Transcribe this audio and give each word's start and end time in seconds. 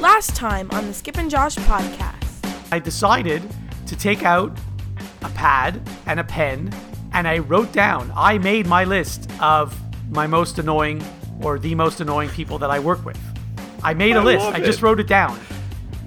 Last 0.00 0.36
time 0.36 0.70
on 0.72 0.86
the 0.86 0.92
Skip 0.92 1.16
and 1.16 1.30
Josh 1.30 1.56
podcast. 1.56 2.62
I 2.70 2.78
decided 2.78 3.42
to 3.86 3.96
take 3.96 4.24
out 4.24 4.56
a 5.22 5.30
pad 5.30 5.80
and 6.04 6.20
a 6.20 6.24
pen 6.24 6.70
and 7.14 7.26
I 7.26 7.38
wrote 7.38 7.72
down, 7.72 8.12
I 8.14 8.36
made 8.36 8.66
my 8.66 8.84
list 8.84 9.30
of 9.40 9.74
my 10.10 10.26
most 10.26 10.58
annoying 10.58 11.02
or 11.40 11.58
the 11.58 11.74
most 11.74 12.00
annoying 12.02 12.28
people 12.28 12.58
that 12.58 12.70
I 12.70 12.78
work 12.78 13.06
with. 13.06 13.18
I 13.82 13.94
made 13.94 14.16
a 14.16 14.20
I 14.20 14.24
list. 14.24 14.46
I 14.46 14.60
just 14.60 14.80
it. 14.80 14.82
wrote 14.82 15.00
it 15.00 15.06
down. 15.06 15.40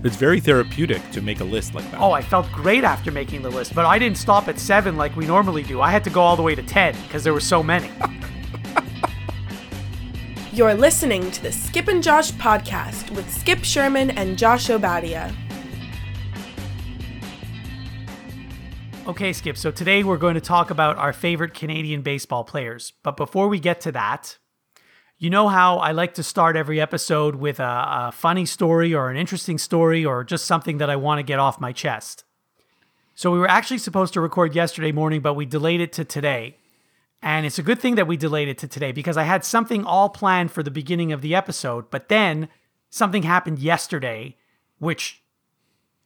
It's 0.03 0.17
very 0.17 0.39
therapeutic 0.39 1.01
to 1.11 1.21
make 1.21 1.39
a 1.39 1.43
list 1.43 1.73
like 1.73 1.89
that. 1.89 1.99
Oh, 1.99 2.11
I 2.11 2.21
felt 2.21 2.49
great 2.51 2.83
after 2.83 3.11
making 3.11 3.41
the 3.41 3.49
list, 3.49 3.73
but 3.73 3.85
I 3.85 3.97
didn't 3.97 4.19
stop 4.19 4.47
at 4.47 4.59
seven 4.59 4.97
like 4.97 5.15
we 5.15 5.25
normally 5.25 5.63
do. 5.63 5.81
I 5.81 5.89
had 5.89 6.03
to 6.03 6.11
go 6.11 6.21
all 6.21 6.35
the 6.35 6.43
way 6.43 6.53
to 6.53 6.61
10 6.61 6.95
because 7.03 7.23
there 7.23 7.33
were 7.33 7.39
so 7.39 7.63
many. 7.63 7.89
You're 10.59 10.73
listening 10.73 11.31
to 11.31 11.41
the 11.41 11.53
Skip 11.53 11.87
and 11.87 12.03
Josh 12.03 12.33
podcast 12.33 13.11
with 13.11 13.33
Skip 13.33 13.63
Sherman 13.63 14.11
and 14.11 14.37
Josh 14.37 14.67
Obadia. 14.67 15.33
Okay, 19.07 19.31
Skip. 19.31 19.55
So 19.55 19.71
today 19.71 20.03
we're 20.03 20.17
going 20.17 20.35
to 20.35 20.41
talk 20.41 20.69
about 20.69 20.97
our 20.97 21.13
favorite 21.13 21.53
Canadian 21.53 22.01
baseball 22.01 22.43
players. 22.43 22.91
But 23.03 23.15
before 23.15 23.47
we 23.47 23.57
get 23.57 23.79
to 23.79 23.93
that, 23.93 24.37
you 25.17 25.29
know 25.29 25.47
how 25.47 25.77
I 25.77 25.93
like 25.93 26.15
to 26.15 26.23
start 26.23 26.57
every 26.57 26.81
episode 26.81 27.35
with 27.35 27.61
a, 27.61 27.63
a 28.09 28.11
funny 28.13 28.45
story 28.45 28.93
or 28.93 29.09
an 29.09 29.15
interesting 29.15 29.57
story 29.57 30.03
or 30.03 30.25
just 30.25 30.43
something 30.43 30.77
that 30.79 30.89
I 30.89 30.97
want 30.97 31.19
to 31.19 31.23
get 31.23 31.39
off 31.39 31.61
my 31.61 31.71
chest. 31.71 32.25
So 33.15 33.31
we 33.31 33.39
were 33.39 33.49
actually 33.49 33.77
supposed 33.77 34.11
to 34.15 34.19
record 34.19 34.53
yesterday 34.53 34.91
morning, 34.91 35.21
but 35.21 35.35
we 35.35 35.45
delayed 35.45 35.79
it 35.79 35.93
to 35.93 36.03
today. 36.03 36.57
And 37.21 37.45
it's 37.45 37.59
a 37.59 37.63
good 37.63 37.79
thing 37.79 37.95
that 37.95 38.07
we 38.07 38.15
delayed 38.15 38.47
it 38.47 38.57
to 38.59 38.67
today 38.67 38.91
because 38.91 39.17
I 39.17 39.23
had 39.23 39.43
something 39.43 39.83
all 39.83 40.09
planned 40.09 40.51
for 40.51 40.63
the 40.63 40.71
beginning 40.71 41.11
of 41.11 41.21
the 41.21 41.35
episode, 41.35 41.89
but 41.89 42.07
then 42.07 42.47
something 42.89 43.23
happened 43.23 43.59
yesterday 43.59 44.37
which 44.79 45.21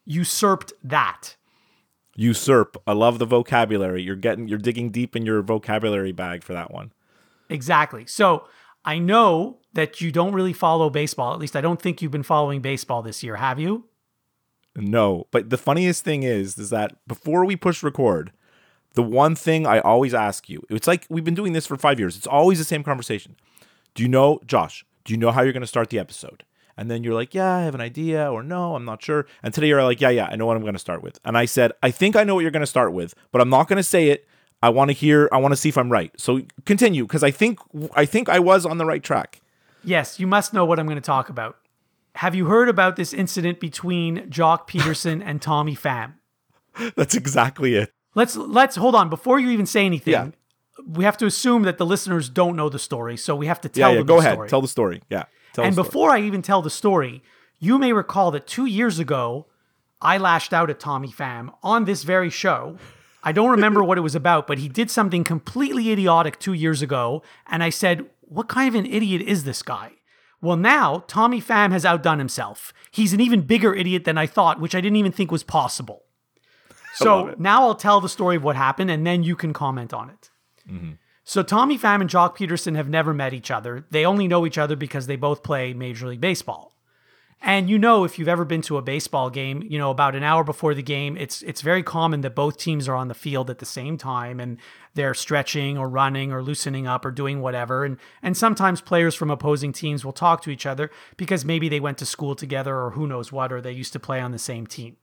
usurped 0.06 0.74
that. 0.84 1.36
Usurp. 2.16 2.78
I 2.86 2.94
love 2.94 3.20
the 3.20 3.26
vocabulary. 3.26 4.04
You're 4.04 4.16
getting 4.16 4.48
you're 4.48 4.60
digging 4.60 4.92
deep 4.92 5.16
in 5.16 5.26
your 5.26 5.42
vocabulary 5.42 6.12
bag 6.12 6.44
for 6.44 6.54
that 6.54 6.72
one. 6.72 6.92
Exactly. 7.50 8.06
So 8.06 8.48
I 8.86 9.00
know 9.00 9.60
that 9.74 10.02
you 10.02 10.12
don't 10.12 10.34
really 10.34 10.54
follow 10.54 10.90
baseball. 10.90 11.34
At 11.34 11.40
least 11.40 11.56
I 11.56 11.62
don't 11.62 11.82
think 11.82 12.02
you've 12.02 12.12
been 12.12 12.24
following 12.24 12.62
baseball 12.62 13.02
this 13.02 13.24
year, 13.24 13.38
have 13.38 13.60
you? 13.60 13.86
No, 14.76 15.28
but 15.32 15.50
the 15.50 15.58
funniest 15.58 16.04
thing 16.04 16.24
is 16.24 16.58
is 16.58 16.70
that 16.72 16.96
before 17.08 17.46
we 17.46 17.56
push 17.56 17.84
record, 17.84 18.32
the 18.94 19.04
one 19.04 19.36
thing 19.36 19.66
I 19.66 19.80
always 19.80 20.14
ask 20.14 20.50
you, 20.50 20.64
it's 20.70 20.88
like 20.88 21.06
we've 21.10 21.24
been 21.24 21.36
doing 21.36 21.54
this 21.54 21.66
for 21.66 21.78
5 21.78 22.00
years. 22.00 22.16
It's 22.16 22.28
always 22.28 22.60
the 22.60 22.66
same 22.66 22.84
conversation. 22.84 23.36
Do 23.96 24.04
you 24.04 24.10
know, 24.10 24.40
Josh, 24.46 24.86
do 25.04 25.14
you 25.14 25.18
know 25.18 25.32
how 25.32 25.42
you're 25.42 25.54
going 25.54 25.62
to 25.62 25.68
start 25.68 25.90
the 25.90 26.00
episode? 26.00 26.44
And 26.76 26.90
then 26.90 27.04
you're 27.04 27.14
like, 27.14 27.36
"Yeah, 27.36 27.54
I 27.54 27.62
have 27.62 27.76
an 27.76 27.82
idea," 27.82 28.32
or 28.32 28.42
"No, 28.42 28.76
I'm 28.76 28.86
not 28.86 29.04
sure." 29.04 29.28
And 29.44 29.54
today 29.54 29.68
you're 29.68 29.84
like, 29.84 30.02
"Yeah, 30.02 30.10
yeah, 30.10 30.28
I 30.32 30.36
know 30.36 30.48
what 30.48 30.58
I'm 30.58 30.64
going 30.64 30.74
to 30.74 30.80
start 30.80 31.04
with." 31.04 31.20
And 31.24 31.38
I 31.38 31.46
said, 31.46 31.72
"I 31.84 31.92
think 31.92 32.16
I 32.16 32.24
know 32.24 32.34
what 32.34 32.42
you're 32.42 32.52
going 32.52 32.62
to 32.62 32.68
start 32.68 32.94
with, 32.94 33.14
but 33.32 33.42
I'm 33.42 33.50
not 33.50 33.68
going 33.68 33.78
to 33.78 33.84
say 33.84 34.10
it. 34.10 34.28
I 34.64 34.70
want 34.70 34.90
to 34.90 34.94
hear 34.94 35.30
I 35.32 35.38
want 35.38 35.52
to 35.52 35.56
see 35.56 35.70
if 35.70 35.78
I'm 35.78 35.92
right." 35.92 36.12
So 36.20 36.42
continue 36.66 37.04
because 37.04 37.24
I 37.24 37.30
think 37.30 37.60
I 37.96 38.06
think 38.06 38.28
I 38.28 38.40
was 38.40 38.66
on 38.66 38.80
the 38.80 38.86
right 38.86 39.04
track. 39.04 39.40
Yes, 39.84 40.20
you 40.20 40.26
must 40.26 40.52
know 40.52 40.66
what 40.66 40.80
I'm 40.80 40.88
going 40.88 40.96
to 40.96 41.02
talk 41.02 41.30
about. 41.30 41.58
Have 42.16 42.34
you 42.34 42.46
heard 42.48 42.70
about 42.70 42.96
this 42.96 43.14
incident 43.14 43.60
between 43.60 44.30
Joc 44.30 44.68
Pederson 44.68 45.22
and 45.24 45.42
Tommy 45.42 45.76
Pham? 45.76 46.14
That's 46.96 47.16
exactly 47.16 47.76
it. 47.76 47.92
Let's 48.16 48.36
let's 48.36 48.76
hold 48.76 48.96
on 48.96 49.10
before 49.10 49.40
you 49.40 49.50
even 49.50 49.66
say 49.66 49.86
anything. 49.86 50.12
Yeah. 50.12 50.30
We 50.88 51.04
have 51.04 51.18
to 51.18 51.26
assume 51.26 51.64
that 51.64 51.78
the 51.78 51.86
listeners 51.86 52.30
don't 52.30 52.56
know 52.56 52.68
the 52.68 52.80
story, 52.80 53.16
so 53.16 53.36
we 53.36 53.46
have 53.46 53.62
to 53.62 53.70
tell 53.70 53.90
yeah, 53.90 53.94
yeah. 53.94 54.00
them 54.00 54.08
Go 54.08 54.16
the 54.16 54.20
ahead. 54.20 54.34
story. 54.34 54.50
Tell 54.50 54.62
the 54.62 54.68
story. 54.68 55.02
Yeah. 55.10 55.26
Tell 55.54 55.66
and 55.66 55.76
before 55.76 56.10
I 56.10 56.20
even 56.20 56.42
tell 56.42 56.62
the 56.62 56.70
story, 56.70 57.24
you 57.60 57.78
may 57.78 57.94
recall 57.94 58.32
that 58.32 58.48
two 58.48 58.66
years 58.66 59.00
ago, 59.00 59.46
I 60.02 60.18
lashed 60.18 60.52
out 60.52 60.70
at 60.70 60.80
Tommy 60.80 61.10
Pham 61.10 61.54
on 61.62 61.86
this 61.86 62.04
very 62.04 62.30
show. 62.30 62.78
I 63.24 63.32
don't 63.32 63.52
remember 63.52 63.84
what 63.84 63.98
it 63.98 64.02
was 64.02 64.16
about, 64.16 64.48
but 64.48 64.58
he 64.58 64.68
did 64.68 64.92
something 64.92 65.24
completely 65.24 65.92
idiotic 65.92 66.40
two 66.40 66.54
years 66.54 66.82
ago. 66.82 67.24
And 67.48 67.64
I 67.64 67.70
said, 67.70 68.10
What 68.22 68.50
kind 68.50 68.68
of 68.68 68.76
an 68.76 68.92
idiot 68.92 69.22
is 69.22 69.44
this 69.44 69.62
guy? 69.62 69.94
Well, 70.42 70.58
now 70.58 71.06
Tommy 71.08 71.42
Pham 71.42 71.72
has 71.72 71.86
outdone 71.86 72.20
himself. 72.20 72.74
He's 72.92 73.14
an 73.14 73.22
even 73.22 73.42
bigger 73.42 73.74
idiot 73.74 74.04
than 74.04 74.18
I 74.18 74.28
thought, 74.28 74.60
which 74.60 74.76
I 74.76 74.82
didn't 74.82 74.98
even 74.98 75.14
think 75.14 75.32
was 75.32 75.44
possible. 75.44 76.04
So 76.94 77.36
now 77.38 77.64
I'll 77.64 77.76
tell 77.76 78.02
the 78.02 78.10
story 78.10 78.36
of 78.36 78.44
what 78.44 78.56
happened 78.56 78.92
and 78.92 79.06
then 79.06 79.24
you 79.24 79.36
can 79.36 79.54
comment 79.54 79.94
on 79.94 80.10
it. 80.10 80.30
Mm-hmm. 80.70 80.92
So 81.24 81.42
Tommy 81.42 81.78
Pham 81.78 82.02
and 82.02 82.10
Joc 82.10 82.38
Pederson 82.38 82.76
have 82.76 82.90
never 82.90 83.14
met 83.14 83.34
each 83.34 83.50
other. 83.50 83.86
They 83.92 84.06
only 84.06 84.28
know 84.28 84.46
each 84.46 84.58
other 84.58 84.76
because 84.76 85.08
they 85.08 85.16
both 85.16 85.42
play 85.42 85.74
Major 85.74 86.08
League 86.08 86.22
Baseball. 86.22 86.74
And 87.46 87.70
you 87.70 87.78
know, 87.78 88.06
if 88.06 88.18
you've 88.18 88.30
ever 88.30 88.46
been 88.46 88.62
to 88.64 88.78
a 88.78 88.82
baseball 88.82 89.30
game, 89.30 89.64
you 89.68 89.78
know 89.78 89.92
about 89.92 90.16
an 90.16 90.24
hour 90.24 90.46
before 90.46 90.74
the 90.74 90.82
game, 90.82 91.18
it's 91.18 91.42
it's 91.42 91.60
very 91.60 91.84
common 91.84 92.22
that 92.22 92.36
both 92.36 92.58
teams 92.58 92.88
are 92.88 92.96
on 92.96 93.10
the 93.10 93.14
field 93.14 93.50
at 93.50 93.60
the 93.60 93.66
same 93.66 93.98
time 93.98 94.40
and 94.40 94.58
they're 94.94 95.14
stretching 95.14 95.78
or 95.78 95.90
running 95.90 96.32
or 96.32 96.42
loosening 96.42 96.88
up 96.88 97.04
or 97.04 97.12
doing 97.12 97.42
whatever. 97.42 97.84
And 97.84 97.98
and 98.22 98.38
sometimes 98.38 98.80
players 98.80 99.14
from 99.14 99.30
opposing 99.30 99.74
teams 99.74 100.06
will 100.06 100.14
talk 100.14 100.42
to 100.44 100.52
each 100.52 100.66
other 100.66 100.90
because 101.18 101.44
maybe 101.44 101.68
they 101.68 101.82
went 101.82 101.98
to 101.98 102.06
school 102.06 102.34
together 102.34 102.80
or 102.80 102.92
who 102.92 103.08
knows 103.08 103.34
what, 103.34 103.52
or 103.52 103.60
they 103.60 103.74
used 103.74 103.92
to 103.92 104.00
play 104.00 104.22
on 104.22 104.32
the 104.32 104.40
same 104.40 104.66
team. 104.66 104.96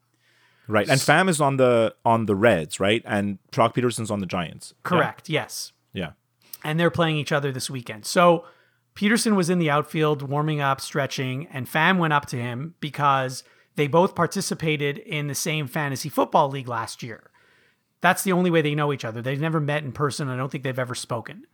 Right. 0.68 0.88
And 0.88 1.00
Pham 1.00 1.28
is 1.28 1.40
on 1.40 1.56
the 1.56 1.94
on 2.04 2.26
the 2.26 2.36
Reds, 2.36 2.78
right? 2.78 3.02
And 3.04 3.38
Joc 3.52 3.74
Pederson's 3.74 4.10
on 4.10 4.20
the 4.20 4.26
Giants. 4.26 4.74
Correct. 4.82 5.28
Yes. 5.28 5.72
Yeah. 5.92 6.12
and 6.62 6.78
they're 6.78 6.90
playing 6.90 7.16
each 7.16 7.32
other 7.32 7.50
this 7.50 7.68
weekend. 7.70 8.06
So 8.06 8.44
Pederson 8.94 9.34
was 9.34 9.50
in 9.50 9.58
the 9.58 9.70
outfield 9.70 10.22
warming 10.22 10.60
up, 10.60 10.80
stretching, 10.80 11.46
and 11.48 11.66
Pham 11.66 11.98
went 11.98 12.12
up 12.12 12.26
to 12.26 12.36
him 12.36 12.74
because 12.80 13.42
they 13.76 13.86
both 13.88 14.14
participated 14.14 14.98
in 14.98 15.26
the 15.26 15.34
same 15.34 15.66
fantasy 15.66 16.08
football 16.08 16.48
league 16.50 16.68
last 16.68 17.02
year. 17.02 17.30
That's 18.02 18.22
the 18.22 18.32
only 18.32 18.50
way 18.50 18.62
they 18.62 18.74
know 18.74 18.92
each 18.92 19.04
other. 19.04 19.20
They've 19.22 19.40
never 19.40 19.60
met 19.60 19.82
in 19.84 19.92
person. 19.92 20.28
I 20.28 20.36
don't 20.36 20.50
think 20.50 20.64
they've 20.64 20.78
ever 20.78 20.94
spoken. 20.94 21.44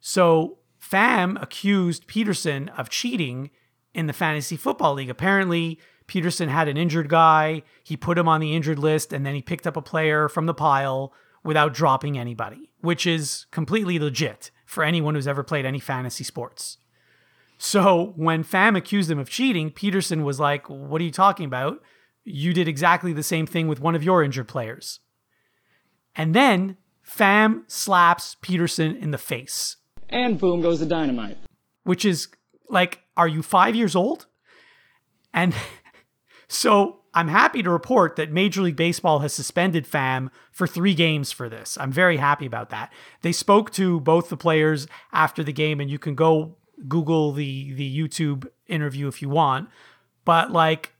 So 0.00 0.58
Pham 0.80 1.40
accused 1.42 2.06
Pederson 2.08 2.68
of 2.78 2.88
cheating 2.90 3.50
in 3.94 4.06
the 4.06 4.12
fantasy 4.12 4.56
football 4.56 4.94
league. 4.94 5.10
Apparently, 5.10 5.78
Pederson 6.08 6.48
had 6.48 6.68
an 6.68 6.76
injured 6.76 7.08
guy. 7.08 7.62
He 7.82 7.96
put 7.96 8.18
him 8.18 8.28
on 8.28 8.40
the 8.40 8.54
injured 8.54 8.78
list, 8.78 9.12
and 9.12 9.24
then 9.24 9.34
he 9.34 9.42
picked 9.42 9.66
up 9.66 9.76
a 9.76 9.82
player 9.82 10.28
from 10.28 10.46
the 10.46 10.54
pile 10.54 11.12
without 11.42 11.74
dropping 11.74 12.18
anybody, 12.18 12.70
which 12.80 13.06
is 13.06 13.46
completely 13.50 13.98
legit 13.98 14.50
for 14.66 14.84
anyone 14.84 15.14
who's 15.14 15.28
ever 15.28 15.42
played 15.42 15.64
any 15.64 15.78
fantasy 15.78 16.24
sports. 16.24 16.78
So 17.58 18.12
when 18.16 18.44
Pham 18.44 18.76
accused 18.76 19.10
him 19.10 19.18
of 19.18 19.30
cheating, 19.30 19.70
Pederson 19.70 20.24
was 20.24 20.40
like, 20.40 20.68
What 20.68 21.00
are 21.00 21.04
you 21.04 21.10
talking 21.10 21.46
about? 21.46 21.82
You 22.24 22.52
did 22.52 22.68
exactly 22.68 23.12
the 23.12 23.22
same 23.22 23.46
thing 23.46 23.68
with 23.68 23.80
one 23.80 23.94
of 23.94 24.02
your 24.02 24.22
injured 24.22 24.48
players. 24.48 25.00
And 26.16 26.34
then 26.34 26.76
Pham 27.06 27.62
slaps 27.66 28.36
Pederson 28.42 28.98
in 29.00 29.10
the 29.10 29.18
face 29.18 29.76
And 30.08 30.38
boom 30.38 30.60
goes 30.62 30.80
the 30.80 30.86
dynamite. 30.86 31.36
which 31.84 32.04
is 32.04 32.28
like, 32.68 33.00
are 33.16 33.28
you 33.28 33.42
five 33.42 33.74
years 33.74 33.94
old? 33.94 34.26
And 35.32 35.54
so 36.54 37.00
I'm 37.14 37.28
happy 37.28 37.62
to 37.62 37.70
report 37.70 38.16
that 38.16 38.32
Major 38.32 38.62
League 38.62 38.76
Baseball 38.76 39.20
has 39.20 39.32
suspended 39.32 39.86
Pham 39.86 40.30
for 40.50 40.66
three 40.66 40.94
games 40.94 41.30
for 41.30 41.48
this. 41.48 41.78
I'm 41.80 41.92
very 41.92 42.16
happy 42.16 42.46
about 42.46 42.70
that. 42.70 42.92
They 43.22 43.32
spoke 43.32 43.70
to 43.72 44.00
both 44.00 44.28
the 44.28 44.36
players 44.36 44.86
after 45.12 45.42
the 45.44 45.52
game, 45.52 45.80
and 45.80 45.90
you 45.90 45.98
can 45.98 46.14
go 46.14 46.56
Google 46.88 47.32
the 47.32 47.72
the 47.74 47.98
YouTube 47.98 48.46
interview 48.66 49.08
if 49.08 49.22
you 49.22 49.28
want. 49.28 49.68
But 50.24 50.50
like, 50.50 50.94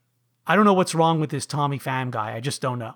I 0.47 0.55
don't 0.55 0.65
know 0.65 0.75
what's 0.75 0.95
wrong 0.95 1.21
with 1.21 1.31
this 1.31 1.47
Tommy 1.47 1.79
Pham 1.79 2.11
guy. 2.11 2.35
I 2.35 2.41
just 2.41 2.61
don't 2.61 2.79
know. 2.79 2.95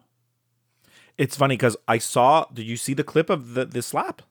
It's 1.17 1.37
funny 1.37 1.57
because 1.57 1.77
I 1.89 1.99
saw. 1.99 2.47
Did 2.53 2.67
you 2.67 2.77
see 2.77 2.95
the 2.95 3.05
clip 3.05 3.31
of 3.31 3.55
the 3.55 3.65
the 3.65 3.83
slap? 3.83 4.23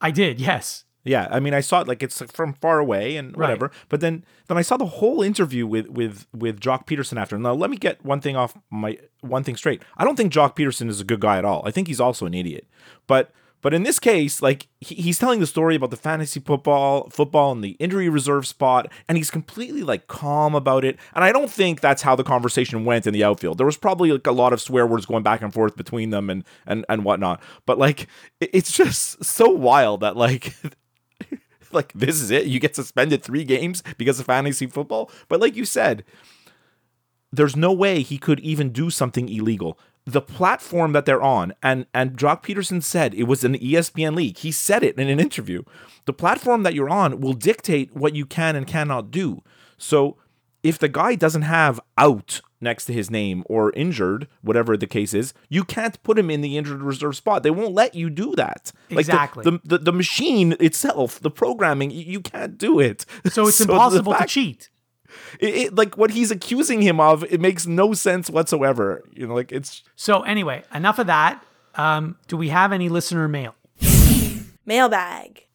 I 0.00 0.10
did, 0.10 0.40
yes. 0.40 0.84
Yeah, 1.04 1.26
I 1.30 1.40
mean, 1.40 1.52
I 1.52 1.60
saw 1.60 1.80
it 1.80 1.88
like 1.88 2.02
it's 2.02 2.22
from 2.32 2.52
far 2.54 2.78
away 2.78 3.16
and 3.16 3.36
Right. 3.36 3.46
whatever. 3.48 3.70
But 3.88 4.00
then, 4.00 4.24
then 4.46 4.56
I 4.56 4.62
saw 4.62 4.76
the 4.76 4.86
whole 4.86 5.22
interview 5.22 5.66
with 5.66 5.88
with 5.88 6.26
with 6.32 6.60
Joc 6.60 6.86
Pederson 6.86 7.20
after. 7.20 7.36
Now, 7.38 7.54
let 7.54 7.70
me 7.70 7.76
get 7.76 8.04
one 8.04 8.20
thing 8.20 8.36
off 8.36 8.54
my 8.70 8.98
one 9.20 9.42
thing 9.42 9.56
straight. 9.56 9.82
I 9.96 10.04
don't 10.04 10.16
think 10.16 10.32
Joc 10.32 10.54
Pederson 10.56 10.88
is 10.88 11.00
a 11.00 11.04
good 11.04 11.20
guy 11.20 11.38
at 11.38 11.44
all. 11.44 11.62
I 11.64 11.70
think 11.72 11.88
he's 11.88 12.00
also 12.00 12.24
an 12.26 12.34
idiot. 12.34 12.66
But 13.08 13.32
but 13.62 13.72
in 13.72 13.84
this 13.84 14.00
case, 14.00 14.42
like 14.42 14.66
he, 14.80 14.96
he's 14.96 15.18
telling 15.20 15.38
the 15.38 15.46
story 15.46 15.76
about 15.76 15.90
the 15.90 15.96
fantasy 15.96 16.38
football 16.40 17.08
football 17.10 17.50
and 17.52 17.62
the 17.64 17.70
injury 17.80 18.08
reserve 18.08 18.46
spot, 18.46 18.90
and 19.08 19.16
he's 19.18 19.30
completely 19.30 19.82
like 19.82 20.06
calm 20.08 20.54
about 20.54 20.84
it. 20.84 20.96
And 21.14 21.24
I 21.24 21.30
don't 21.32 21.50
think 21.50 21.80
that's 21.80 22.02
how 22.02 22.14
the 22.16 22.24
conversation 22.24 22.84
went 22.84 23.06
in 23.08 23.12
the 23.14 23.22
outfield. 23.24 23.58
There 23.58 23.66
was 23.66 23.76
probably 23.76 24.10
like 24.12 24.26
a 24.26 24.32
lot 24.32 24.52
of 24.52 24.60
swear 24.60 24.86
words 24.86 25.06
going 25.06 25.22
back 25.24 25.42
and 25.42 25.52
forth 25.52 25.76
between 25.76 26.10
them 26.10 26.30
and 26.30 26.44
and 26.66 26.84
and 26.88 27.04
whatnot. 27.04 27.40
But 27.66 27.78
like, 27.78 28.08
it- 28.40 28.50
it's 28.52 28.72
just 28.76 29.24
so 29.24 29.48
wild 29.48 30.00
that 30.00 30.16
like 30.16 30.54
like 31.74 31.92
this 31.92 32.20
is 32.20 32.30
it. 32.30 32.46
You 32.46 32.60
get 32.60 32.76
suspended 32.76 33.22
three 33.22 33.44
games 33.44 33.82
because 33.96 34.20
of 34.20 34.26
fantasy 34.26 34.66
football. 34.66 35.10
But 35.28 35.40
like 35.40 35.56
you 35.56 35.64
said 35.64 36.04
there's 37.32 37.56
no 37.56 37.72
way 37.72 38.02
he 38.02 38.18
could 38.18 38.40
even 38.40 38.70
do 38.70 38.90
something 38.90 39.28
illegal. 39.28 39.78
The 40.04 40.20
platform 40.20 40.92
that 40.92 41.06
they're 41.06 41.22
on 41.22 41.54
and 41.62 41.86
and 41.94 42.16
Joc 42.16 42.42
Pederson 42.42 42.82
said 42.82 43.14
it 43.14 43.24
was 43.24 43.44
an 43.44 43.54
ESPN 43.54 44.14
league. 44.14 44.38
He 44.38 44.52
said 44.52 44.82
it 44.82 44.98
in 44.98 45.08
an 45.08 45.20
interview. 45.20 45.62
The 46.04 46.12
platform 46.12 46.64
that 46.64 46.74
you're 46.74 46.90
on 46.90 47.20
will 47.20 47.32
dictate 47.32 47.94
what 47.94 48.14
you 48.14 48.26
can 48.26 48.56
and 48.56 48.66
cannot 48.66 49.10
do. 49.10 49.42
So 49.78 50.16
if 50.62 50.78
the 50.78 50.88
guy 50.88 51.14
doesn't 51.14 51.42
have 51.42 51.80
out 51.96 52.40
next 52.62 52.86
to 52.86 52.92
his 52.92 53.10
name 53.10 53.42
or 53.46 53.72
injured, 53.72 54.28
whatever 54.40 54.76
the 54.76 54.86
case 54.86 55.12
is, 55.12 55.34
you 55.48 55.64
can't 55.64 56.02
put 56.02 56.18
him 56.18 56.30
in 56.30 56.40
the 56.40 56.56
injured 56.56 56.80
reserve 56.82 57.16
spot. 57.16 57.42
They 57.42 57.50
won't 57.50 57.74
let 57.74 57.94
you 57.94 58.08
do 58.08 58.34
that. 58.36 58.72
Like 58.90 59.06
the- 59.06 59.12
Exactly. 59.12 59.44
the, 59.44 59.60
the, 59.64 59.78
the 59.78 59.92
machine 59.92 60.54
itself, 60.60 61.20
the 61.20 61.30
programming, 61.30 61.90
you 61.90 62.20
can't 62.20 62.56
do 62.56 62.78
it. 62.80 63.04
So 63.30 63.48
it's 63.48 63.58
the 63.64 63.64
impossible 63.64 64.14
to 64.14 64.24
cheat. 64.26 64.70
It, 65.40 65.54
it- 65.54 65.74
like 65.74 65.98
what 65.98 66.12
he's 66.12 66.30
accusing 66.30 66.80
him 66.80 67.00
of, 67.00 67.24
it 67.24 67.40
makes 67.40 67.66
no 67.66 67.92
sense 67.92 68.30
whatsoever. 68.30 69.02
You 69.12 69.26
know, 69.26 69.34
like 69.34 69.52
it's 69.52 69.82
So 69.96 70.22
anyway, 70.22 70.62
enough 70.74 70.98
of 70.98 71.08
that. 71.08 71.44
Um, 71.74 72.16
do 72.28 72.36
we 72.36 72.48
have 72.50 72.72
any 72.72 72.88
listener 72.88 73.26
mail? 73.28 73.54
Mailbag. 74.64 75.46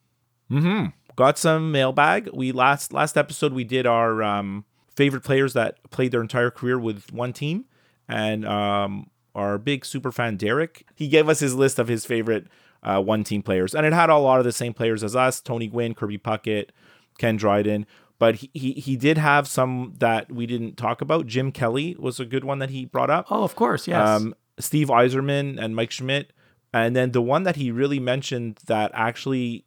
Mm-hmm. 0.52 0.88
Got 1.16 1.38
some 1.38 1.72
mailbag. 1.72 2.30
We 2.34 2.52
last 2.52 2.94
last 2.94 3.18
episode 3.18 3.54
we 3.54 3.64
did 3.64 3.86
our 3.88 4.22
um, 4.22 4.66
favorite 4.98 5.24
players 5.24 5.54
that 5.54 5.78
played 5.92 6.12
their 6.12 6.22
entire 6.22 6.52
career 6.52 6.78
with 6.78 7.14
one 7.14 7.32
team, 7.32 7.66
and 8.10 8.46
um, 8.46 9.10
our 9.34 9.58
big 9.58 9.86
super 9.86 10.12
fan 10.12 10.36
Derek 10.36 10.86
he 10.96 11.08
gave 11.08 11.30
us 11.30 11.40
his 11.40 11.56
list 11.56 11.80
of 11.80 11.88
his 11.88 12.06
favorite 12.06 12.48
uh, 12.84 13.00
one 13.02 13.24
team 13.24 13.42
players, 13.42 13.74
and 13.74 13.86
it 13.86 13.94
had 13.94 14.10
a 14.10 14.18
lot 14.18 14.40
of 14.40 14.46
the 14.46 14.52
same 14.52 14.74
players 14.74 15.04
as 15.04 15.16
us: 15.16 15.40
Tony 15.40 15.68
Gwynn, 15.68 15.94
Kirby 15.94 16.18
Puckett, 16.18 16.72
Ken 17.18 17.38
Dryden. 17.38 17.86
But 18.20 18.36
he, 18.38 18.50
he 18.54 18.72
he 18.74 18.98
did 18.98 19.20
have 19.20 19.48
some 19.48 19.94
that 20.00 20.32
we 20.32 20.48
didn't 20.48 20.76
talk 20.76 21.02
about. 21.02 21.28
Jim 21.28 21.52
Kelly 21.52 21.96
was 22.00 22.20
a 22.20 22.26
good 22.26 22.44
one 22.44 22.58
that 22.58 22.72
he 22.72 22.84
brought 22.84 23.12
up. 23.12 23.28
Oh, 23.30 23.44
of 23.44 23.56
course, 23.56 23.88
yes. 23.88 24.08
Um, 24.08 24.34
Steve 24.60 24.88
Yzerman 24.88 25.64
and 25.64 25.76
Mike 25.76 25.92
Schmidt. 25.92 26.34
And 26.74 26.96
then 26.96 27.12
the 27.12 27.22
one 27.22 27.44
that 27.44 27.56
he 27.56 27.72
really 27.72 28.00
mentioned 28.00 28.60
that 28.66 28.92
actually 28.94 29.66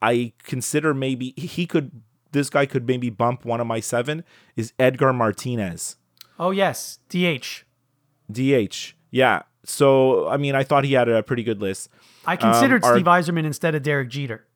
I 0.00 0.32
consider 0.42 0.94
maybe 0.94 1.34
he 1.36 1.66
could, 1.66 2.02
this 2.32 2.50
guy 2.50 2.66
could 2.66 2.86
maybe 2.86 3.10
bump 3.10 3.44
one 3.44 3.60
of 3.60 3.66
my 3.66 3.80
seven 3.80 4.24
is 4.56 4.72
Edgar 4.78 5.12
Martinez, 5.12 5.96
oh 6.38 6.50
yes, 6.50 6.98
DH. 7.08 7.64
DH. 8.30 8.94
Yeah. 9.10 9.42
So, 9.64 10.28
I 10.28 10.36
mean, 10.36 10.54
I 10.54 10.62
thought 10.64 10.84
he 10.84 10.92
had 10.94 11.08
a 11.08 11.22
pretty 11.22 11.42
good 11.42 11.60
list. 11.60 11.88
I 12.26 12.36
considered 12.36 12.84
our- 12.84 12.94
Steve 12.94 13.06
Yzerman 13.06 13.44
instead 13.44 13.74
of 13.74 13.82
Derek 13.82 14.08
Jeter. 14.10 14.46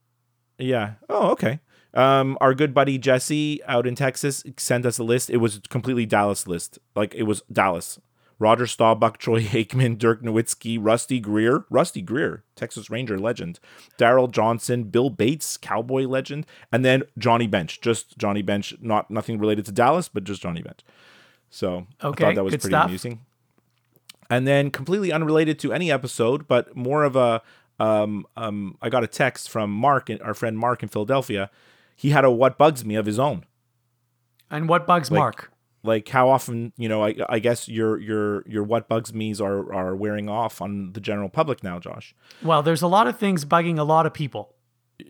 Yeah. 0.58 0.94
Oh, 1.08 1.30
okay. 1.32 1.60
Um, 1.94 2.38
our 2.40 2.54
good 2.54 2.72
buddy 2.72 2.96
Jesse 2.98 3.60
out 3.64 3.86
in 3.86 3.94
Texas 3.94 4.44
sent 4.56 4.86
us 4.86 4.98
a 4.98 5.04
list. 5.04 5.28
It 5.28 5.38
was 5.38 5.60
completely 5.68 6.06
Dallas 6.06 6.46
list. 6.46 6.78
Like 6.94 7.14
it 7.14 7.24
was 7.24 7.42
Dallas. 7.52 7.98
Roger 8.42 8.66
Staubach, 8.66 9.18
Troy 9.18 9.40
Aikman, 9.42 9.96
Dirk 9.96 10.20
Nowitzki, 10.22 10.76
Rusty 10.80 11.20
Greer, 11.20 11.64
Rusty 11.70 12.02
Greer, 12.02 12.42
Texas 12.56 12.90
Ranger 12.90 13.16
legend, 13.18 13.60
Daryl 13.98 14.28
Johnston, 14.28 14.84
Bill 14.84 15.10
Bates, 15.10 15.56
Cowboy 15.56 16.06
legend, 16.08 16.44
and 16.72 16.84
then 16.84 17.04
Johnny 17.16 17.46
Bench. 17.46 17.80
Just 17.80 18.18
Johnny 18.18 18.42
Bench, 18.42 18.74
not 18.80 19.10
nothing 19.10 19.38
related 19.38 19.64
to 19.66 19.72
Dallas, 19.72 20.08
but 20.08 20.24
just 20.24 20.42
Johnny 20.42 20.60
Bench. 20.60 20.80
So 21.50 21.86
I 22.00 22.10
thought 22.10 22.34
that 22.34 22.42
was 22.44 22.52
pretty 22.54 22.68
stuff. 22.68 22.86
amusing. 22.86 23.20
And 24.28 24.46
then 24.46 24.70
completely 24.70 25.12
unrelated 25.12 25.58
to 25.60 25.72
any 25.72 25.92
episode, 25.92 26.48
but 26.48 26.74
more 26.76 27.04
of 27.04 27.14
a 27.16 27.42
um 27.78 28.26
um 28.36 28.76
I 28.82 28.88
got 28.88 29.04
a 29.04 29.06
text 29.06 29.50
from 29.50 29.70
Mark, 29.70 30.10
our 30.20 30.34
friend 30.34 30.58
Mark 30.58 30.82
in 30.82 30.88
Philadelphia. 30.88 31.48
He 31.94 32.10
had 32.10 32.24
a 32.24 32.30
what 32.30 32.58
bugs 32.58 32.84
me 32.84 32.96
of 32.96 33.06
his 33.06 33.18
own. 33.20 33.44
And 34.50 34.68
what 34.68 34.86
bugs 34.86 35.10
Like- 35.10 35.18
Mark? 35.18 35.52
Like 35.82 36.08
how 36.08 36.28
often, 36.28 36.72
you 36.76 36.88
know, 36.88 37.04
I 37.04 37.16
I 37.28 37.38
guess 37.38 37.68
your 37.68 37.98
your 37.98 38.44
your 38.46 38.62
what 38.62 38.88
bugs 38.88 39.12
me's 39.12 39.40
are 39.40 39.72
are 39.72 39.96
wearing 39.96 40.28
off 40.28 40.62
on 40.62 40.92
the 40.92 41.00
general 41.00 41.28
public 41.28 41.62
now, 41.62 41.78
Josh. 41.78 42.14
Well, 42.42 42.62
there's 42.62 42.82
a 42.82 42.88
lot 42.88 43.06
of 43.06 43.18
things 43.18 43.44
bugging 43.44 43.78
a 43.78 43.84
lot 43.84 44.06
of 44.06 44.14
people. 44.14 44.54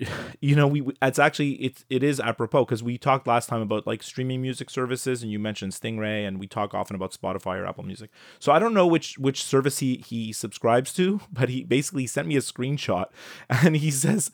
you 0.40 0.54
know 0.54 0.66
we 0.66 0.82
it's 1.00 1.18
actually 1.18 1.52
it's 1.54 1.84
it 1.90 2.02
is 2.02 2.20
apropos 2.20 2.64
because 2.64 2.82
we 2.82 2.98
talked 2.98 3.26
last 3.26 3.48
time 3.48 3.60
about 3.60 3.86
like 3.86 4.02
streaming 4.02 4.40
music 4.40 4.70
services 4.70 5.22
and 5.22 5.30
you 5.30 5.38
mentioned 5.38 5.72
stingray 5.72 6.26
and 6.26 6.38
we 6.38 6.46
talk 6.46 6.74
often 6.74 6.96
about 6.96 7.12
spotify 7.12 7.58
or 7.58 7.66
apple 7.66 7.84
music 7.84 8.10
so 8.38 8.52
i 8.52 8.58
don't 8.58 8.74
know 8.74 8.86
which 8.86 9.18
which 9.18 9.42
service 9.42 9.78
he 9.78 10.02
he 10.06 10.32
subscribes 10.32 10.92
to 10.92 11.20
but 11.32 11.48
he 11.48 11.64
basically 11.64 12.06
sent 12.06 12.28
me 12.28 12.36
a 12.36 12.40
screenshot 12.40 13.06
and 13.50 13.76
he 13.76 13.90
says 13.90 14.30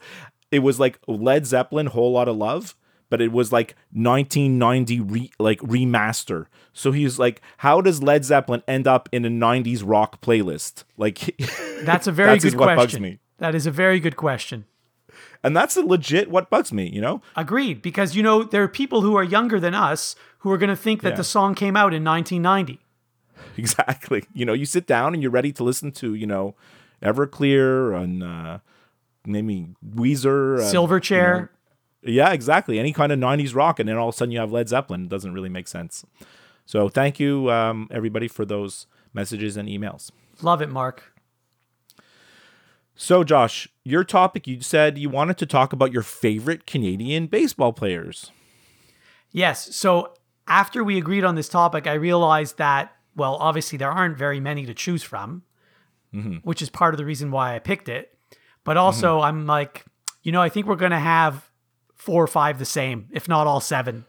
it 0.50 0.60
was 0.60 0.78
like 0.78 0.98
led 1.06 1.46
zeppelin 1.46 1.86
whole 1.86 2.12
lot 2.12 2.28
of 2.28 2.36
love 2.36 2.76
but 3.10 3.20
it 3.20 3.32
was 3.32 3.52
like 3.52 3.74
1990 3.92 5.00
re, 5.00 5.30
like 5.38 5.60
remaster 5.60 6.46
so 6.72 6.92
he's 6.92 7.18
like 7.18 7.40
how 7.58 7.80
does 7.80 8.02
led 8.02 8.24
zeppelin 8.24 8.62
end 8.68 8.86
up 8.86 9.08
in 9.12 9.24
a 9.24 9.28
90s 9.30 9.82
rock 9.84 10.20
playlist 10.20 10.84
like 10.96 11.34
That's 11.84 12.06
a 12.06 12.12
very 12.12 12.30
That's 12.32 12.44
good 12.44 12.54
what 12.56 12.66
bugs 12.66 12.76
question. 12.76 13.02
me. 13.02 13.18
That 13.38 13.54
is 13.54 13.66
a 13.66 13.70
very 13.70 14.00
good 14.00 14.16
question. 14.16 14.64
and 15.44 15.56
that's 15.56 15.76
a 15.76 15.82
legit 15.82 16.28
what 16.30 16.50
bugs 16.50 16.72
me 16.72 16.88
you 16.88 17.00
know 17.00 17.22
Agreed, 17.36 17.82
because 17.82 18.14
you 18.16 18.22
know 18.22 18.42
there 18.42 18.62
are 18.62 18.68
people 18.68 19.00
who 19.02 19.16
are 19.16 19.24
younger 19.24 19.58
than 19.60 19.74
us 19.74 20.14
who 20.40 20.50
are 20.52 20.58
going 20.58 20.70
to 20.70 20.76
think 20.76 21.02
that 21.02 21.10
Yeah. 21.10 21.16
the 21.16 21.24
song 21.24 21.54
came 21.54 21.76
out 21.76 21.92
in 21.94 22.04
1990. 22.04 22.80
Exactly. 23.56 24.24
You 24.34 24.44
know, 24.44 24.52
you 24.52 24.66
sit 24.66 24.86
down 24.86 25.14
and 25.14 25.22
you're 25.22 25.32
ready 25.32 25.50
to 25.52 25.64
listen 25.64 25.90
to, 25.92 26.14
you 26.14 26.26
know, 26.26 26.54
Everclear 27.02 27.92
and 28.00 28.22
uh, 28.22 28.58
maybe 29.26 29.68
Weezer, 29.84 30.58
and, 30.60 30.72
Silverchair. 30.74 31.34
you 31.34 31.40
know- 31.42 31.48
yeah, 32.02 32.32
exactly. 32.32 32.78
Any 32.78 32.92
kind 32.92 33.12
of 33.12 33.18
'90s 33.18 33.54
rock, 33.54 33.78
and 33.78 33.88
then 33.88 33.96
all 33.96 34.08
of 34.08 34.14
a 34.14 34.18
sudden 34.18 34.32
you 34.32 34.40
have 34.40 34.52
Led 34.52 34.68
Zeppelin. 34.68 35.04
It 35.04 35.08
doesn't 35.08 35.32
really 35.32 35.48
make 35.48 35.68
sense. 35.68 36.04
So 36.66 36.88
thank 36.88 37.18
you, 37.18 37.50
um, 37.50 37.88
everybody, 37.90 38.28
for 38.28 38.44
those 38.44 38.86
messages 39.14 39.56
and 39.56 39.68
emails. 39.68 40.10
Love 40.42 40.60
it, 40.60 40.68
Mark. 40.68 41.12
So, 42.94 43.22
Josh, 43.22 43.68
your 43.84 44.02
topic, 44.02 44.46
you 44.46 44.60
said 44.60 44.98
you 44.98 45.08
wanted 45.08 45.38
to 45.38 45.46
talk 45.46 45.72
about 45.72 45.92
your 45.92 46.02
favorite 46.02 46.66
Canadian 46.66 47.26
baseball 47.26 47.72
players. 47.72 48.32
Yes. 49.30 49.74
So 49.76 50.14
after 50.48 50.82
we 50.82 50.98
agreed 50.98 51.24
on 51.24 51.36
this 51.36 51.48
topic, 51.48 51.86
I 51.86 51.92
realized 51.92 52.58
that, 52.58 52.92
well, 53.14 53.36
obviously 53.36 53.78
there 53.78 53.90
aren't 53.90 54.16
very 54.18 54.40
many 54.40 54.66
to 54.66 54.74
choose 54.74 55.02
from, 55.02 55.42
which 56.42 56.60
is 56.60 56.70
part 56.70 56.92
of 56.92 56.98
the 56.98 57.04
reason 57.04 57.30
why 57.30 57.54
I 57.54 57.60
picked 57.60 57.88
it. 57.88 58.18
But 58.64 58.76
also, 58.76 59.20
I'm 59.20 59.46
like, 59.46 59.84
you 60.22 60.32
know, 60.32 60.42
I 60.42 60.48
think 60.48 60.66
we're 60.66 60.76
going 60.76 60.90
to 60.90 60.98
have 60.98 61.47
four 61.98 62.22
or 62.22 62.28
five 62.28 62.58
the 62.58 62.64
same, 62.64 63.08
if 63.12 63.28
not 63.28 63.46
all 63.46 63.60
seven. 63.60 64.06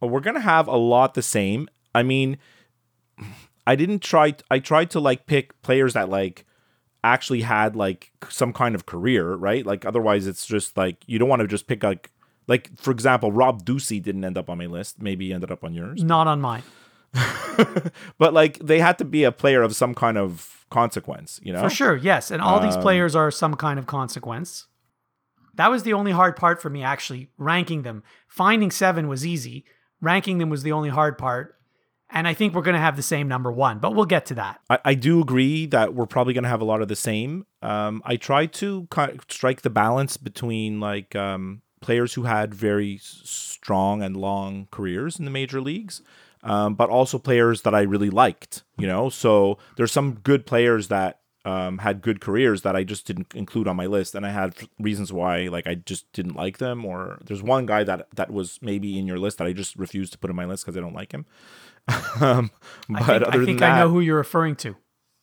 Well, 0.00 0.10
we're 0.10 0.20
gonna 0.20 0.40
have 0.40 0.66
a 0.66 0.76
lot 0.76 1.14
the 1.14 1.22
same. 1.22 1.68
I 1.94 2.02
mean, 2.02 2.38
I 3.66 3.76
didn't 3.76 4.00
try. 4.00 4.34
I 4.50 4.58
tried 4.58 4.90
to 4.90 5.00
like 5.00 5.26
pick 5.26 5.60
players 5.62 5.94
that 5.94 6.08
like 6.08 6.44
actually 7.02 7.42
had 7.42 7.76
like 7.76 8.10
some 8.28 8.52
kind 8.52 8.74
of 8.74 8.86
career, 8.86 9.34
right? 9.34 9.64
Like 9.64 9.84
otherwise, 9.84 10.26
it's 10.26 10.46
just 10.46 10.76
like 10.76 10.96
you 11.06 11.18
don't 11.18 11.28
want 11.28 11.40
to 11.40 11.48
just 11.48 11.66
pick 11.66 11.82
like 11.82 12.10
like 12.46 12.76
for 12.78 12.90
example, 12.90 13.32
Rob 13.32 13.64
Ducey 13.64 14.02
didn't 14.02 14.24
end 14.24 14.36
up 14.36 14.50
on 14.50 14.58
my 14.58 14.66
list. 14.66 15.00
Maybe 15.00 15.26
he 15.26 15.32
ended 15.32 15.50
up 15.50 15.64
on 15.64 15.72
yours, 15.74 16.02
Not 16.02 16.26
on 16.26 16.40
mine. 16.40 16.62
but 18.18 18.34
like 18.34 18.58
they 18.58 18.80
had 18.80 18.98
to 18.98 19.04
be 19.04 19.24
a 19.24 19.32
player 19.32 19.62
of 19.62 19.76
some 19.76 19.94
kind 19.94 20.18
of 20.18 20.66
consequence, 20.70 21.38
you 21.42 21.52
know? 21.52 21.62
For 21.62 21.70
sure, 21.70 21.96
yes. 21.96 22.30
And 22.30 22.42
all 22.42 22.60
these 22.60 22.74
um, 22.74 22.82
players 22.82 23.14
are 23.14 23.30
some 23.30 23.54
kind 23.54 23.78
of 23.78 23.86
consequence. 23.86 24.66
That 25.56 25.70
was 25.70 25.82
the 25.82 25.92
only 25.92 26.12
hard 26.12 26.36
part 26.36 26.60
for 26.60 26.70
me, 26.70 26.82
actually, 26.82 27.28
ranking 27.38 27.82
them. 27.82 28.02
Finding 28.28 28.70
seven 28.70 29.08
was 29.08 29.26
easy. 29.26 29.64
Ranking 30.00 30.38
them 30.38 30.50
was 30.50 30.62
the 30.62 30.72
only 30.72 30.90
hard 30.90 31.16
part. 31.18 31.56
And 32.10 32.28
I 32.28 32.34
think 32.34 32.54
we're 32.54 32.62
going 32.62 32.74
to 32.74 32.80
have 32.80 32.96
the 32.96 33.02
same 33.02 33.26
number 33.26 33.50
one, 33.50 33.78
but 33.78 33.94
we'll 33.94 34.04
get 34.04 34.26
to 34.26 34.34
that. 34.34 34.60
I, 34.70 34.78
I 34.84 34.94
do 34.94 35.20
agree 35.20 35.66
that 35.66 35.94
we're 35.94 36.06
probably 36.06 36.32
going 36.32 36.44
to 36.44 36.50
have 36.50 36.60
a 36.60 36.64
lot 36.64 36.80
of 36.80 36.88
the 36.88 36.96
same. 36.96 37.46
Um, 37.62 38.02
I 38.04 38.16
tried 38.16 38.52
to 38.54 38.86
ki- 38.94 39.18
strike 39.28 39.62
the 39.62 39.70
balance 39.70 40.16
between 40.16 40.78
like 40.80 41.16
um, 41.16 41.62
players 41.80 42.14
who 42.14 42.24
had 42.24 42.54
very 42.54 43.00
strong 43.02 44.02
and 44.02 44.16
long 44.16 44.68
careers 44.70 45.18
in 45.18 45.24
the 45.24 45.30
major 45.30 45.60
leagues, 45.60 46.02
um, 46.42 46.74
but 46.74 46.88
also 46.88 47.18
players 47.18 47.62
that 47.62 47.74
I 47.74 47.80
really 47.82 48.10
liked. 48.10 48.62
You 48.78 48.86
know, 48.86 49.08
so 49.08 49.58
there's 49.76 49.92
some 49.92 50.14
good 50.14 50.46
players 50.46 50.88
that 50.88 51.20
um, 51.44 51.78
had 51.78 52.00
good 52.00 52.20
careers 52.20 52.62
that 52.62 52.74
I 52.74 52.84
just 52.84 53.06
didn't 53.06 53.34
include 53.34 53.68
on 53.68 53.76
my 53.76 53.86
list, 53.86 54.14
and 54.14 54.24
I 54.24 54.30
had 54.30 54.54
reasons 54.78 55.12
why, 55.12 55.48
like 55.48 55.66
I 55.66 55.74
just 55.74 56.10
didn't 56.12 56.36
like 56.36 56.58
them. 56.58 56.84
Or 56.84 57.18
there's 57.24 57.42
one 57.42 57.66
guy 57.66 57.84
that 57.84 58.08
that 58.14 58.30
was 58.30 58.58
maybe 58.62 58.98
in 58.98 59.06
your 59.06 59.18
list 59.18 59.38
that 59.38 59.46
I 59.46 59.52
just 59.52 59.76
refused 59.76 60.12
to 60.12 60.18
put 60.18 60.30
in 60.30 60.36
my 60.36 60.46
list 60.46 60.64
because 60.64 60.76
I 60.76 60.80
don't 60.80 60.94
like 60.94 61.12
him. 61.12 61.26
um, 62.20 62.50
but 62.88 63.02
I 63.02 63.06
think, 63.06 63.10
other 63.10 63.26
I, 63.26 63.36
than 63.36 63.46
think 63.46 63.58
that, 63.60 63.72
I 63.72 63.78
know 63.80 63.90
who 63.90 64.00
you're 64.00 64.16
referring 64.16 64.56
to. 64.56 64.76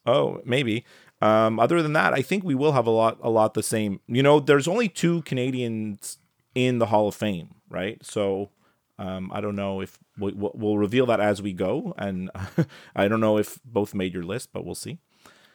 Oh, 0.05 0.41
maybe. 0.45 0.85
Um, 1.21 1.59
other 1.59 1.81
than 1.81 1.93
that, 1.93 2.13
I 2.13 2.21
think 2.21 2.43
we 2.43 2.55
will 2.55 2.71
have 2.71 2.87
a 2.87 2.91
lot, 2.91 3.19
a 3.21 3.29
lot 3.29 3.53
the 3.53 3.63
same. 3.63 3.99
You 4.07 4.23
know, 4.23 4.39
there's 4.39 4.67
only 4.67 4.89
two 4.89 5.21
Canadians 5.23 6.17
in 6.55 6.79
the 6.79 6.87
Hall 6.87 7.07
of 7.07 7.15
Fame, 7.15 7.55
right? 7.69 8.03
So, 8.03 8.49
um, 8.97 9.31
I 9.33 9.41
don't 9.41 9.55
know 9.55 9.81
if 9.81 9.97
we, 10.17 10.31
we'll 10.33 10.77
reveal 10.77 11.05
that 11.07 11.19
as 11.19 11.41
we 11.41 11.53
go, 11.53 11.93
and 11.97 12.29
I 12.95 13.07
don't 13.07 13.21
know 13.21 13.37
if 13.37 13.59
both 13.63 13.93
made 13.93 14.13
your 14.13 14.23
list, 14.23 14.49
but 14.51 14.65
we'll 14.65 14.75
see. 14.75 14.99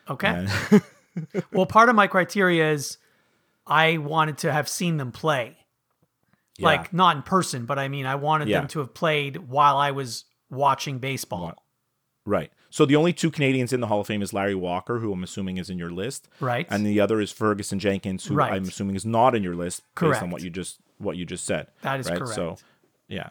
Okay. 0.09 0.47
And- 0.73 0.83
well, 1.53 1.67
part 1.67 1.89
of 1.89 1.95
my 1.97 2.07
criteria 2.07 2.71
is 2.73 2.99
I 3.67 3.97
wanted 3.99 4.39
to 4.39 4.53
have 4.53 4.69
seen 4.69 4.97
them 4.97 5.13
play. 5.13 5.57
Yeah. 6.59 6.67
Like, 6.67 6.93
not 6.93 7.17
in 7.17 7.23
person, 7.23 7.67
but 7.67 7.79
I 7.79 7.89
mean, 7.89 8.07
I 8.07 8.15
wanted 8.15 8.49
Yeah. 8.49 8.61
them 8.61 8.69
to 8.69 8.79
have 8.79 8.95
played 8.95 9.49
while 9.49 9.77
I 9.77 9.91
was 9.91 10.25
watching 10.51 10.99
baseball. 10.99 11.55
right. 12.25 12.51
So 12.69 12.85
the 12.85 12.97
only 12.97 13.13
two 13.15 13.31
Canadians 13.31 13.73
in 13.73 13.81
the 13.81 13.87
Hall 13.87 14.01
of 14.01 14.07
Fame 14.07 14.21
is 14.21 14.33
Larry 14.35 14.55
Walker, 14.55 14.99
who 14.99 15.11
I'm 15.13 15.23
assuming 15.23 15.57
is 15.57 15.71
in 15.71 15.79
your 15.79 15.91
list, 15.91 16.29
Right. 16.41 16.67
and 16.69 16.85
the 16.85 17.01
other 17.01 17.21
is 17.21 17.33
Ferguson 17.33 17.79
Jenkins, 17.79 18.27
who 18.27 18.35
Right. 18.35 18.53
I'm 18.53 18.65
assuming 18.65 18.97
is 18.97 19.07
not 19.07 19.35
in 19.35 19.43
your 19.43 19.55
list 19.55 19.83
based 19.99 20.21
on 20.23 20.31
what 20.31 20.43
you 20.43 20.51
just 20.51 20.79
what 20.99 21.17
you 21.17 21.25
just 21.25 21.45
said. 21.47 21.69
That 21.83 22.01
is 22.01 22.09
right? 22.11 22.19
correct. 22.19 22.35
So, 22.35 22.57
yeah. 23.09 23.31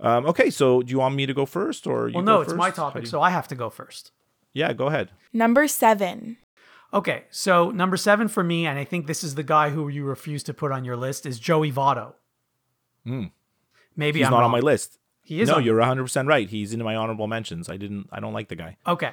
Um, 0.00 0.26
okay, 0.26 0.50
so 0.50 0.82
do 0.82 0.90
you 0.90 0.98
want 0.98 1.14
me 1.14 1.24
to 1.26 1.32
go 1.34 1.46
first 1.46 1.86
or 1.86 2.08
you 2.08 2.14
Well, 2.16 2.24
no, 2.24 2.40
it's 2.42 2.52
my 2.54 2.68
first? 2.70 2.76
How 2.78 2.84
topic, 2.84 3.02
you- 3.04 3.08
so 3.08 3.22
I 3.22 3.30
have 3.30 3.48
to 3.48 3.54
go 3.54 3.70
first. 3.70 4.12
Yeah, 4.52 4.72
go 4.72 4.86
ahead. 4.86 5.10
Number 5.32 5.66
seven. 5.68 6.36
Okay, 6.92 7.24
so 7.30 7.70
number 7.70 7.96
seven 7.96 8.26
for 8.28 8.42
me, 8.42 8.66
and 8.66 8.78
I 8.78 8.84
think 8.84 9.06
this 9.06 9.22
is 9.22 9.36
the 9.36 9.44
guy 9.44 9.70
who 9.70 9.88
you 9.88 10.04
refuse 10.04 10.42
to 10.44 10.54
put 10.54 10.72
on 10.72 10.84
your 10.84 10.96
list, 10.96 11.24
is 11.24 11.38
Joey 11.38 11.70
Votto. 11.70 12.14
Maybe 13.04 14.18
He's 14.20 14.26
I'm 14.26 14.32
not 14.32 14.42
on 14.42 14.50
my 14.50 14.60
list. 14.60 14.98
He 15.22 15.40
is. 15.40 15.48
no, 15.48 15.56
on- 15.56 15.64
you're 15.64 15.78
100 15.78 16.02
percent 16.02 16.28
right. 16.28 16.48
He's 16.48 16.72
in 16.72 16.82
my 16.82 16.96
honorable 16.96 17.26
mentions. 17.26 17.68
I 17.68 17.76
didn't. 17.76 18.08
I 18.10 18.20
don't 18.20 18.32
like 18.32 18.48
the 18.48 18.56
guy. 18.56 18.76
Okay. 18.86 19.12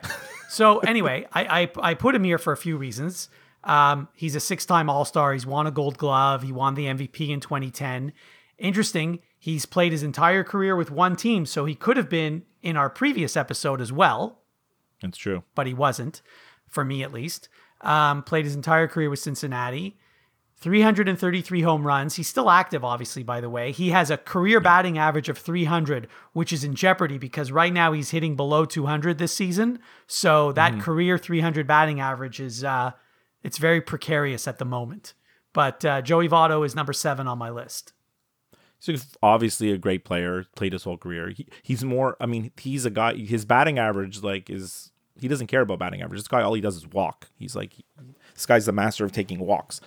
So 0.49 0.79
anyway, 0.79 1.27
I, 1.33 1.61
I 1.61 1.91
I 1.91 1.93
put 1.93 2.15
him 2.15 2.23
here 2.23 2.37
for 2.37 2.53
a 2.53 2.57
few 2.57 2.77
reasons. 2.77 3.29
Um, 3.63 4.07
he's 4.15 4.33
a 4.33 4.39
six-time 4.39 4.89
All-Star. 4.89 5.33
He's 5.33 5.45
won 5.45 5.67
a 5.67 5.71
Gold 5.71 5.97
Glove. 5.97 6.41
He 6.43 6.53
won 6.53 6.75
the 6.75 6.85
MVP 6.85 7.29
in 7.29 7.41
2010. 7.41 8.13
Interesting. 8.57 9.19
He's 9.37 9.65
played 9.65 9.91
his 9.91 10.03
entire 10.03 10.43
career 10.45 10.75
with 10.75 10.89
one 10.89 11.17
team, 11.17 11.45
so 11.45 11.65
he 11.65 11.75
could 11.75 11.97
have 11.97 12.09
been 12.09 12.43
in 12.61 12.77
our 12.77 12.89
previous 12.89 13.35
episode 13.35 13.81
as 13.81 13.91
well, 13.91 14.39
It's 15.03 15.17
true. 15.17 15.43
but 15.55 15.67
he 15.67 15.73
wasn't, 15.73 16.21
for 16.67 16.83
me 16.83 17.03
at 17.03 17.13
least. 17.13 17.49
Um, 17.81 18.23
played 18.23 18.45
his 18.45 18.55
entire 18.55 18.87
career 18.87 19.09
with 19.09 19.19
Cincinnati. 19.19 19.97
333 20.59 21.61
home 21.61 21.85
runs. 21.85 22.15
He's 22.15 22.27
still 22.27 22.49
active, 22.49 22.83
obviously, 22.83 23.21
by 23.21 23.39
the 23.41 23.49
way. 23.49 23.71
He 23.71 23.91
has 23.91 24.09
a 24.09 24.17
career 24.17 24.59
batting 24.59 24.97
average 24.97 25.29
of 25.29 25.37
300, 25.37 26.07
which 26.33 26.51
is 26.51 26.63
in 26.63 26.73
jeopardy 26.73 27.19
because 27.19 27.51
right 27.51 27.71
now 27.71 27.91
he's 27.91 28.09
hitting 28.09 28.35
below 28.35 28.65
200 28.65 29.19
this 29.19 29.33
season. 29.33 29.77
So 30.07 30.51
that 30.53 30.79
career 30.79 31.19
300 31.19 31.67
batting 31.67 31.99
average 31.99 32.39
is, 32.39 32.63
uh, 32.63 32.93
it's 33.43 33.59
very 33.59 33.81
precarious 33.81 34.47
at 34.47 34.57
the 34.57 34.65
moment. 34.65 35.13
But 35.53 35.85
uh, 35.85 36.01
Joey 36.01 36.27
Votto 36.27 36.65
is 36.65 36.75
number 36.75 36.93
seven 36.93 37.27
on 37.27 37.37
my 37.37 37.51
list. 37.51 37.93
He's 38.79 39.15
obviously 39.23 39.71
a 39.71 39.77
great 39.77 40.05
player. 40.05 40.45
Played 40.55 40.73
his 40.73 40.83
whole 40.83 40.97
career. 40.97 41.29
He, 41.29 41.47
he's 41.63 41.83
more. 41.83 42.15
I 42.21 42.25
mean, 42.25 42.51
he's 42.57 42.85
a 42.85 42.89
guy. 42.89 43.15
His 43.15 43.45
batting 43.45 43.79
average, 43.79 44.21
like, 44.21 44.49
is 44.49 44.91
he 45.19 45.27
doesn't 45.27 45.47
care 45.47 45.61
about 45.61 45.79
batting 45.79 46.01
average. 46.01 46.19
This 46.19 46.27
guy, 46.27 46.41
all 46.41 46.53
he 46.53 46.61
does 46.61 46.75
is 46.75 46.87
walk. 46.87 47.29
He's 47.37 47.55
like, 47.55 47.73
this 48.33 48.45
guy's 48.45 48.65
the 48.65 48.71
master 48.71 49.03
of 49.03 49.11
taking 49.11 49.39
walks, 49.39 49.81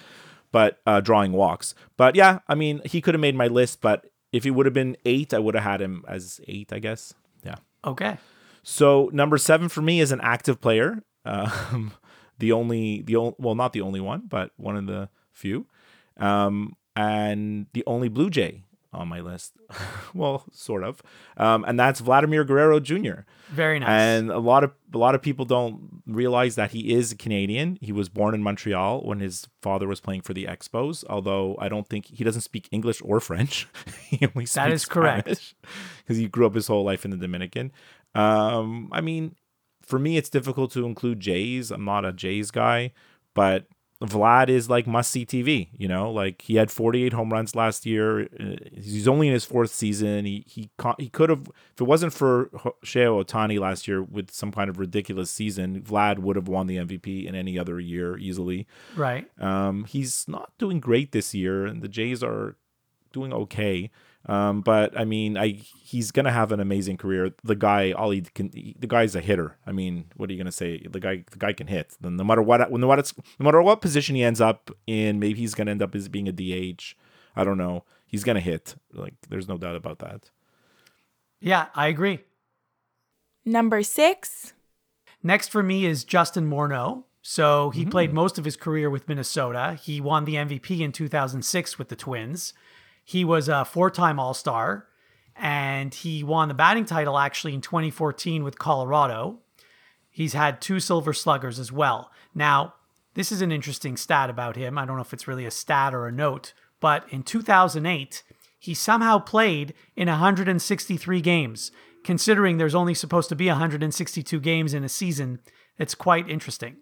but 0.53 0.81
uh, 0.87 1.01
drawing 1.01 1.33
walks. 1.33 1.75
But 1.97 2.17
yeah, 2.17 2.41
I 2.49 2.55
mean, 2.55 2.81
he 2.85 3.01
could 3.01 3.15
have 3.15 3.21
made 3.21 3.37
my 3.37 3.47
list. 3.47 3.81
But 3.81 4.07
if 4.33 4.45
he 4.45 4.51
would 4.51 4.67
have 4.67 4.75
been 4.75 4.97
eight, 5.05 5.33
I 5.33 5.39
would 5.39 5.55
have 5.55 5.65
had 5.65 5.81
him 5.81 6.05
as 6.09 6.41
eight. 6.49 6.73
I 6.73 6.81
guess. 6.81 7.15
Yeah. 7.45 7.57
Okay. 7.85 8.19
So 8.63 9.09
number 9.13 9.39
seven 9.39 9.69
for 9.69 9.83
me 9.83 10.01
is 10.01 10.13
an 10.13 10.21
active 10.21 10.61
player. 10.61 11.03
Um, 11.25 11.93
the 12.39 12.53
only, 12.53 13.03
the 13.03 13.17
only, 13.17 13.35
well, 13.39 13.55
not 13.55 13.73
the 13.73 13.81
only 13.81 14.01
one, 14.01 14.25
but 14.29 14.51
one 14.57 14.77
of 14.77 14.87
the 14.87 15.09
few, 15.33 15.67
um, 16.17 16.77
and 16.97 17.67
the 17.73 17.85
only 17.87 18.09
Blue 18.09 18.31
Jay 18.31 18.65
on 18.93 19.09
my 19.09 19.21
list. 19.21 19.53
well, 20.15 20.45
sort 20.53 20.83
of, 20.85 21.03
um, 21.37 21.65
and 21.67 21.79
that's 21.79 22.01
Vladimir 22.01 22.45
Guerrero 22.45 22.81
Jr. 22.81 23.21
Very 23.51 23.79
nice. 23.79 23.89
And 23.89 24.31
a 24.31 24.39
lot 24.39 24.65
of 24.65 24.73
a 24.93 24.99
lot 24.99 25.15
of 25.15 25.23
people 25.23 25.45
don't 25.45 26.03
realize 26.07 26.57
that 26.57 26.73
he 26.73 26.93
is 26.93 27.15
Canadian. 27.19 27.79
He 27.81 27.93
was 27.93 28.09
born 28.09 28.35
in 28.35 28.43
Montreal 28.43 29.03
when 29.03 29.21
his 29.21 29.47
father 29.63 29.87
was 29.87 30.01
playing 30.01 30.23
for 30.23 30.35
the 30.35 30.45
Expos. 30.47 31.05
Although 31.09 31.57
I 31.59 31.69
don't 31.69 31.89
think 31.89 32.07
he 32.07 32.25
doesn't 32.25 32.43
speak 32.43 32.69
English 32.71 33.01
or 33.05 33.21
French. 33.21 33.69
he 34.09 34.27
only 34.27 34.47
speaks 34.47 34.55
That 34.55 34.73
is 34.73 34.85
correct. 34.85 35.55
because 35.99 36.17
he 36.17 36.29
grew 36.29 36.47
up 36.47 36.55
his 36.55 36.67
whole 36.67 36.85
life 36.85 37.05
in 37.05 37.11
the 37.11 37.17
Dominican. 37.17 37.73
Um, 38.15 38.89
I 38.93 39.01
mean, 39.01 39.37
for 39.83 39.99
me, 39.99 40.17
it's 40.17 40.31
difficult 40.31 40.73
to 40.73 40.85
include 40.85 41.21
Jays. 41.21 41.71
I'm 41.71 41.85
not 41.85 42.05
a 42.05 42.13
Jays 42.13 42.51
guy, 42.51 42.93
but 43.35 43.67
Vlad 44.03 44.49
is 44.49 44.71
like 44.71 44.87
must 44.87 45.11
see 45.11 45.27
TV. 45.27 45.69
You 45.77 45.87
know, 45.87 46.11
like 46.11 46.41
he 46.43 46.57
had 46.57 46.71
48 46.71 47.13
home 47.13 47.31
runs 47.31 47.55
last 47.55 47.85
year. 47.85 48.23
Uh, 48.41 48.57
He's 48.75 49.07
only 49.07 49.27
in 49.27 49.35
his 49.35 49.45
fourth 49.45 49.71
season. 49.75 50.25
He 50.25 50.45
he 50.47 50.71
he 50.99 51.09
could 51.11 51.29
have 51.29 51.49
if 51.75 51.81
it 51.81 51.85
wasn't 51.85 52.13
for 52.15 52.49
Ho- 52.55 52.77
Shohei 52.85 53.25
Ohtani 53.25 53.59
last 53.61 53.87
year 53.87 54.03
with 54.03 54.31
some 54.31 54.53
kind 54.53 54.71
of 54.71 54.79
ridiculous 54.79 55.31
season, 55.31 55.83
Vlad 55.83 56.19
would 56.21 56.37
have 56.37 56.49
won 56.49 56.67
the 56.67 56.77
MVP 56.79 57.27
in 57.27 57.35
any 57.35 57.59
other 57.59 57.79
year 57.79 58.17
easily. 58.17 58.67
right. 58.97 59.27
Um, 59.41 59.85
he's 59.85 60.27
not 60.27 60.53
doing 60.59 60.81
great 60.81 61.13
this 61.13 61.35
year, 61.35 61.67
and 61.67 61.83
the 61.83 61.89
Jays 61.89 62.23
are 62.23 62.57
doing 63.13 63.33
okay. 63.35 63.91
Um, 64.27 64.61
but 64.61 64.97
I 64.99 65.05
mean, 65.05 65.39
I 65.39 65.49
he's 65.83 66.11
gonna 66.11 66.31
have 66.31 66.53
an 66.53 66.61
amazing 66.61 66.99
career. 66.99 67.31
The 67.43 67.55
guy, 67.57 67.93
all 67.93 68.11
he 68.11 68.21
can, 68.21 68.51
the 68.51 68.87
guy's 68.87 69.17
a 69.17 69.21
hitter. 69.21 69.57
I 69.67 69.73
mean, 69.73 70.07
what 70.17 70.29
are 70.29 70.33
you 70.33 70.39
gonna 70.39 70.53
say? 70.53 70.79
The 70.87 71.01
guy, 71.01 71.25
the 71.31 71.39
guy 71.39 71.53
can 71.55 71.69
hit. 71.69 71.97
Then 72.01 72.17
no 72.17 72.25
matter 72.25 72.43
what, 72.43 72.71
no 72.71 72.87
matter 72.89 73.03
no 73.39 73.45
matter 73.45 73.63
what 73.63 73.81
position 73.81 74.17
he 74.17 74.23
ends 74.23 74.41
up 74.41 74.71
in, 74.87 75.19
maybe 75.19 75.41
he's 75.41 75.55
gonna 75.55 75.71
end 75.71 75.81
up 75.83 75.95
as 75.95 76.09
being 76.09 76.29
a 76.29 76.33
DH. 76.33 76.95
I 77.35 77.45
don't 77.45 77.57
know. 77.59 77.85
He's 78.07 78.23
gonna 78.25 78.41
hit. 78.41 78.75
Like, 78.93 79.15
there's 79.31 79.49
no 79.49 79.57
doubt 79.57 79.77
about 79.77 80.01
that. 80.01 80.31
Yeah, 81.41 81.67
I 81.75 81.89
agree. 81.89 82.21
Number 83.45 83.83
six. 83.83 84.53
Next 85.23 85.49
for 85.49 85.63
me 85.63 85.87
is 85.87 86.05
Justin 86.05 86.49
Morneau. 86.49 87.05
So 87.23 87.71
he 87.71 87.83
Mm-hmm. 87.83 87.91
played 87.91 88.13
most 88.13 88.39
of 88.39 88.45
his 88.45 88.57
career 88.57 88.91
with 88.91 89.09
Minnesota. 89.09 89.79
He 89.83 90.01
won 90.01 90.25
the 90.25 90.35
MVP 90.35 90.81
in 90.81 90.93
2006 90.93 91.79
with 91.79 91.89
the 91.89 91.97
Twins. 91.97 92.53
He 93.11 93.25
was 93.25 93.49
a 93.49 93.65
four 93.65 93.91
time 93.91 94.21
All 94.21 94.35
Star 94.35 94.87
and 95.35 95.93
he 95.93 96.23
won 96.23 96.47
the 96.47 96.55
batting 96.55 96.85
title 96.85 97.19
actually 97.19 97.55
in 97.55 97.61
2014 97.61 98.45
with 98.45 98.61
Colorado. 98.61 99.41
He's 100.09 100.35
had 100.35 100.61
two 100.61 100.79
Silver 100.79 101.13
Sluggers 101.13 101.59
as 101.59 101.73
well. 101.73 102.13
Now, 102.37 102.75
this 103.15 103.33
is 103.33 103.43
an 103.43 103.51
interesting 103.51 103.97
stat 103.97 104.31
about 104.31 104.55
him. 104.55 104.79
I 104.79 104.87
don't 104.87 104.95
know 104.95 105.03
if 105.03 105.13
it's 105.13 105.27
really 105.27 105.45
a 105.45 105.51
stat 105.51 105.93
or 105.93 106.07
a 106.07 106.13
note, 106.13 106.53
but 106.79 107.05
in 107.11 107.25
2008, 107.25 108.23
he 108.61 108.75
somehow 108.75 109.19
played 109.19 109.75
in 109.97 110.07
163 110.07 111.21
games. 111.21 111.73
Considering 112.05 112.59
there's 112.59 112.77
only 112.77 112.95
supposed 112.95 113.29
to 113.31 113.35
be 113.35 113.49
162 113.49 114.39
games 114.39 114.73
in 114.73 114.85
a 114.85 114.89
season, 114.89 115.41
it's 115.79 115.97
quite 115.97 116.31
interesting. 116.31 116.77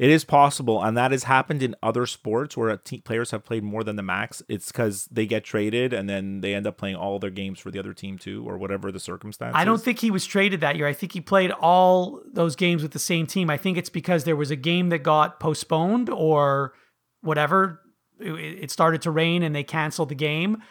It 0.00 0.08
is 0.08 0.24
possible, 0.24 0.82
and 0.82 0.96
that 0.96 1.10
has 1.10 1.24
happened 1.24 1.62
in 1.62 1.76
other 1.82 2.06
sports 2.06 2.56
where 2.56 2.74
te- 2.78 3.02
players 3.02 3.32
have 3.32 3.44
played 3.44 3.62
more 3.62 3.84
than 3.84 3.96
the 3.96 4.02
max. 4.02 4.42
It's 4.48 4.72
because 4.72 5.04
they 5.10 5.26
get 5.26 5.44
traded 5.44 5.92
and 5.92 6.08
then 6.08 6.40
they 6.40 6.54
end 6.54 6.66
up 6.66 6.78
playing 6.78 6.96
all 6.96 7.18
their 7.18 7.28
games 7.28 7.58
for 7.60 7.70
the 7.70 7.78
other 7.78 7.92
team 7.92 8.16
too, 8.16 8.42
or 8.48 8.56
whatever 8.56 8.90
the 8.90 8.98
circumstances. 8.98 9.54
I 9.60 9.66
don't 9.66 9.82
think 9.82 9.98
he 9.98 10.10
was 10.10 10.24
traded 10.24 10.62
that 10.62 10.76
year. 10.76 10.86
I 10.86 10.94
think 10.94 11.12
he 11.12 11.20
played 11.20 11.50
all 11.50 12.22
those 12.32 12.56
games 12.56 12.80
with 12.82 12.92
the 12.92 12.98
same 12.98 13.26
team. 13.26 13.50
I 13.50 13.58
think 13.58 13.76
it's 13.76 13.90
because 13.90 14.24
there 14.24 14.36
was 14.36 14.50
a 14.50 14.56
game 14.56 14.88
that 14.88 15.02
got 15.02 15.38
postponed 15.38 16.08
or 16.08 16.72
whatever. 17.20 17.80
It, 18.18 18.32
it 18.64 18.70
started 18.70 19.02
to 19.02 19.10
rain 19.10 19.42
and 19.42 19.54
they 19.54 19.64
canceled 19.64 20.08
the 20.08 20.14
game. 20.14 20.62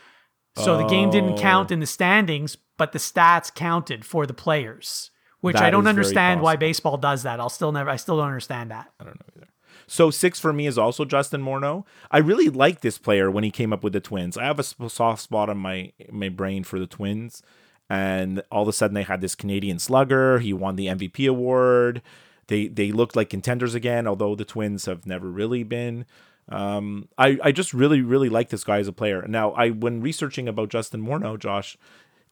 So 0.57 0.75
the 0.77 0.88
game 0.88 1.12
didn't 1.12 1.33
Oh. 1.33 1.38
count 1.38 1.69
in 1.69 1.79
the 1.81 1.86
standings, 1.86 2.57
but 2.79 2.93
the 2.93 3.00
stats 3.00 3.53
counted 3.53 4.03
for 4.05 4.25
the 4.25 4.33
players, 4.33 5.12
which 5.41 5.55
That 5.55 5.63
I 5.63 5.69
don't 5.69 5.88
understand 5.88 6.41
why 6.41 6.55
baseball 6.55 6.98
does 6.98 7.24
that. 7.24 7.39
I'll 7.39 7.50
still 7.50 7.72
never, 7.72 7.89
I 7.89 7.96
still 7.96 8.17
don't 8.17 8.27
understand 8.27 8.72
that. 8.72 8.91
I 9.00 9.03
don't 9.03 9.15
know 9.15 9.25
either. 9.36 9.48
So 9.88 10.12
six 10.12 10.39
for 10.39 10.53
me 10.53 10.67
is 10.67 10.77
also 10.77 11.03
Justin 11.03 11.41
Morneau. 11.41 11.84
I 12.12 12.19
really 12.19 12.50
like 12.50 12.81
this 12.81 13.00
player 13.00 13.31
when 13.31 13.43
he 13.43 13.50
came 13.50 13.74
up 13.74 13.84
with 13.84 13.93
the 13.93 14.00
Twins. 14.00 14.38
I 14.38 14.43
have 14.43 14.60
a 14.60 14.89
soft 14.89 15.22
spot 15.22 15.50
on 15.50 15.58
my 15.58 15.91
my 16.12 16.29
brain 16.29 16.63
for 16.63 16.77
the 16.77 16.86
Twins, 16.86 17.41
and 17.89 18.43
all 18.51 18.62
of 18.62 18.67
a 18.67 18.74
sudden 18.74 18.93
they 18.93 19.03
had 19.03 19.22
this 19.22 19.34
Canadian 19.34 19.79
slugger. 19.79 20.39
He 20.39 20.53
won 20.53 20.75
the 20.75 20.88
MVP 20.88 21.27
award. 21.27 22.03
They 22.48 22.67
they 22.67 22.91
looked 22.91 23.15
like 23.15 23.29
contenders 23.29 23.74
again, 23.74 24.05
although 24.05 24.36
the 24.36 24.46
Twins 24.46 24.86
have 24.86 25.08
never 25.08 25.27
really 25.27 25.63
been. 25.63 26.05
Um, 26.50 27.08
I 27.17 27.39
I 27.43 27.51
just 27.51 27.74
really 27.74 28.01
really 28.01 28.29
like 28.29 28.50
this 28.50 28.63
guy 28.63 28.77
as 28.77 28.88
a 28.88 28.93
player. 28.93 29.25
Now 29.27 29.51
I 29.53 29.69
when 29.69 30.01
researching 30.01 30.48
about 30.48 30.69
Justin 30.69 31.01
Morneau, 31.01 31.38
Josh, 31.39 31.77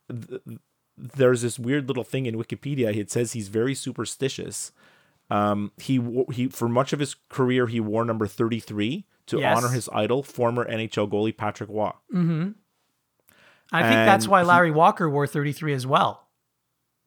th- 0.10 0.42
there's 0.98 1.42
this 1.44 1.60
weird 1.60 1.88
little 1.88 2.04
thing 2.04 2.26
in 2.26 2.36
Wikipedia. 2.36 2.96
It 2.96 3.12
says 3.12 3.34
he's 3.34 3.48
very 3.50 3.76
superstitious. 3.76 4.72
Um, 5.30 5.72
he 5.78 6.02
he 6.32 6.48
for 6.48 6.68
much 6.70 6.94
of 6.94 7.00
his 7.00 7.16
career 7.30 7.68
he 7.68 7.80
wore 7.80 8.06
number 8.06 8.28
33 8.28 9.06
to 9.28 9.40
Yes. 9.40 9.58
honor 9.58 9.74
his 9.74 9.90
idol, 9.92 10.24
former 10.24 10.66
NHL 10.66 11.08
goalie 11.10 11.36
Patrick 11.36 11.70
Roy. 11.70 11.92
I 13.72 13.82
think 13.84 14.06
that's 14.06 14.26
And 14.26 14.32
why 14.32 14.42
he- 14.42 14.48
Larry 14.48 14.72
Walker 14.72 15.10
wore 15.10 15.28
33 15.28 15.74
as 15.74 15.86
well. 15.86 16.28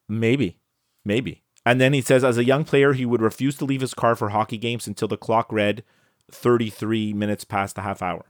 Maybe, 0.09 0.59
maybe. 1.05 1.43
And 1.65 1.81
then 1.81 1.93
he 1.93 2.01
says, 2.03 2.23
as 2.25 2.37
a 2.39 2.45
young 2.45 2.65
player, 2.65 2.93
he 2.93 3.07
would 3.07 3.23
refuse 3.23 3.57
to 3.57 3.65
leave 3.65 3.81
his 3.81 3.95
car 3.95 4.15
for 4.15 4.31
hockey 4.31 4.59
games 4.59 4.87
until 4.87 5.09
the 5.09 5.17
clock 5.17 5.51
read 5.53 5.85
33 6.31 7.13
minutes 7.15 7.45
past 7.45 7.77
the 7.77 7.83
half 7.83 8.03
hour. 8.03 8.25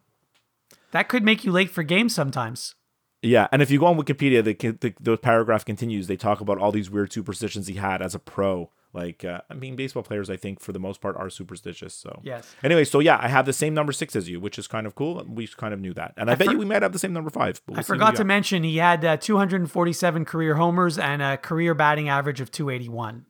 That 0.93 1.09
could 1.09 1.25
make 1.25 1.45
you 1.45 1.53
late 1.53 1.71
for 1.71 1.83
games 1.83 2.15
sometimes. 2.15 2.75
Yeah, 3.23 3.49
and 3.53 3.61
if 3.61 3.71
you 3.71 3.79
go 3.79 3.87
on 3.87 3.99
Wikipedia, 3.99 4.43
the, 4.43 4.55
the 4.55 4.95
the 4.99 5.17
paragraph 5.19 5.65
continues. 5.65 6.07
They 6.07 6.17
talk 6.17 6.41
about 6.41 6.59
all 6.59 6.73
these 6.73 6.91
weird 6.91 7.13
superstitions 7.13 7.67
he 7.67 7.75
had 7.75 8.01
as 8.01 8.15
a 8.15 8.19
pro. 8.19 8.71
Like, 8.93 9.25
uh, 9.25 9.43
I 9.49 9.55
mean, 9.55 9.77
baseball 9.77 10.03
players, 10.03 10.29
I 10.29 10.37
think 10.37 10.59
for 10.59 10.73
the 10.73 10.81
most 10.81 11.01
part, 11.01 11.17
are 11.17 11.31
superstitious. 11.31 11.95
So 11.95 12.21
Yes. 12.25 12.53
Anyway, 12.65 12.83
so 12.85 12.99
yeah, 12.99 13.19
I 13.21 13.29
have 13.29 13.47
the 13.47 13.53
same 13.53 13.73
number 13.73 13.93
six 13.93 14.17
as 14.17 14.29
you, 14.29 14.41
which 14.41 14.59
is 14.59 14.67
kind 14.67 14.85
of 14.87 14.97
cool. 14.97 15.25
We 15.29 15.47
kind 15.47 15.73
of 15.73 15.81
knew 15.81 15.95
that, 15.95 16.15
and 16.17 16.31
I, 16.31 16.35
bet 16.35 16.47
for- 16.47 16.53
you 16.55 16.59
we 16.59 16.65
might 16.65 16.83
have 16.83 16.93
the 16.93 16.99
same 16.99 17.13
number 17.13 17.31
five. 17.31 17.61
But 17.67 17.73
we'll 17.73 17.81
I 17.81 17.83
forgot 17.83 18.17
to 18.17 18.25
mention 18.25 18.65
he 18.65 18.79
had 18.79 19.05
uh, 19.05 19.17
247 19.19 20.25
career 20.25 20.55
homers 20.57 20.99
and 20.99 21.23
a 21.23 21.37
career 21.37 21.75
batting 21.75 22.09
average 22.09 22.41
of 22.41 22.51
281. 22.51 23.27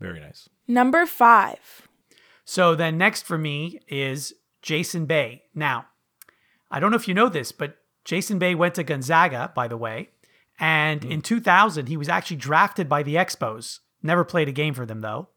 Very 0.00 0.20
nice. 0.20 0.48
Number 0.66 1.06
five. 1.06 1.86
So 2.44 2.74
then 2.74 2.98
next 2.98 3.22
for 3.22 3.38
me 3.38 3.78
is 3.86 4.32
Jason 4.62 5.06
Bay. 5.06 5.44
Now, 5.54 5.86
I 6.70 6.80
don't 6.80 6.90
know 6.90 6.96
if 6.96 7.06
you 7.06 7.14
know 7.14 7.28
this, 7.28 7.52
but 7.52 7.76
Jason 8.04 8.38
Bay 8.38 8.54
went 8.54 8.74
to 8.74 8.82
Gonzaga, 8.82 9.52
by 9.54 9.68
the 9.68 9.76
way, 9.76 10.10
And 10.58 11.02
hmm. 11.02 11.10
in 11.10 11.22
2000, 11.22 11.88
he 11.88 11.96
was 11.96 12.08
actually 12.08 12.36
drafted 12.36 12.88
by 12.88 13.02
the 13.02 13.14
Expos. 13.14 13.80
Never 14.02 14.24
played 14.24 14.48
a 14.48 14.52
game 14.52 14.74
for 14.74 14.84
them, 14.84 15.00
though. 15.00 15.28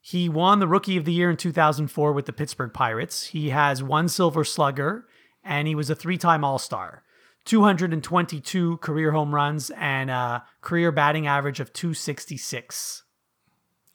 He 0.00 0.28
won 0.28 0.58
the 0.58 0.68
Rookie 0.68 0.98
of 0.98 1.06
the 1.06 1.14
Year 1.14 1.30
in 1.30 1.38
2004 1.38 2.12
with 2.12 2.26
the 2.26 2.32
Pittsburgh 2.32 2.74
Pirates. 2.74 3.28
He 3.28 3.50
has 3.50 3.82
one 3.82 4.08
Silver 4.08 4.44
Slugger, 4.44 5.06
and 5.42 5.66
he 5.66 5.74
was 5.74 5.88
a 5.88 5.94
three 5.94 6.18
time 6.18 6.44
All 6.44 6.58
Star. 6.58 7.02
222 7.46 8.78
career 8.78 9.12
home 9.12 9.34
runs 9.34 9.70
and 9.70 10.10
a 10.10 10.44
career 10.60 10.90
batting 10.92 11.26
average 11.26 11.60
of 11.60 11.72
266. 11.72 13.02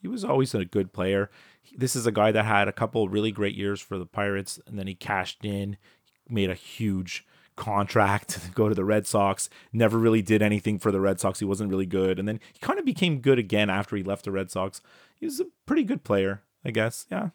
He 0.00 0.08
was 0.08 0.24
always 0.24 0.54
a 0.54 0.64
good 0.64 0.92
player. 0.92 1.30
This 1.76 1.94
is 1.94 2.06
a 2.06 2.12
guy 2.12 2.32
that 2.32 2.44
had 2.44 2.68
a 2.68 2.72
couple 2.72 3.08
really 3.08 3.32
great 3.32 3.54
years 3.54 3.80
for 3.80 3.98
the 3.98 4.06
Pirates, 4.06 4.60
and 4.66 4.78
then 4.78 4.86
he 4.86 4.94
cashed 4.94 5.44
in, 5.44 5.76
made 6.28 6.50
a 6.50 6.54
huge 6.54 7.24
contract 7.60 8.50
go 8.54 8.68
to 8.68 8.74
the 8.74 8.84
Red 8.84 9.06
Sox. 9.06 9.48
Never 9.72 9.98
really 9.98 10.22
did 10.22 10.42
anything 10.42 10.78
for 10.78 10.90
the 10.90 11.00
Red 11.00 11.20
Sox. 11.20 11.38
He 11.38 11.44
wasn't 11.44 11.70
really 11.70 11.86
good, 11.86 12.18
and 12.18 12.26
then 12.26 12.40
he 12.52 12.58
kind 12.58 12.78
of 12.78 12.84
became 12.84 13.20
good 13.20 13.38
again 13.38 13.70
after 13.70 13.94
he 13.94 14.02
left 14.02 14.24
the 14.24 14.32
Red 14.32 14.50
Sox. 14.50 14.80
He 15.14 15.26
was 15.26 15.38
a 15.38 15.46
pretty 15.66 15.84
good 15.84 16.02
player, 16.02 16.42
I 16.64 16.70
guess. 16.70 17.06
Yeah. 17.10 17.30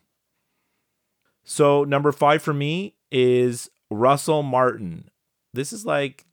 So 1.44 1.84
number 1.84 2.12
five 2.12 2.41
for 2.41 2.53
me 2.53 2.96
is 3.12 3.70
Russell 3.91 4.41
Martin. 4.41 5.10
This 5.53 5.72
is 5.72 5.86
like 5.86 6.25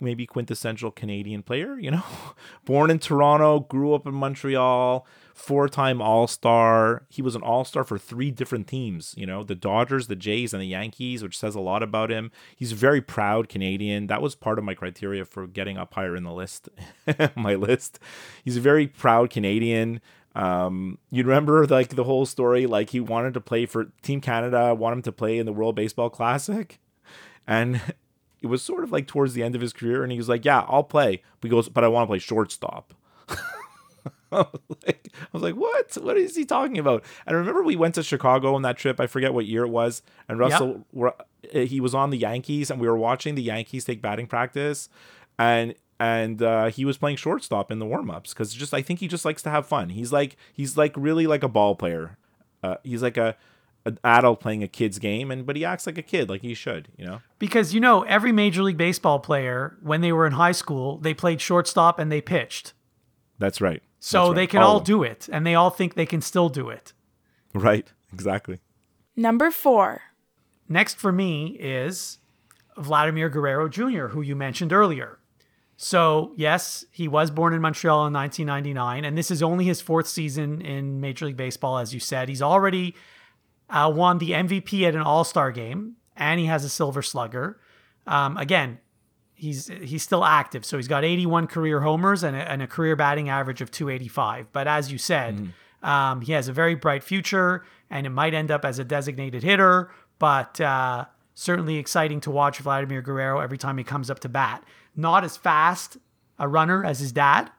maybe 0.00 0.26
quintessential 0.26 0.90
Canadian 0.90 1.42
player, 1.42 1.78
you 1.78 1.90
know? 1.90 2.04
Born 2.64 2.90
in 2.90 2.98
Toronto, 2.98 3.60
grew 3.60 3.94
up 3.94 4.06
in 4.06 4.14
Montreal, 4.14 5.06
four-time 5.36 6.00
All-Star. 6.00 7.04
He 7.10 7.20
was 7.20 7.34
an 7.36 7.42
All-Star 7.42 7.84
for 7.84 7.98
three 7.98 8.30
different 8.30 8.66
teams, 8.66 9.14
you 9.18 9.26
know, 9.26 9.44
the 9.44 9.54
Dodgers, 9.54 10.06
the 10.06 10.16
Jays, 10.16 10.54
and 10.54 10.62
the 10.62 10.66
Yankees, 10.66 11.22
which 11.22 11.36
says 11.38 11.54
a 11.54 11.60
lot 11.60 11.82
about 11.82 12.10
him. 12.10 12.32
He's 12.56 12.72
a 12.72 12.76
very 12.76 13.02
proud 13.02 13.50
Canadian. 13.50 14.06
That 14.06 14.22
was 14.22 14.34
part 14.34 14.58
of 14.58 14.64
my 14.64 14.74
criteria 14.74 15.26
for 15.26 15.46
getting 15.46 15.76
up 15.76 15.92
higher 15.92 16.16
in 16.16 16.24
the 16.24 16.32
list, 16.32 16.70
my 17.36 17.54
list. 17.54 17.98
He's 18.42 18.56
a 18.56 18.62
very 18.62 18.86
proud 18.86 19.28
Canadian. 19.28 20.00
Um, 20.34 20.98
you 21.10 21.22
remember 21.22 21.66
like 21.66 21.90
the 21.90 22.04
whole 22.04 22.24
story, 22.24 22.66
like 22.66 22.90
he 22.90 23.00
wanted 23.00 23.34
to 23.34 23.40
play 23.40 23.66
for 23.66 23.92
Team 24.00 24.22
Canada, 24.22 24.74
want 24.74 24.94
him 24.94 25.02
to 25.02 25.12
play 25.12 25.38
in 25.38 25.44
the 25.44 25.52
World 25.52 25.76
Baseball 25.76 26.08
Classic. 26.08 26.80
And 27.46 27.80
it 28.42 28.46
was 28.46 28.62
sort 28.62 28.84
of 28.84 28.90
like 28.90 29.06
towards 29.06 29.34
the 29.34 29.42
end 29.42 29.54
of 29.54 29.60
his 29.60 29.74
career, 29.74 30.02
and 30.02 30.10
he 30.10 30.18
was 30.18 30.30
like, 30.30 30.46
"Yeah, 30.46 30.64
I'll 30.66 30.82
play." 30.82 31.22
But 31.40 31.50
goes, 31.50 31.68
"But 31.68 31.84
I 31.84 31.88
want 31.88 32.04
to 32.04 32.08
play 32.08 32.18
shortstop." 32.18 32.94
I, 34.32 34.38
was 34.68 34.78
like, 34.86 35.08
I 35.14 35.26
was 35.32 35.42
like, 35.42 35.54
"What? 35.54 35.96
What 36.02 36.16
is 36.16 36.36
he 36.36 36.44
talking 36.44 36.78
about?" 36.78 37.04
And 37.26 37.36
I 37.36 37.38
remember 37.38 37.62
we 37.62 37.76
went 37.76 37.94
to 37.96 38.02
Chicago 38.02 38.54
on 38.54 38.62
that 38.62 38.76
trip. 38.76 39.00
I 39.00 39.06
forget 39.06 39.32
what 39.32 39.46
year 39.46 39.64
it 39.64 39.68
was, 39.68 40.02
and 40.28 40.38
Russell, 40.38 40.84
were, 40.92 41.14
he 41.52 41.80
was 41.80 41.94
on 41.94 42.10
the 42.10 42.18
Yankees, 42.18 42.70
and 42.70 42.80
we 42.80 42.88
were 42.88 42.96
watching 42.96 43.34
the 43.34 43.42
Yankees 43.42 43.84
take 43.84 44.02
batting 44.02 44.26
practice, 44.26 44.88
and 45.38 45.74
and 45.98 46.42
uh, 46.42 46.66
he 46.66 46.84
was 46.84 46.98
playing 46.98 47.16
shortstop 47.16 47.70
in 47.70 47.78
the 47.78 47.86
warm-ups 47.86 48.34
because 48.34 48.52
just 48.52 48.74
I 48.74 48.82
think 48.82 49.00
he 49.00 49.08
just 49.08 49.24
likes 49.24 49.42
to 49.42 49.50
have 49.50 49.66
fun. 49.66 49.90
He's 49.90 50.12
like 50.12 50.36
he's 50.52 50.76
like 50.76 50.92
really 50.96 51.26
like 51.26 51.42
a 51.42 51.48
ball 51.48 51.74
player. 51.74 52.18
Uh, 52.62 52.76
he's 52.82 53.02
like 53.02 53.16
a 53.16 53.36
an 53.84 53.98
adult 54.02 54.40
playing 54.40 54.64
a 54.64 54.68
kid's 54.68 54.98
game 54.98 55.30
and 55.30 55.46
but 55.46 55.54
he 55.54 55.64
acts 55.64 55.86
like 55.86 55.96
a 55.96 56.02
kid 56.02 56.28
like 56.28 56.40
he 56.42 56.54
should 56.54 56.88
you 56.96 57.06
know 57.06 57.20
Because 57.38 57.72
you 57.72 57.80
know, 57.80 58.02
every 58.02 58.32
Major 58.32 58.64
League 58.64 58.76
Baseball 58.76 59.20
player, 59.20 59.76
when 59.80 60.00
they 60.00 60.10
were 60.10 60.26
in 60.26 60.32
high 60.32 60.52
school, 60.52 60.98
they 60.98 61.14
played 61.14 61.40
shortstop 61.40 62.00
and 62.00 62.10
they 62.10 62.20
pitched. 62.20 62.72
that's 63.38 63.60
right 63.60 63.82
So 64.06 64.28
right. 64.28 64.36
they 64.36 64.46
can 64.46 64.62
All 64.62 64.74
all 64.74 64.80
do 64.80 65.02
it, 65.02 65.28
and 65.32 65.44
they 65.44 65.56
all 65.56 65.70
think 65.70 65.94
they 65.94 66.06
can 66.06 66.20
still 66.20 66.48
do 66.48 66.68
it. 66.68 66.92
right 67.52 67.92
exactly 68.12 68.60
Number 69.16 69.50
four. 69.50 70.02
Next 70.68 70.94
for 70.94 71.10
me 71.10 71.56
is 71.58 72.18
Vladimir 72.76 73.28
Guerrero 73.28 73.68
Jr., 73.68 74.08
who 74.08 74.20
you 74.20 74.36
mentioned 74.36 74.72
earlier. 74.72 75.18
So, 75.76 76.34
yes, 76.36 76.84
he 76.92 77.08
was 77.08 77.32
born 77.32 77.52
in 77.52 77.60
Montreal 77.60 78.06
in 78.06 78.12
1999, 78.12 79.04
and 79.04 79.18
this 79.18 79.32
is 79.32 79.42
only 79.42 79.64
his 79.64 79.80
fourth 79.80 80.06
season 80.06 80.60
in 80.60 81.00
Major 81.00 81.26
League 81.26 81.36
Baseball, 81.36 81.78
as 81.78 81.92
you 81.92 81.98
said. 81.98 82.28
He's 82.28 82.42
already 82.42 82.94
uh, 83.68 83.90
won 83.92 84.18
the 84.18 84.30
MVP 84.30 84.86
at 84.86 84.94
an 84.94 85.02
All 85.02 85.24
Star 85.24 85.50
game, 85.50 85.96
and 86.16 86.38
he 86.38 86.46
has 86.46 86.64
a 86.64 86.68
Silver 86.68 87.02
Slugger. 87.02 87.58
Um, 88.06 88.36
again, 88.36 88.78
he's 89.36 89.68
he's 89.68 90.02
still 90.02 90.24
active, 90.24 90.64
so 90.64 90.76
he's 90.76 90.88
got 90.88 91.04
81 91.04 91.46
career 91.46 91.80
homers 91.80 92.24
and 92.24 92.36
a, 92.36 92.50
and 92.50 92.62
a 92.62 92.66
career 92.66 92.96
batting 92.96 93.28
average 93.28 93.60
of 93.60 93.70
285. 93.70 94.52
But 94.52 94.66
as 94.66 94.90
you 94.90 94.98
said, 94.98 95.52
um, 95.82 96.22
he 96.22 96.32
has 96.32 96.48
a 96.48 96.52
very 96.52 96.74
bright 96.74 97.04
future, 97.04 97.64
and 97.88 98.06
it 98.06 98.10
might 98.10 98.34
end 98.34 98.50
up 98.50 98.64
as 98.64 98.78
a 98.78 98.84
designated 98.84 99.44
hitter. 99.44 99.90
But 100.18 100.60
uh, 100.60 101.04
certainly 101.34 101.76
exciting 101.76 102.20
to 102.22 102.30
watch 102.30 102.58
Vladimir 102.58 103.02
Guerrero 103.02 103.38
every 103.40 103.58
time 103.58 103.78
he 103.78 103.84
comes 103.84 104.10
up 104.10 104.18
to 104.20 104.28
bat. 104.28 104.64
Not 104.96 105.22
as 105.22 105.36
fast 105.36 105.98
a 106.38 106.48
runner 106.48 106.84
as 106.84 106.98
his 106.98 107.12
dad, 107.12 107.50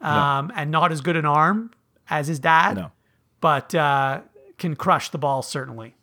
um, 0.00 0.52
and 0.54 0.70
not 0.70 0.92
as 0.92 1.00
good 1.00 1.16
an 1.16 1.24
arm 1.24 1.70
as 2.10 2.26
his 2.26 2.38
dad, 2.38 2.76
no 2.76 2.92
but 3.40 3.74
uh, 3.74 4.22
can 4.58 4.74
crush 4.76 5.10
the 5.10 5.18
ball 5.18 5.42
certainly. 5.42 5.94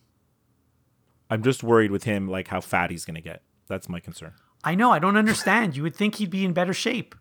i'm 1.30 1.44
just 1.44 1.64
worried 1.64 1.92
with 1.92 2.04
him 2.04 2.28
like 2.28 2.48
how 2.48 2.62
fat 2.62 2.92
he's 2.92 3.06
gonna 3.06 3.22
get 3.22 3.42
that's 3.68 3.90
my 3.90 4.00
concern 4.00 4.34
I 4.64 4.76
know. 4.76 4.92
I 4.92 5.00
don't 5.00 5.18
understand. 5.18 5.76
You 5.76 5.84
would 5.84 5.96
think 5.96 6.16
he'd 6.16 6.30
be 6.30 6.46
in 6.46 6.54
better 6.54 6.74
shape. 6.74 7.16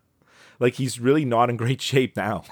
like 0.61 0.75
he's 0.75 1.01
really 1.01 1.25
not 1.25 1.51
in 1.51 1.57
great 1.57 1.81
shape 1.81 2.17
now 2.17 2.45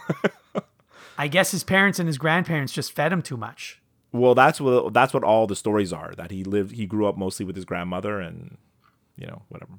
I 1.18 1.28
guess 1.28 1.50
his 1.50 1.62
parents 1.64 1.98
and 1.98 2.06
his 2.08 2.16
grandparents 2.18 2.72
just 2.72 2.92
fed 2.92 3.12
him 3.12 3.20
too 3.22 3.36
much. 3.36 3.80
well 4.12 4.34
that's 4.34 4.60
what 4.60 4.92
that's 4.92 5.12
what 5.14 5.22
all 5.22 5.46
the 5.46 5.54
stories 5.54 5.92
are 5.92 6.12
that 6.16 6.30
he 6.30 6.42
lived 6.44 6.72
he 6.72 6.86
grew 6.86 7.06
up 7.06 7.16
mostly 7.16 7.44
with 7.46 7.54
his 7.56 7.64
grandmother 7.64 8.18
and 8.20 8.56
you 9.16 9.26
know 9.26 9.42
whatever 9.48 9.74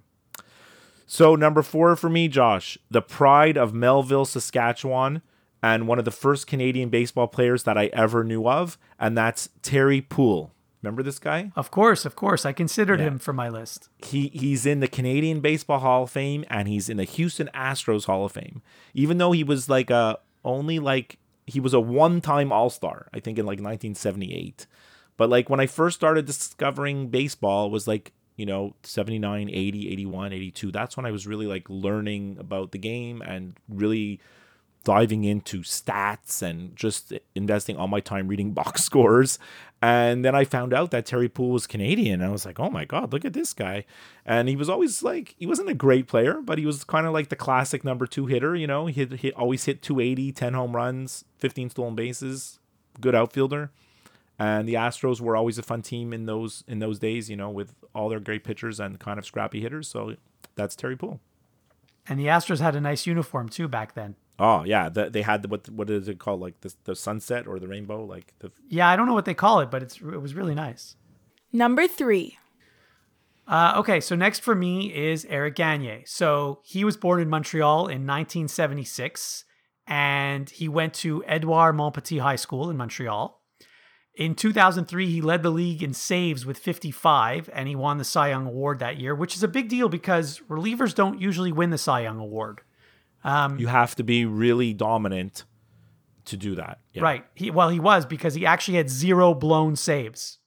so 1.05 1.35
number 1.35 1.61
four 1.61 1.95
for 1.95 2.09
me 2.09 2.27
josh 2.27 2.77
the 2.89 3.01
pride 3.01 3.57
of 3.57 3.73
melville 3.73 4.23
saskatchewan 4.25 5.21
and 5.63 5.87
one 5.87 5.99
of 5.99 6.05
the 6.05 6.11
first 6.11 6.47
canadian 6.47 6.89
baseball 6.89 7.27
players 7.27 7.63
that 7.63 7.77
i 7.77 7.87
ever 7.87 8.23
knew 8.23 8.47
of 8.47 8.77
and 8.99 9.17
that's 9.17 9.49
terry 9.61 9.99
puhl 9.99 10.53
remember 10.81 11.03
this 11.03 11.19
guy 11.19 11.51
Of 11.55 11.71
course, 11.71 12.05
of 12.05 12.15
course. 12.15 12.45
I 12.45 12.53
considered 12.53 12.99
him 12.99 13.19
for 13.19 13.33
my 13.33 13.49
list. 13.49 13.89
he 14.03 14.27
he's 14.29 14.65
in 14.65 14.79
the 14.79 14.87
Canadian 14.87 15.39
Baseball 15.39 15.79
Hall 15.79 16.03
of 16.03 16.11
Fame 16.11 16.45
and 16.49 16.67
he's 16.67 16.89
in 16.89 16.97
the 16.97 17.03
Houston 17.03 17.49
Astros 17.53 18.05
Hall 18.05 18.25
of 18.25 18.31
Fame. 18.31 18.61
Even 18.93 19.17
though 19.17 19.31
he 19.31 19.43
was 19.43 19.69
like 19.69 19.89
a 19.89 20.19
only 20.43 20.79
like 20.79 21.17
he 21.45 21.59
was 21.59 21.73
a 21.73 21.79
one-time 21.79 22.51
All-Star, 22.51 23.07
I 23.13 23.19
think 23.19 23.37
in 23.37 23.45
like 23.45 23.59
1978. 23.59 24.67
But 25.17 25.29
like 25.29 25.49
when 25.49 25.59
I 25.59 25.67
first 25.67 25.97
started 25.97 26.25
discovering 26.25 27.09
baseball 27.09 27.67
it 27.67 27.71
was 27.71 27.87
like, 27.87 28.13
you 28.37 28.45
know, 28.45 28.75
79, 28.83 29.49
80, 29.49 29.91
81, 29.91 30.33
82. 30.33 30.71
That's 30.71 30.97
when 30.97 31.05
I 31.05 31.11
was 31.11 31.27
really 31.27 31.45
like 31.45 31.69
learning 31.69 32.37
about 32.39 32.71
the 32.71 32.79
game 32.79 33.21
and 33.21 33.55
really 33.69 34.19
diving 34.83 35.23
into 35.23 35.59
stats 35.59 36.41
and 36.41 36.75
just 36.75 37.13
investing 37.35 37.77
all 37.77 37.87
my 37.87 37.99
time 37.99 38.27
reading 38.27 38.51
box 38.53 38.83
scores. 38.83 39.39
And 39.81 40.23
then 40.23 40.35
I 40.35 40.43
found 40.43 40.73
out 40.73 40.91
that 40.91 41.07
Terry 41.07 41.27
Puhl 41.27 41.49
was 41.49 41.65
Canadian. 41.65 42.21
And 42.21 42.29
I 42.29 42.31
was 42.31 42.45
like, 42.45 42.59
oh 42.59 42.69
my 42.69 42.85
God, 42.85 43.11
look 43.11 43.25
at 43.25 43.33
this 43.33 43.53
guy. 43.53 43.85
And 44.25 44.47
he 44.47 44.55
was 44.55 44.69
always 44.69 45.01
like, 45.01 45.35
he 45.39 45.47
wasn't 45.47 45.69
a 45.69 45.73
great 45.73 46.07
player, 46.07 46.39
but 46.41 46.59
he 46.59 46.65
was 46.65 46.83
kind 46.83 47.07
of 47.07 47.13
like 47.13 47.29
the 47.29 47.35
classic 47.35 47.83
number 47.83 48.05
two 48.05 48.27
hitter. 48.27 48.55
You 48.55 48.67
know, 48.67 48.85
he 48.85 49.05
hit, 49.05 49.33
always 49.35 49.65
hit 49.65 49.81
280, 49.81 50.31
10 50.33 50.53
home 50.53 50.75
runs, 50.75 51.25
15 51.39 51.71
stolen 51.71 51.95
bases, 51.95 52.59
good 52.99 53.15
outfielder. 53.15 53.71
And 54.37 54.67
the 54.67 54.75
Astros 54.75 55.19
were 55.19 55.35
always 55.35 55.57
a 55.57 55.63
fun 55.63 55.81
team 55.83 56.13
in 56.13 56.25
those 56.25 56.63
in 56.67 56.79
those 56.79 56.97
days, 56.97 57.29
you 57.29 57.35
know, 57.35 57.51
with 57.51 57.75
all 57.93 58.09
their 58.09 58.19
great 58.19 58.43
pitchers 58.43 58.79
and 58.79 58.99
kind 58.99 59.19
of 59.19 59.25
scrappy 59.25 59.61
hitters. 59.61 59.87
So 59.87 60.15
that's 60.55 60.75
Terry 60.75 60.95
Puhl. 60.95 61.19
And 62.07 62.19
the 62.19 62.25
Astros 62.25 62.59
had 62.59 62.75
a 62.75 62.81
nice 62.81 63.05
uniform 63.05 63.49
too 63.49 63.67
back 63.67 63.93
then. 63.93 64.15
Oh 64.43 64.63
yeah, 64.63 64.89
the, 64.89 65.07
they 65.07 65.21
had 65.21 65.43
the, 65.43 65.47
what 65.47 65.69
what 65.69 65.87
is 65.91 66.07
it 66.07 66.17
called? 66.17 66.41
Like 66.41 66.59
the 66.61 66.73
the 66.85 66.95
sunset 66.95 67.45
or 67.45 67.59
the 67.59 67.67
rainbow? 67.67 68.03
Like 68.03 68.33
the 68.39 68.51
Yeah, 68.67 68.89
I 68.89 68.95
don't 68.95 69.05
know 69.05 69.13
what 69.13 69.25
they 69.25 69.35
call 69.35 69.59
it, 69.59 69.69
but 69.69 69.83
it's 69.83 69.97
it 69.97 70.19
was 70.19 70.33
really 70.33 70.55
nice. 70.55 70.95
Number 71.53 71.87
three. 71.87 72.39
Uh, 73.47 73.73
okay, 73.77 73.99
so 73.99 74.15
next 74.15 74.39
for 74.39 74.55
me 74.55 74.93
is 74.95 75.25
Eric 75.25 75.55
Gagne. 75.55 76.03
So 76.05 76.61
he 76.63 76.83
was 76.83 76.97
born 76.97 77.21
in 77.21 77.29
Montreal 77.29 77.81
in 77.81 78.07
1976, 78.07 79.45
and 79.85 80.49
he 80.49 80.67
went 80.67 80.95
to 80.95 81.23
Edouard 81.25 81.75
Montpetit 81.75 82.21
High 82.21 82.35
School 82.37 82.69
in 82.69 82.77
Montreal. 82.77 83.39
In 84.15 84.35
2003, 84.35 85.11
he 85.11 85.21
led 85.21 85.43
the 85.43 85.49
league 85.51 85.83
in 85.83 85.93
saves 85.93 86.45
with 86.45 86.57
55, 86.57 87.49
and 87.53 87.67
he 87.67 87.75
won 87.75 87.97
the 87.97 88.03
Cy 88.03 88.29
Young 88.29 88.47
Award 88.47 88.79
that 88.79 88.97
year, 88.97 89.13
which 89.13 89.35
is 89.35 89.43
a 89.43 89.47
big 89.47 89.69
deal 89.69 89.89
because 89.89 90.39
relievers 90.49 90.95
don't 90.95 91.21
usually 91.21 91.51
win 91.51 91.69
the 91.69 91.77
Cy 91.77 92.01
Young 92.01 92.19
Award. 92.19 92.61
Um, 93.23 93.59
you 93.59 93.67
have 93.67 93.95
to 93.95 94.03
be 94.03 94.25
really 94.25 94.73
dominant 94.73 95.43
to 96.25 96.37
do 96.37 96.55
that. 96.55 96.79
Yeah. 96.93 97.03
Right. 97.03 97.25
He 97.35 97.51
well, 97.51 97.69
he 97.69 97.79
was 97.79 98.05
because 98.05 98.33
he 98.33 98.45
actually 98.45 98.77
had 98.77 98.89
zero 98.89 99.33
blown 99.33 99.75
saves. 99.75 100.39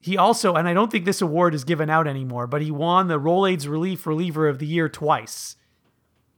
He 0.00 0.16
also, 0.18 0.54
and 0.54 0.66
I 0.66 0.74
don't 0.74 0.90
think 0.90 1.04
this 1.04 1.22
award 1.22 1.54
is 1.54 1.62
given 1.64 1.88
out 1.88 2.06
anymore, 2.08 2.46
but 2.48 2.60
he 2.60 2.70
won 2.72 3.06
the 3.06 3.20
Rolaids 3.20 3.68
Relief 3.68 4.06
Reliever 4.06 4.48
of 4.48 4.58
the 4.58 4.66
Year 4.66 4.88
twice. 4.88 5.56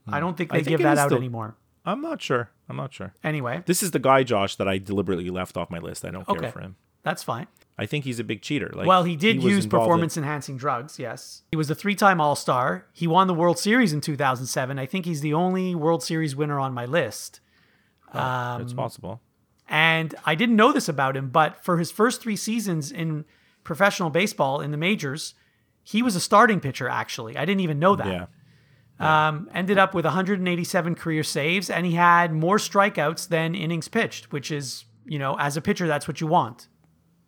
Hmm. 0.07 0.13
I 0.13 0.19
don't 0.19 0.37
think 0.37 0.51
they 0.51 0.57
think 0.57 0.67
give 0.77 0.81
that 0.83 0.97
out 0.99 1.07
still- 1.07 1.17
anymore. 1.17 1.57
I'm 1.87 2.01
not 2.01 2.21
sure. 2.21 2.49
I'm 2.67 2.77
not 2.77 2.93
sure. 2.93 3.13
Anyway, 3.23 3.61
This 3.67 3.83
is 3.83 3.91
the 3.91 3.99
guy, 3.99 4.23
Josh, 4.23 4.55
that 4.55 4.67
I 4.67 4.79
deliberately 4.79 5.29
left 5.29 5.55
off 5.55 5.69
my 5.69 5.77
list. 5.77 6.03
I 6.03 6.09
don't 6.09 6.25
care 6.27 6.37
Okay. 6.37 6.49
for 6.51 6.59
him. 6.59 6.75
that's 7.03 7.21
fine. 7.21 7.45
I 7.77 7.85
think 7.85 8.05
he's 8.05 8.19
a 8.19 8.23
big 8.23 8.41
cheater. 8.41 8.71
Like, 8.73 8.87
well, 8.87 9.03
he 9.03 9.15
did 9.17 9.37
was 9.37 9.45
use 9.45 9.63
involved 9.65 9.83
in- 9.83 9.87
performance 9.87 10.17
enhancing 10.17 10.55
drugs, 10.57 10.97
yes. 10.97 11.41
He 11.51 11.57
was 11.57 11.69
a 11.69 11.75
three 11.75 11.95
time 11.95 12.21
All 12.21 12.35
Star. 12.35 12.85
He 12.93 13.05
won 13.07 13.27
the 13.27 13.33
World 13.33 13.59
Series 13.59 13.91
in 13.91 13.99
2007. 14.01 14.79
I 14.79 14.85
think 14.85 15.05
he's 15.05 15.21
the 15.21 15.33
only 15.33 15.75
World 15.75 16.01
Series 16.03 16.35
winner 16.35 16.59
on 16.59 16.73
my 16.73 16.85
list. 16.85 17.41
Oh, 18.13 18.57
it's 18.61 18.71
Um, 18.71 18.77
possible. 18.77 19.21
And 19.67 20.15
I 20.25 20.35
didn't 20.35 20.55
know 20.55 20.71
this 20.71 20.87
about 20.87 21.17
him, 21.17 21.29
but 21.29 21.63
for 21.65 21.77
his 21.77 21.91
first 21.91 22.21
three 22.21 22.35
seasons 22.35 22.91
in 22.91 23.25
professional 23.63 24.09
baseball 24.09 24.61
in 24.61 24.71
the 24.71 24.77
majors, 24.77 25.33
he 25.83 26.01
was 26.01 26.15
a 26.15 26.19
starting 26.21 26.59
pitcher, 26.59 26.87
actually. 26.87 27.35
I 27.35 27.45
didn't 27.45 27.61
even 27.61 27.79
know 27.79 27.95
that. 27.95 28.07
Yeah. 28.07 28.25
Um, 29.27 29.49
ended 29.53 29.77
up 29.77 29.93
with 29.93 30.05
187 30.05 30.95
career 30.95 31.23
saves, 31.23 31.69
and 31.69 31.85
he 31.85 31.93
had 31.93 32.31
more 32.31 32.57
strikeouts 32.57 33.27
than 33.27 33.53
innings 33.53 33.87
pitched, 33.89 34.31
which 34.31 34.51
is, 34.51 34.85
you 35.03 35.19
know, 35.19 35.35
as 35.37 35.57
a 35.57 35.61
pitcher, 35.61 35.87
that's 35.87 36.07
what 36.07 36.21
you 36.21 36.27
want. 36.27 36.69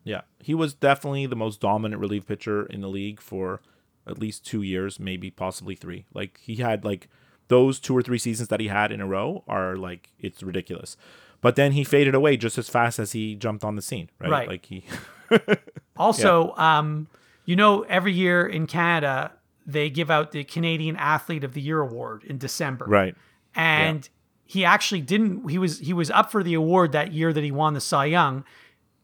Yeah, 0.08 0.22
he 0.40 0.54
was 0.54 0.74
definitely 0.74 1.26
the 1.26 1.36
most 1.36 1.60
dominant 1.60 2.02
relief 2.02 2.26
pitcher 2.26 2.66
in 2.66 2.82
the 2.82 2.88
league 2.88 3.20
for 3.22 3.62
at 4.08 4.18
least 4.18 4.46
two 4.46 4.62
years, 4.62 5.00
maybe 5.00 5.30
possibly 5.30 5.76
three. 5.76 6.06
Like 6.14 6.40
he 6.42 6.56
had 6.56 6.86
like 6.86 7.10
those 7.50 7.80
two 7.80 7.96
or 7.96 8.02
three 8.02 8.18
seasons 8.18 8.50
that 8.50 8.60
he 8.60 8.68
had 8.68 8.92
in 8.92 9.02
a 9.02 9.08
row 9.08 9.44
are 9.48 9.76
like 9.76 10.10
it's 10.20 10.42
ridiculous. 10.42 10.96
But 11.42 11.56
then 11.56 11.74
he 11.74 11.84
faded 11.84 12.16
away 12.16 12.38
just 12.38 12.58
as 12.58 12.68
fast 12.70 13.00
as 13.00 13.12
he 13.12 13.36
jumped 13.36 13.64
on 13.64 13.76
the 13.76 13.82
scene, 13.82 14.10
right? 14.20 14.32
Right. 14.32 14.48
Like 14.48 14.66
he, 14.66 14.86
Also, 15.98 16.54
um, 16.56 17.08
you 17.46 17.56
know, 17.56 17.82
every 17.84 18.14
year 18.14 18.46
in 18.46 18.68
Canada, 18.68 19.34
they 19.66 19.90
give 19.90 20.10
out 20.10 20.32
the 20.32 20.44
Canadian 20.44 20.96
Athlete 20.96 21.44
of 21.44 21.54
the 21.54 21.62
Year 21.62 21.82
award 21.82 22.24
in 22.24 22.38
December. 22.38 22.86
right? 22.86 23.16
and 23.56 24.08
he 24.46 24.64
actually 24.64 25.02
didn't 25.02 25.50
he 25.50 25.58
was 25.58 25.80
he 25.80 25.92
was 25.92 26.10
up 26.12 26.32
for 26.32 26.42
the 26.44 26.54
award 26.54 26.92
that 26.94 27.12
year 27.12 27.34
that 27.34 27.44
he 27.44 27.52
won 27.52 27.74
the 27.74 27.82
Cy 27.82 28.06
Young, 28.06 28.46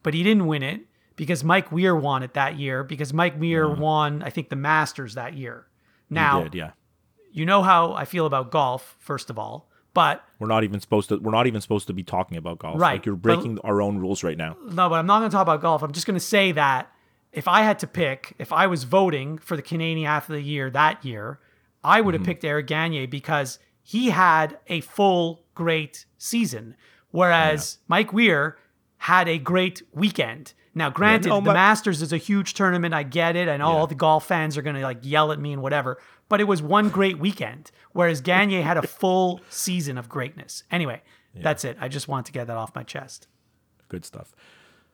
but 0.01 0.13
he 0.13 0.23
didn't 0.23 0.45
win 0.47 0.63
it 0.63 0.81
because 1.23 1.43
Mike 1.43 1.71
Weir 1.71 1.95
won 1.95 2.21
it 2.23 2.33
that 2.33 2.57
year 2.59 2.83
because 2.83 3.13
Mike 3.13 3.39
Weir 3.39 3.69
won 3.69 4.21
I 4.23 4.29
think 4.29 4.49
the 4.49 4.55
Masters 4.55 5.15
that 5.15 5.33
year. 5.33 5.67
Now, 6.09 6.43
did, 6.43 6.53
yeah. 6.55 6.71
you 7.31 7.45
know 7.45 7.61
how 7.63 7.93
I 7.93 8.05
feel 8.05 8.25
about 8.25 8.51
golf 8.51 8.95
first 8.99 9.29
of 9.29 9.39
all, 9.39 9.69
but 9.93 10.23
We're 10.39 10.47
not 10.47 10.63
even 10.63 10.79
supposed 10.79 11.09
to. 11.09 11.17
We're 11.17 11.31
not 11.31 11.47
even 11.47 11.61
supposed 11.61 11.87
to 11.87 11.93
be 11.93 12.03
talking 12.03 12.37
about 12.37 12.59
golf. 12.59 12.79
Right, 12.79 12.93
Like 12.93 13.05
you're 13.05 13.15
but- 13.15 13.35
breaking 13.35 13.59
our 13.63 13.81
own 13.81 13.97
rules 13.99 14.23
right 14.23 14.37
now. 14.37 14.57
no, 14.65 14.89
but 14.89 14.95
I'm 14.95 15.05
not 15.05 15.19
going 15.19 15.29
to 15.31 15.33
talk 15.35 15.43
about 15.43 15.61
golf. 15.61 15.81
I'm 15.83 15.91
just 15.93 16.05
going 16.05 16.15
to 16.19 16.25
say 16.35 16.51
that 16.51 16.91
if 17.31 17.47
I 17.47 17.61
had 17.63 17.79
to 17.79 17.87
pick, 17.87 18.33
if 18.37 18.51
I 18.51 18.67
was 18.67 18.83
voting 18.83 19.37
for 19.39 19.55
the 19.55 19.61
Canadian 19.63 20.07
Athlete 20.07 20.39
of 20.39 20.43
the 20.45 20.49
Year 20.51 20.69
that 20.69 21.03
year, 21.05 21.39
I 21.83 22.01
would 22.01 22.13
have 22.13 22.21
Mm-hmm. 22.21 22.29
picked 22.31 22.43
Eric 22.45 22.67
Gagne 22.67 23.05
because 23.07 23.57
he 23.81 24.09
had 24.11 24.57
a 24.67 24.81
full 24.81 25.43
great 25.55 26.05
season, 26.17 26.75
whereas 27.11 27.79
Mike 27.87 28.13
Weir 28.13 28.57
had 28.97 29.27
a 29.27 29.37
great 29.37 29.81
weekend. 29.93 30.53
Now, 30.75 30.89
granted, 30.89 31.29
no, 31.29 31.39
the 31.39 31.53
Masters 31.53 32.01
is 32.01 32.11
a 32.11 32.17
huge 32.17 32.55
tournament. 32.55 32.93
I 32.93 33.03
get 33.03 33.35
it. 33.35 33.47
I 33.47 33.57
know 33.57 33.67
all 33.67 33.87
the 33.87 33.95
golf 33.95 34.25
fans 34.25 34.57
are 34.57 34.63
going 34.63 34.75
to 34.75 34.81
like 34.81 34.99
yell 35.01 35.31
at 35.31 35.39
me 35.39 35.53
and 35.53 35.61
whatever, 35.61 35.99
but 36.29 36.41
it 36.41 36.45
was 36.45 36.63
one 36.63 36.89
great 36.89 37.19
weekend, 37.19 37.69
whereas 37.91 38.21
Gagne 38.21 38.61
had 38.61 38.77
a 38.77 38.87
full 38.87 39.39
season 39.49 39.97
of 39.97 40.09
greatness. 40.09 40.63
Anyway, 40.71 41.01
that's 41.35 41.63
it. 41.63 41.77
I 41.79 41.89
just 41.89 42.07
want 42.07 42.25
to 42.25 42.31
get 42.31 42.47
that 42.47 42.57
off 42.57 42.73
my 42.73 42.83
chest. 42.83 43.27
Good 43.87 44.03
stuff. 44.03 44.33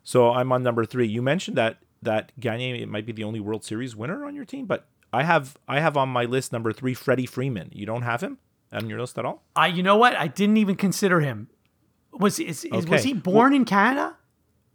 So 0.04 0.32
I'm 0.32 0.52
on 0.52 0.64
number 0.64 0.86
three. 0.86 1.08
You 1.08 1.22
mentioned 1.22 1.58
that 1.58 1.78
that 2.02 2.32
Gagne 2.40 2.86
might 2.86 3.06
be 3.06 3.12
the 3.12 3.24
only 3.24 3.40
World 3.40 3.64
Series 3.64 3.96
winner 3.96 4.26
on 4.26 4.36
your 4.36 4.46
team, 4.46 4.66
but 4.66 4.88
I 5.14 5.24
have 5.24 5.58
I 5.68 5.80
have 5.80 5.98
on 5.98 6.10
my 6.10 6.26
list 6.26 6.52
number 6.52 6.74
three 6.74 6.94
Freddie 6.94 7.26
Freeman. 7.26 7.70
You 7.74 7.86
don't 7.86 8.04
have 8.04 8.22
him 8.22 8.38
on 8.72 8.90
your 8.90 9.00
list 9.00 9.18
at 9.18 9.26
all? 9.26 9.44
I, 9.56 9.68
you 9.68 9.84
know 9.84 9.98
what? 9.98 10.16
I 10.16 10.28
didn't 10.28 10.58
even 10.58 10.76
consider 10.76 11.20
him. 11.20 11.50
Was 12.12 12.40
is, 12.40 12.66
is 12.66 12.88
was 12.88 13.04
he 13.04 13.14
born 13.14 13.54
in 13.54 13.66
Canada? 13.66 14.18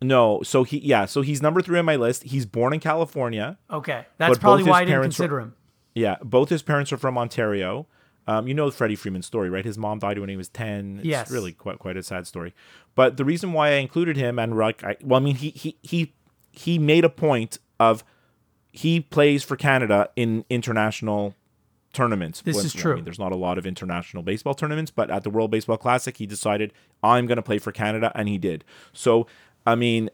No. 0.03 0.43
So 0.43 0.65
he 0.65 0.79
yeah. 0.79 1.05
So 1.07 1.23
he's 1.23 1.41
number 1.43 1.63
three 1.63 1.79
on 1.79 1.85
my 1.85 1.97
list. 1.97 2.25
He's 2.25 2.47
born 2.47 2.73
in 2.73 2.81
California. 2.81 3.59
Okay, 3.71 4.07
that's 4.19 4.39
probably 4.39 4.65
why 4.65 4.81
I 4.81 4.85
didn't 4.85 5.03
consider 5.03 5.41
him. 5.41 5.55
Yeah. 5.95 6.17
Both 6.23 6.49
his 6.51 6.63
parents 6.63 6.93
are 6.93 6.97
from 6.97 7.17
Ontario. 7.17 7.87
Um, 8.27 8.49
you 8.49 8.55
know 8.55 8.71
Freddie 8.71 8.97
Freeman's 8.97 9.27
story, 9.27 9.51
right? 9.51 9.65
His 9.67 9.77
mom 9.77 9.99
died 9.99 10.19
when 10.19 10.31
he 10.31 10.37
was 10.37 10.49
ten. 10.49 10.97
It's 10.99 11.07
Yes. 11.07 11.31
really 11.31 11.53
quite 11.53 11.79
quite 11.79 11.97
a 11.97 12.03
sad 12.03 12.27
story. 12.27 12.55
But 12.95 13.17
the 13.19 13.25
reason 13.25 13.53
why 13.53 13.69
I 13.71 13.75
included 13.75 14.17
him 14.17 14.39
and 14.39 14.57
like, 14.57 14.83
I, 14.83 14.97
well, 15.03 15.21
I 15.21 15.23
mean, 15.23 15.37
he 15.37 15.51
he 15.51 15.77
he 15.83 16.15
he 16.51 16.79
made 16.79 17.05
a 17.05 17.11
point 17.11 17.59
of 17.79 18.03
he 18.73 19.01
plays 19.01 19.43
for 19.45 19.57
Canada 19.57 20.09
in 20.17 20.45
international 20.51 21.35
tournaments. 21.93 22.41
This 22.41 22.65
is 22.65 22.75
I 22.75 22.79
true. 22.79 22.95
mean, 22.97 23.05
there's 23.05 23.19
not 23.21 23.31
a 23.31 23.37
lot 23.37 23.57
of 23.59 23.67
international 23.67 24.23
baseball 24.25 24.55
tournaments, 24.55 24.91
but 24.91 25.11
at 25.11 25.23
the 25.23 25.31
World 25.31 25.51
Baseball 25.53 25.77
Classic, 25.77 26.17
he 26.17 26.27
decided 26.27 26.73
I'm 27.03 27.27
going 27.27 27.37
to 27.37 27.43
play 27.43 27.59
for 27.59 27.71
Canada, 27.73 28.11
and 28.17 28.29
he 28.29 28.37
did. 28.39 28.65
So, 28.93 29.27
I 29.67 29.75
mean, 29.75 30.11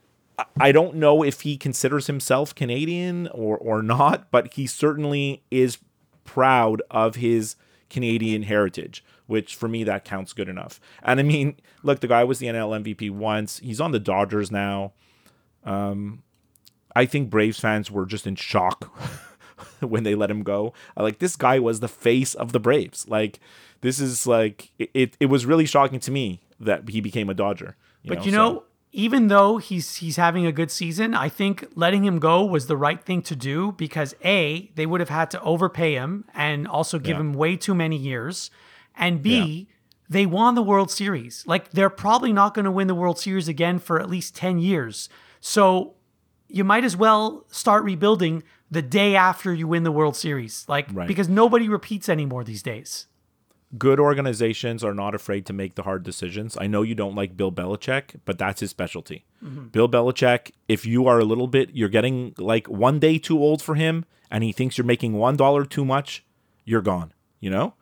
I- 0.59 0.73
don't 0.73 0.95
know 0.97 1.23
if 1.23 1.43
he 1.43 1.57
considers 1.57 2.07
himself 2.07 2.55
Canadian 2.55 3.29
or 3.29 3.59
or 3.59 3.83
not, 3.83 4.31
but 4.31 4.55
he 4.55 4.67
certainly 4.67 5.43
is 5.51 5.79
proud 6.25 6.81
of 6.91 7.17
his 7.17 7.57
Canadian 7.91 8.45
heritage, 8.45 9.05
which 9.27 9.55
for 9.55 9.69
me 9.69 9.85
that 9.85 10.05
counts 10.05 10.33
good 10.33 10.49
enough. 10.49 10.81
And 11.03 11.21
I 11.21 11.25
mean, 11.25 11.57
look, 11.83 12.01
the 12.01 12.07
guy 12.09 12.25
was 12.25 12.39
the 12.39 12.47
NL 12.47 12.71
MVP 12.85 13.11
once. 13.11 13.59
He's 13.59 13.81
on 13.81 13.91
the 13.93 13.99
Dodgers 13.99 14.51
now. 14.51 14.93
Um, 15.65 16.23
I 16.97 17.05
think 17.07 17.31
Braves 17.31 17.61
fans 17.61 17.91
were 17.91 18.07
just 18.07 18.27
in 18.27 18.35
shock 18.37 18.85
when 19.81 20.05
they 20.05 20.15
let 20.15 20.31
him 20.31 20.43
go. 20.43 20.73
Like 20.97 21.19
this 21.19 21.37
guy 21.37 21.59
was 21.59 21.81
the 21.81 21.89
face 21.89 22.35
of 22.35 22.53
the 22.53 22.61
Braves. 22.61 23.07
Like 23.09 23.41
this 23.83 24.01
is 24.01 24.27
like 24.27 24.71
it. 24.79 25.17
It, 25.21 25.27
was 25.27 25.47
really 25.47 25.67
shocking 25.67 26.01
to 26.01 26.11
me 26.11 26.41
that 26.59 26.89
he 26.89 27.01
became 27.01 27.29
a 27.29 27.35
Dodger. 27.35 27.77
But 28.05 28.19
know, 28.19 28.25
you 28.25 28.31
so- 28.31 28.37
know, 28.37 28.65
even 28.93 29.29
though 29.29 29.59
he's 29.59 29.97
he's 29.97 30.17
having 30.17 30.47
a 30.47 30.53
good 30.53 30.71
season, 30.71 31.15
I 31.15 31.29
think 31.29 31.67
letting 31.75 32.05
him 32.05 32.19
go 32.19 32.45
was 32.45 32.67
the 32.67 32.77
right 32.77 33.03
thing 33.03 33.23
to 33.23 33.37
do 33.37 33.73
because 33.73 34.15
a 34.25 34.71
they 34.75 34.87
would 34.87 35.01
have 35.01 35.09
had 35.11 35.31
to 35.33 35.41
overpay 35.43 35.95
him 35.95 36.25
and 36.35 36.67
also 36.67 36.99
give 36.99 37.17
Yeah. 37.17 37.21
him 37.21 37.33
way 37.35 37.57
too 37.57 37.75
many 37.75 37.97
years, 37.97 38.51
and 38.97 39.23
b 39.23 39.69
they 40.09 40.27
won 40.27 40.57
the 40.57 40.63
World 40.63 40.91
Series. 40.91 41.45
Like 41.47 41.71
they're 41.71 41.89
probably 41.91 42.33
not 42.33 42.53
going 42.55 42.65
to 42.65 42.71
win 42.73 42.89
the 42.89 42.95
World 42.97 43.19
Series 43.19 43.47
again 43.47 43.79
for 43.79 44.01
at 44.01 44.11
least 44.11 44.35
ten 44.35 44.59
years. 44.59 45.09
So 45.41 45.95
you 46.49 46.65
might 46.65 46.83
as 46.85 46.97
well 46.97 47.45
start 47.49 47.85
rebuilding 47.85 48.43
the 48.73 48.83
day 48.83 49.15
after 49.15 49.55
you 49.55 49.69
win 49.69 49.85
the 49.85 49.93
World 49.93 50.17
Series, 50.17 50.65
like 50.69 50.89
Right. 50.93 51.07
because 51.07 51.29
nobody 51.29 51.69
repeats 51.69 52.09
anymore 52.09 52.43
these 52.43 52.63
days. 52.63 53.07
Good 53.79 54.01
organizations 54.01 54.83
are 54.83 54.95
not 54.95 55.15
afraid 55.15 55.47
to 55.47 55.53
make 55.53 55.75
the 55.77 55.83
hard 55.83 56.03
decisions. 56.03 56.57
I 56.61 56.67
know 56.67 56.83
you 56.83 56.95
don't 56.95 57.15
like 57.15 57.37
Bill 57.37 57.53
Belichick, 57.53 58.17
but 58.25 58.39
that's 58.39 58.61
his 58.61 58.71
specialty. 58.71 59.25
Bill 59.71 59.89
Belichick, 59.89 60.51
if 60.69 60.85
you 60.85 61.07
are 61.07 61.19
a 61.19 61.25
little 61.25 61.47
bit, 61.47 61.71
you're 61.73 61.89
getting 61.89 62.35
like 62.37 62.67
one 62.69 62.99
day 62.99 63.19
too 63.19 63.39
old 63.39 63.63
for 63.63 63.77
him, 63.77 64.05
and 64.31 64.43
he 64.43 64.53
thinks 64.53 64.77
you're 64.77 64.85
making 64.85 65.15
one 65.15 65.37
dollar 65.37 65.65
too 65.65 65.85
much, 65.85 66.25
you're 66.65 66.83
gone. 66.83 67.13
You 67.39 67.51
know, 67.51 67.75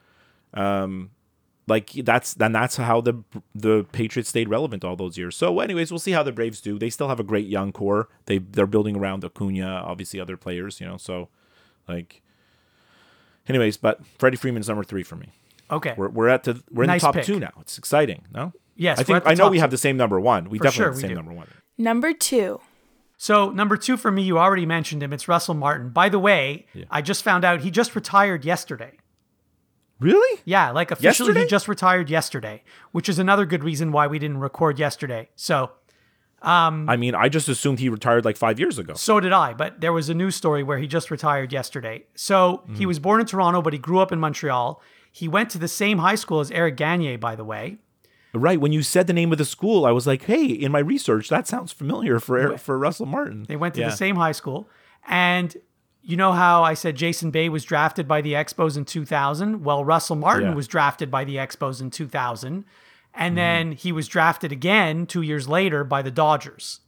um, 0.54 1.10
like 1.66 1.90
that's 1.92 2.34
then 2.34 2.52
that's 2.52 2.76
how 2.76 3.00
the 3.00 3.24
the 3.54 3.84
Patriots 3.92 4.28
stayed 4.28 4.48
relevant 4.48 4.84
all 4.84 4.94
those 4.94 5.16
years. 5.18 5.36
So, 5.36 5.58
anyways, 5.60 5.90
we'll 5.90 5.98
see 5.98 6.12
how 6.12 6.22
the 6.22 6.32
Braves 6.32 6.60
do. 6.60 6.78
They 6.78 6.90
still 6.90 7.08
have 7.08 7.18
a 7.18 7.24
great 7.24 7.46
young 7.46 7.72
core. 7.72 8.08
They 8.26 8.38
they're 8.38 8.66
building 8.66 8.96
around 8.96 9.24
Acuna, 9.24 9.82
obviously 9.84 10.20
other 10.20 10.36
players. 10.36 10.80
You 10.80 10.86
know, 10.86 10.96
so 10.96 11.28
like. 11.88 12.22
Anyways, 13.48 13.78
but 13.78 14.04
Freddie 14.18 14.36
Freeman's 14.36 14.68
number 14.68 14.84
three 14.84 15.02
for 15.02 15.16
me. 15.16 15.32
Okay, 15.70 15.94
We're, 15.96 16.08
we're 16.08 16.28
at 16.28 16.44
the 16.44 16.62
we're 16.70 16.84
in 16.84 16.88
Nice 16.88 17.00
the 17.02 17.06
top 17.06 17.14
pick. 17.16 17.24
two 17.24 17.38
now. 17.38 17.52
It's 17.60 17.76
exciting. 17.78 18.24
No. 18.32 18.52
Yes, 18.76 18.98
I 19.00 19.02
think 19.02 19.22
I 19.26 19.34
know 19.34 19.48
we 19.50 19.56
two. 19.56 19.60
have 19.60 19.70
the 19.70 19.76
same 19.78 19.96
number 19.96 20.18
one. 20.20 20.48
We 20.48 20.58
For 20.58 20.64
definitely 20.64 20.76
sure 20.78 20.86
have 20.92 20.94
the 20.96 21.00
same 21.08 21.14
number 21.16 21.32
one. 21.32 21.48
Number 21.76 22.12
two. 22.12 22.60
So 23.16 23.50
number 23.50 23.76
two 23.76 23.96
for 23.96 24.10
me, 24.12 24.22
you 24.22 24.38
already 24.38 24.64
mentioned 24.66 25.02
him. 25.02 25.12
It's 25.12 25.26
Russell 25.28 25.54
Martin. 25.54 25.90
By 25.90 26.08
the 26.08 26.18
way, 26.20 26.66
I 26.90 27.02
just 27.02 27.22
found 27.24 27.44
out 27.44 27.60
he 27.62 27.70
just 27.70 27.94
retired 27.96 28.44
yesterday. 28.44 28.92
Really? 30.00 30.40
Yeah, 30.44 30.70
like 30.70 30.92
officially 30.92 31.28
Yesterday? 31.30 31.40
he 31.40 31.46
just 31.46 31.66
retired 31.66 32.08
yesterday, 32.08 32.62
which 32.92 33.08
is 33.08 33.18
another 33.18 33.44
good 33.44 33.64
reason 33.64 33.90
why 33.90 34.06
we 34.06 34.20
didn't 34.20 34.38
record 34.38 34.78
yesterday. 34.78 35.28
So 35.34 35.72
I 36.40 36.96
mean, 36.96 37.16
I 37.16 37.28
just 37.28 37.48
assumed 37.48 37.80
he 37.80 37.88
retired 37.88 38.24
like 38.24 38.36
five 38.36 38.60
years 38.60 38.78
ago. 38.78 38.94
so 38.94 39.18
did 39.18 39.32
I, 39.32 39.54
but 39.54 39.80
there 39.80 39.92
was 39.92 40.08
a 40.08 40.14
news 40.14 40.36
story 40.36 40.62
where 40.62 40.78
he 40.78 40.86
just 40.86 41.10
retired 41.10 41.52
yesterday. 41.52 42.04
So 42.14 42.62
he 42.74 42.84
Mm. 42.84 42.86
was 42.86 42.98
born 43.00 43.20
in 43.20 43.26
Toronto, 43.26 43.60
but 43.60 43.72
he 43.72 43.78
grew 43.80 43.98
up 43.98 44.12
in 44.12 44.20
Montreal. 44.20 44.80
He 45.12 45.28
went 45.28 45.50
to 45.50 45.58
the 45.58 45.68
same 45.68 45.98
high 45.98 46.14
school 46.14 46.40
as 46.40 46.50
Eric 46.50 46.76
Gagne, 46.76 47.16
by 47.16 47.34
the 47.34 47.44
way. 47.44 47.78
Right. 48.34 48.60
When 48.60 48.72
you 48.72 48.82
said 48.82 49.06
the 49.06 49.12
name 49.12 49.32
of 49.32 49.38
the 49.38 49.44
school, 49.44 49.86
I 49.86 49.90
was 49.90 50.06
like, 50.06 50.24
hey, 50.24 50.44
in 50.46 50.70
my 50.70 50.78
research, 50.78 51.28
that 51.28 51.46
sounds 51.46 51.72
familiar 51.72 52.20
for 52.20 52.56
for 52.58 52.78
Russell 52.78 53.06
Martin. 53.06 53.44
They 53.48 53.56
went 53.56 53.74
to 53.74 53.80
Yeah. 53.80 53.90
the 53.90 53.96
same 53.96 54.16
high 54.16 54.32
school. 54.32 54.68
And 55.08 55.56
you 56.02 56.16
know 56.16 56.32
how 56.32 56.62
I 56.62 56.74
said 56.74 56.96
Jason 56.96 57.30
Bay 57.30 57.48
was 57.48 57.64
drafted 57.64 58.06
by 58.06 58.20
the 58.20 58.34
Expos 58.34 58.76
in 58.76 58.84
2000? 58.84 59.64
Well, 59.64 59.84
Russell 59.84 60.16
Martin 60.16 60.50
Yeah. 60.50 60.54
Was 60.54 60.68
drafted 60.68 61.10
by 61.10 61.24
the 61.24 61.36
Expos 61.36 61.80
in 61.80 61.90
2000. 61.90 62.64
And 63.14 63.30
mm-hmm. 63.30 63.34
then 63.36 63.72
he 63.72 63.92
was 63.92 64.06
drafted 64.06 64.52
again 64.52 65.06
two 65.06 65.22
years 65.22 65.48
later 65.48 65.82
by 65.82 66.02
the 66.02 66.10
Dodgers. 66.10 66.80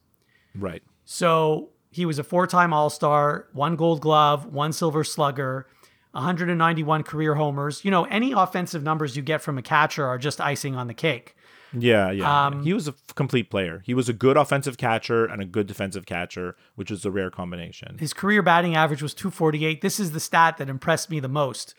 Right. 0.55 0.83
So 1.05 1.71
he 1.91 2.05
was 2.05 2.19
a 2.19 2.25
four 2.25 2.47
time 2.47 2.73
All 2.73 2.91
Star, 2.91 3.49
one 3.53 3.77
gold 3.77 4.01
glove, 4.01 4.47
one 4.47 4.73
silver 4.73 5.05
slugger, 5.05 5.67
191 6.13 7.03
career 7.05 7.35
homers. 7.35 7.85
You 7.85 7.91
know, 7.91 8.05
any 8.05 8.33
offensive 8.33 8.83
numbers 8.83 9.17
you 9.17 9.23
get 9.23 9.43
from 9.43 9.59
a 9.59 9.63
catcher 9.63 10.07
are 10.07 10.19
just 10.19 10.41
icing 10.41 10.75
on 10.77 10.87
the 10.87 10.95
cake. 10.95 11.37
Yeah, 11.73 12.11
yeah. 12.11 12.47
Um, 12.47 12.65
he 12.65 12.73
was 12.73 12.89
a 12.89 12.91
f- 12.91 13.15
complete 13.15 13.49
player. 13.49 13.81
He 13.87 13.95
was 13.95 14.09
a 14.09 14.13
good 14.13 14.37
offensive 14.37 14.77
catcher 14.77 15.25
and 15.25 15.41
a 15.41 15.45
good 15.45 15.69
defensive 15.69 16.05
catcher, 16.05 16.57
which 16.75 16.91
is 16.91 17.05
a 17.05 17.13
rare 17.13 17.31
combination. 17.31 17.97
His 17.99 18.13
career 18.13 18.43
batting 18.43 18.75
average 18.75 19.03
was 19.03 19.15
248. 19.15 19.81
This 19.81 20.01
is 20.01 20.11
the 20.11 20.19
stat 20.19 20.57
that 20.59 20.69
impressed 20.69 21.11
me 21.11 21.21
the 21.21 21.29
most. 21.29 21.75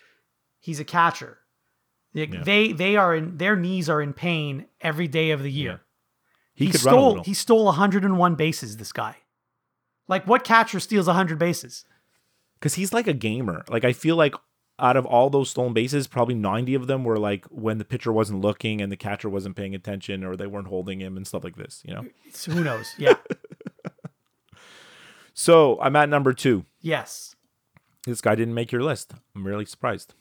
He's 0.60 0.80
a 0.80 0.86
catcher. 0.86 1.40
Like, 2.14 2.34
Yeah. 2.34 2.44
They 2.44 2.72
they 2.72 2.96
are 2.96 3.16
in 3.16 3.38
their 3.38 3.56
knees 3.58 3.90
are 3.90 4.02
in 4.02 4.14
pain 4.14 4.66
every 4.80 5.08
day 5.10 5.32
of 5.32 5.44
the 5.44 5.52
year. 5.52 5.82
He, 6.54 6.66
He, 6.68 6.72
a 6.72 6.78
stole 6.78 7.24
he 7.24 7.34
stole 7.34 7.66
101 7.66 8.36
bases. 8.36 8.78
This 8.78 8.92
guy, 8.94 9.18
like 10.08 10.26
what 10.28 10.44
catcher 10.44 10.80
steals 10.80 11.08
100 11.08 11.38
bases? 11.40 11.86
Because 12.62 12.76
he's 12.76 12.94
like 12.94 13.08
a 13.08 13.14
gamer. 13.14 13.66
Like 13.68 13.84
I 13.84 13.92
feel 13.92 14.16
like 14.16 14.36
out 14.80 14.96
of 14.96 15.06
all 15.06 15.30
those 15.30 15.50
stolen 15.50 15.74
bases, 15.74 16.08
probably 16.08 16.36
ninety 16.36 16.74
of 16.76 16.88
them 16.88 17.04
were 17.04 17.20
like 17.20 17.46
when 17.48 17.78
the 17.80 17.86
pitcher 17.86 18.12
wasn't 18.14 18.42
looking 18.42 18.80
and 18.82 18.90
the 18.92 18.98
catcher 18.98 19.30
wasn't 19.30 19.56
paying 19.58 19.76
attention 19.76 20.24
or 20.24 20.36
they 20.38 20.48
weren't 20.48 20.68
holding 20.68 21.02
him 21.02 21.18
and 21.18 21.28
stuff 21.28 21.44
like 21.44 21.56
this. 21.58 21.82
You 21.86 21.96
know. 21.96 22.06
So 22.34 22.52
who 22.54 22.64
knows? 22.64 22.94
Yeah. 22.98 23.16
So 25.34 25.80
I'm 25.82 25.96
at 25.96 26.10
number 26.10 26.34
two. 26.34 26.66
yes. 26.82 27.36
This 28.06 28.20
guy 28.22 28.34
didn't 28.36 28.56
make 28.56 28.72
your 28.72 28.82
list. 28.84 29.14
I'm 29.36 29.46
really 29.46 29.66
surprised. 29.66 30.16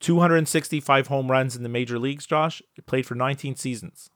265 0.00 1.06
home 1.06 1.30
runs 1.30 1.54
in 1.54 1.62
the 1.62 1.68
major 1.68 1.96
leagues, 1.98 2.26
Josh. 2.26 2.60
Played 2.84 3.06
for 3.06 3.14
19 3.14 3.54
seasons. 3.54 4.10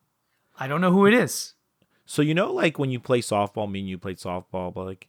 I 0.58 0.66
don't 0.66 0.80
know 0.80 0.90
who 0.90 1.06
it 1.06 1.14
is. 1.14 1.54
So 2.04 2.20
you 2.20 2.34
know, 2.34 2.52
like 2.52 2.78
when 2.78 2.90
you 2.90 2.98
play 2.98 3.20
softball, 3.20 3.70
me 3.70 3.80
and 3.80 3.88
you 3.88 3.96
played 3.96 4.18
softball, 4.18 4.74
but 4.74 4.84
like 4.86 5.08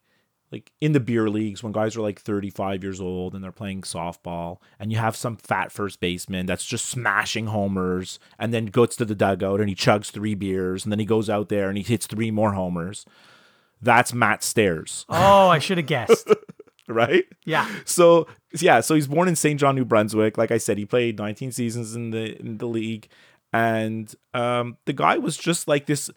like 0.51 0.71
in 0.79 0.93
the 0.93 0.99
beer 0.99 1.29
leagues 1.29 1.61
when 1.61 1.73
guys 1.73 1.97
are 1.97 2.01
like 2.01 2.19
35 2.21 2.83
years 2.83 3.01
old 3.01 3.35
and 3.35 3.43
they're 3.43 3.51
playing 3.51 3.81
softball 3.81 4.59
and 4.79 4.91
you 4.91 4.97
have 4.97 5.15
some 5.15 5.35
fat 5.35 5.71
first 5.71 5.99
baseman 5.99 6.45
that's 6.45 6.65
just 6.65 6.85
smashing 6.85 7.47
homers 7.47 8.17
and 8.39 8.53
then 8.53 8.67
goes 8.67 8.95
to 8.95 9.05
the 9.05 9.15
dugout 9.15 9.59
and 9.59 9.67
he 9.69 9.75
chugs 9.75 10.09
three 10.09 10.35
beers 10.35 10.85
and 10.85 10.91
then 10.91 10.99
he 10.99 11.05
goes 11.05 11.29
out 11.29 11.49
there 11.49 11.67
and 11.69 11.77
he 11.77 11.83
hits 11.83 12.07
three 12.07 12.31
more 12.31 12.53
homers. 12.53 13.05
That's 13.81 14.13
Matt 14.13 14.43
Stairs, 14.43 15.05
Oh, 15.09 15.49
I 15.49 15.59
should 15.59 15.77
have 15.77 15.87
guessed. 15.87 16.31
right? 16.87 17.25
Yeah. 17.45 17.69
So 17.85 18.27
yeah, 18.59 18.79
so 18.79 18.95
he's 18.95 19.07
born 19.07 19.27
in 19.27 19.35
St. 19.35 19.59
John, 19.59 19.75
New 19.75 19.85
Brunswick. 19.85 20.37
Like 20.37 20.51
I 20.51 20.57
said, 20.57 20.77
he 20.77 20.85
played 20.85 21.19
19 21.19 21.51
seasons 21.51 21.95
in 21.95 22.11
the 22.11 22.39
in 22.39 22.57
the 22.57 22.65
league, 22.65 23.07
and 23.53 24.13
um, 24.33 24.77
the 24.85 24.93
guy 24.93 25.17
was 25.17 25.37
just 25.37 25.67
like 25.67 25.85
this. 25.85 26.09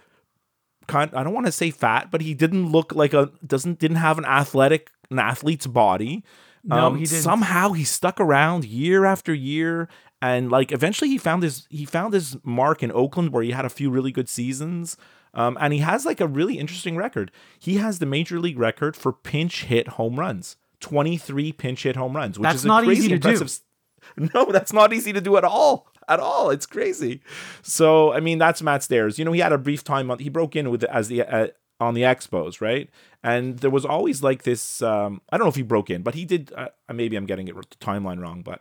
Kind, 0.86 1.12
I 1.14 1.22
don't 1.22 1.34
want 1.34 1.46
to 1.46 1.52
say 1.52 1.70
fat, 1.70 2.10
but 2.10 2.20
he 2.20 2.34
didn't 2.34 2.70
look 2.72 2.92
like 2.94 3.12
a 3.14 3.30
doesn't 3.46 3.78
didn't 3.78 3.98
have 3.98 4.18
an 4.18 4.24
athletic 4.24 4.90
an 5.10 5.18
athlete's 5.18 5.66
body. 5.66 6.24
No, 6.64 6.86
Um, 6.88 6.96
he 6.98 7.04
didn't. 7.04 7.22
Somehow 7.22 7.72
he 7.72 7.84
stuck 7.84 8.20
around 8.20 8.64
year 8.64 9.04
after 9.04 9.32
year, 9.32 9.88
and 10.20 10.50
like 10.50 10.72
eventually 10.72 11.08
he 11.10 11.16
found 11.18 11.42
his 11.42 11.66
he 11.70 11.84
found 11.84 12.12
his 12.12 12.36
mark 12.42 12.82
in 12.82 12.90
Oakland, 12.92 13.32
where 13.32 13.42
he 13.42 13.52
had 13.52 13.64
a 13.64 13.68
few 13.70 13.88
really 13.90 14.10
good 14.12 14.28
seasons. 14.28 14.96
Um, 15.32 15.56
and 15.60 15.72
he 15.72 15.78
has 15.78 16.04
like 16.04 16.20
a 16.20 16.26
really 16.26 16.58
interesting 16.58 16.96
record. 16.96 17.30
He 17.60 17.76
has 17.76 18.00
the 18.00 18.06
major 18.06 18.40
league 18.40 18.58
record 18.58 18.96
for 18.96 19.12
pinch 19.12 19.64
hit 19.64 19.86
home 19.88 20.18
runs. 20.18 20.56
23 20.80 21.52
pinch 21.52 21.82
hit 21.84 21.94
home 21.94 22.16
runs, 22.16 22.38
which 22.38 22.42
That's 22.44 22.56
is 22.60 22.64
a 22.64 22.68
not 22.68 22.84
crazy 22.84 23.00
easy 23.02 23.08
to 23.10 23.18
do. 23.18 23.28
impressive 23.28 23.46
s- 23.46 23.62
No, 24.34 24.46
that's 24.50 24.72
not 24.72 24.92
easy 24.92 25.12
to 25.12 25.20
do 25.20 25.36
at 25.36 25.44
all. 25.44 25.86
At 26.10 26.20
all. 26.20 26.50
It's 26.50 26.66
crazy. 26.66 27.22
So, 27.62 28.12
I 28.12 28.20
mean, 28.20 28.38
that's 28.38 28.60
Matt 28.62 28.82
Stairs. 28.82 29.18
You 29.18 29.24
know, 29.24 29.32
he 29.32 29.40
had 29.40 29.52
a 29.52 29.58
brief 29.58 29.82
time 29.84 30.10
on 30.10 30.18
he 30.18 30.28
broke 30.28 30.56
in 30.56 30.68
with 30.70 30.82
as 30.84 31.08
the 31.08 31.22
uh, 31.22 31.46
on 31.78 31.94
the 31.94 32.02
Expos, 32.02 32.60
right? 32.60 32.90
And 33.22 33.60
there 33.60 33.70
was 33.70 33.84
always 33.86 34.22
like 34.22 34.42
this 34.42 34.82
um 34.82 35.22
I 35.30 35.38
don't 35.38 35.46
know 35.46 35.50
if 35.50 35.56
he 35.56 35.62
broke 35.62 35.88
in, 35.88 36.02
but 36.02 36.14
he 36.14 36.24
did 36.24 36.52
uh, 36.56 36.68
maybe 36.92 37.16
I'm 37.16 37.26
getting 37.26 37.48
it 37.48 37.54
the 37.54 37.76
timeline 37.76 38.20
wrong, 38.20 38.42
but 38.42 38.60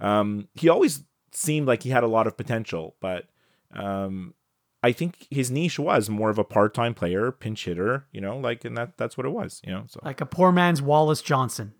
um 0.00 0.48
he 0.54 0.68
always 0.68 1.02
seemed 1.32 1.66
like 1.66 1.82
he 1.84 1.90
had 1.90 2.04
a 2.04 2.08
lot 2.08 2.26
of 2.26 2.36
potential, 2.36 2.94
but 3.00 3.26
um 3.74 4.34
I 4.82 4.92
think 4.92 5.26
his 5.30 5.50
niche 5.50 5.78
was 5.78 6.08
more 6.08 6.30
of 6.30 6.38
a 6.38 6.44
part-time 6.44 6.94
player, 6.94 7.30
pinch 7.32 7.64
hitter, 7.66 8.06
you 8.12 8.20
know, 8.20 8.38
like 8.38 8.64
and 8.64 8.76
that 8.76 8.96
that's 8.96 9.16
what 9.16 9.26
it 9.26 9.30
was, 9.30 9.60
you 9.66 9.72
know. 9.72 9.84
So 9.88 10.00
Like 10.04 10.20
a 10.20 10.26
poor 10.26 10.52
man's 10.52 10.80
Wallace 10.82 11.22
Johnson. 11.22 11.72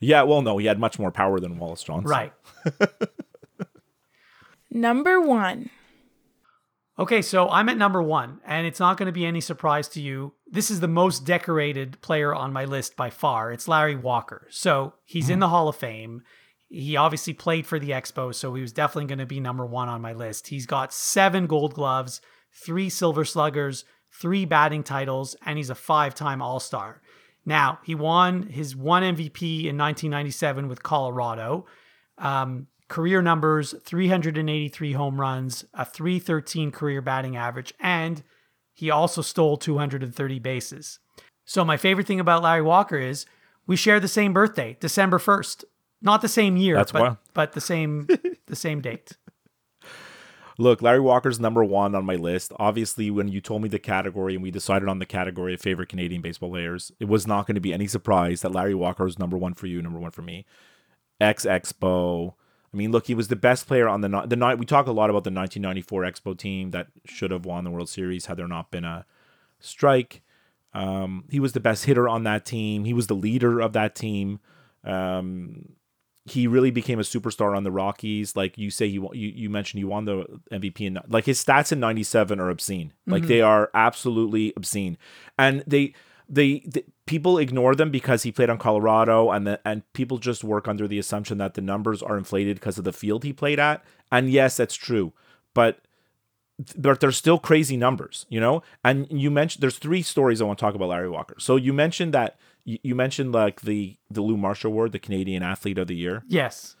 yeah, 0.00 0.22
well, 0.22 0.42
no, 0.42 0.58
he 0.58 0.66
had 0.66 0.78
much 0.78 0.98
more 0.98 1.10
power 1.10 1.40
than 1.40 1.58
Wallace 1.58 1.82
Johnson. 1.82 2.10
Right. 2.10 2.32
Number 4.70 5.20
one. 5.20 5.70
Okay, 6.98 7.20
so 7.20 7.50
I'm 7.50 7.68
at 7.68 7.76
number 7.76 8.02
one, 8.02 8.40
and 8.46 8.66
it's 8.66 8.80
not 8.80 8.96
going 8.96 9.06
to 9.06 9.12
be 9.12 9.26
any 9.26 9.42
surprise 9.42 9.86
to 9.88 10.00
you. 10.00 10.32
This 10.46 10.70
is 10.70 10.80
the 10.80 10.88
most 10.88 11.26
decorated 11.26 12.00
player 12.00 12.34
on 12.34 12.54
my 12.54 12.64
list 12.64 12.96
by 12.96 13.10
far. 13.10 13.52
It's 13.52 13.68
Larry 13.68 13.96
Walker. 13.96 14.46
So 14.50 14.94
he's 15.04 15.28
in 15.28 15.40
the 15.40 15.48
Hall 15.48 15.68
of 15.68 15.76
Fame. 15.76 16.22
He 16.68 16.96
obviously 16.96 17.34
played 17.34 17.66
for 17.66 17.78
the 17.78 17.90
Expo, 17.90 18.34
so 18.34 18.54
he 18.54 18.62
was 18.62 18.72
definitely 18.72 19.08
going 19.08 19.18
to 19.18 19.26
be 19.26 19.40
number 19.40 19.66
one 19.66 19.90
on 19.90 20.00
my 20.00 20.14
list. 20.14 20.48
He's 20.48 20.64
got 20.64 20.92
seven 20.92 21.46
gold 21.46 21.74
gloves, 21.74 22.22
three 22.52 22.88
silver 22.88 23.26
sluggers, 23.26 23.84
three 24.10 24.46
batting 24.46 24.82
titles, 24.82 25.36
and 25.44 25.58
he's 25.58 25.70
a 25.70 25.74
five 25.74 26.14
time 26.14 26.40
All 26.40 26.60
Star. 26.60 27.02
Now, 27.44 27.78
he 27.84 27.94
won 27.94 28.44
his 28.44 28.74
one 28.74 29.02
MVP 29.02 29.66
in 29.66 29.76
1997 29.76 30.66
with 30.66 30.82
Colorado. 30.82 31.66
Um, 32.18 32.68
career 32.88 33.22
numbers 33.22 33.74
383 33.84 34.92
home 34.92 35.20
runs, 35.20 35.64
a 35.74 35.84
313 35.84 36.70
career 36.70 37.00
batting 37.02 37.36
average, 37.36 37.72
and 37.80 38.22
he 38.74 38.90
also 38.90 39.22
stole 39.22 39.56
230 39.56 40.38
bases. 40.38 40.98
So, 41.44 41.64
my 41.64 41.76
favorite 41.76 42.06
thing 42.06 42.20
about 42.20 42.42
Larry 42.42 42.62
Walker 42.62 42.98
is 42.98 43.26
we 43.66 43.76
share 43.76 44.00
the 44.00 44.08
same 44.08 44.32
birthday, 44.32 44.76
December 44.80 45.18
1st. 45.18 45.64
Not 46.02 46.20
the 46.20 46.28
same 46.28 46.56
year, 46.56 46.76
That's 46.76 46.92
but, 46.92 47.02
wild. 47.02 47.16
but 47.34 47.52
the 47.52 47.60
same 47.60 48.06
the 48.46 48.56
same 48.56 48.80
date. 48.80 49.12
Look, 50.58 50.80
Larry 50.80 51.00
Walker's 51.00 51.38
number 51.38 51.62
one 51.62 51.94
on 51.94 52.06
my 52.06 52.14
list. 52.14 52.52
Obviously, 52.58 53.10
when 53.10 53.28
you 53.28 53.40
told 53.42 53.62
me 53.62 53.68
the 53.68 53.78
category 53.78 54.34
and 54.34 54.42
we 54.42 54.50
decided 54.50 54.88
on 54.88 54.98
the 55.00 55.06
category 55.06 55.52
of 55.52 55.60
favorite 55.60 55.90
Canadian 55.90 56.22
baseball 56.22 56.50
players, 56.50 56.90
it 56.98 57.08
was 57.08 57.26
not 57.26 57.46
going 57.46 57.56
to 57.56 57.60
be 57.60 57.74
any 57.74 57.86
surprise 57.86 58.40
that 58.40 58.52
Larry 58.52 58.74
Walker 58.74 59.04
was 59.04 59.18
number 59.18 59.36
one 59.36 59.52
for 59.52 59.66
you, 59.66 59.82
number 59.82 59.98
one 59.98 60.12
for 60.12 60.22
me. 60.22 60.46
Ex 61.20 61.44
Expo. 61.44 62.34
I 62.76 62.78
mean, 62.78 62.92
look, 62.92 63.06
he 63.06 63.14
was 63.14 63.28
the 63.28 63.36
best 63.36 63.66
player 63.66 63.88
on 63.88 64.02
the 64.02 64.24
the 64.26 64.36
night. 64.36 64.58
We 64.58 64.66
talk 64.66 64.86
a 64.86 64.92
lot 64.92 65.08
about 65.08 65.24
the 65.24 65.30
1994 65.30 66.02
Expo 66.02 66.36
team 66.36 66.72
that 66.72 66.88
should 67.06 67.30
have 67.30 67.46
won 67.46 67.64
the 67.64 67.70
World 67.70 67.88
Series 67.88 68.26
had 68.26 68.36
there 68.36 68.46
not 68.46 68.70
been 68.70 68.84
a 68.84 69.06
strike. 69.60 70.20
Um, 70.74 71.24
he 71.30 71.40
was 71.40 71.54
the 71.54 71.60
best 71.60 71.86
hitter 71.86 72.06
on 72.06 72.24
that 72.24 72.44
team. 72.44 72.84
He 72.84 72.92
was 72.92 73.06
the 73.06 73.14
leader 73.14 73.60
of 73.60 73.72
that 73.72 73.94
team. 73.94 74.40
Um, 74.84 75.70
he 76.26 76.46
really 76.46 76.70
became 76.70 76.98
a 76.98 77.02
superstar 77.02 77.56
on 77.56 77.64
the 77.64 77.70
Rockies. 77.70 78.36
Like 78.36 78.58
you 78.58 78.70
say, 78.70 78.88
he 78.88 78.96
you 78.96 79.10
you 79.12 79.48
mentioned 79.48 79.78
he 79.78 79.84
won 79.84 80.04
the 80.04 80.26
MVP, 80.52 80.86
and 80.86 81.00
like 81.08 81.24
his 81.24 81.42
stats 81.42 81.72
in 81.72 81.80
'97 81.80 82.38
are 82.38 82.50
obscene. 82.50 82.92
Like 83.06 83.26
they 83.26 83.40
are 83.40 83.70
absolutely 83.72 84.52
obscene, 84.54 84.98
and 85.38 85.64
they 85.66 85.94
they, 86.28 86.60
the 86.66 86.84
people 87.06 87.38
ignore 87.38 87.74
them 87.74 87.90
because 87.90 88.22
he 88.22 88.32
played 88.32 88.50
on 88.50 88.58
Colorado, 88.58 89.30
and 89.30 89.46
the, 89.46 89.60
and 89.64 89.90
people 89.92 90.18
just 90.18 90.42
work 90.42 90.66
under 90.68 90.88
the 90.88 90.98
assumption 90.98 91.38
that 91.38 91.54
the 91.54 91.60
numbers 91.60 92.02
are 92.02 92.18
inflated 92.18 92.56
because 92.56 92.78
of 92.78 92.84
the 92.84 92.92
field 92.92 93.24
he 93.24 93.32
played 93.32 93.60
at. 93.60 93.84
And 94.10 94.30
yes, 94.30 94.56
that's 94.56 94.74
true, 94.74 95.12
but 95.54 95.80
but 96.76 97.00
they're 97.00 97.12
still 97.12 97.38
crazy 97.38 97.76
numbers, 97.76 98.26
you 98.28 98.40
know. 98.40 98.62
And 98.84 99.06
you 99.10 99.30
mentioned 99.30 99.62
there's 99.62 99.78
three 99.78 100.02
stories 100.02 100.40
I 100.40 100.44
want 100.44 100.58
to 100.58 100.64
talk 100.64 100.74
about 100.74 100.88
Larry 100.88 101.10
Walker. 101.10 101.36
So 101.38 101.56
you 101.56 101.72
mentioned 101.72 102.14
that 102.14 102.38
you, 102.64 102.78
you 102.82 102.94
mentioned 102.94 103.32
like 103.32 103.60
the 103.62 103.96
the 104.10 104.22
Lou 104.22 104.36
Marshall 104.36 104.72
Award, 104.72 104.92
the 104.92 104.98
Canadian 104.98 105.42
Athlete 105.42 105.78
of 105.78 105.86
the 105.86 105.96
Year. 105.96 106.22
Yes. 106.26 106.76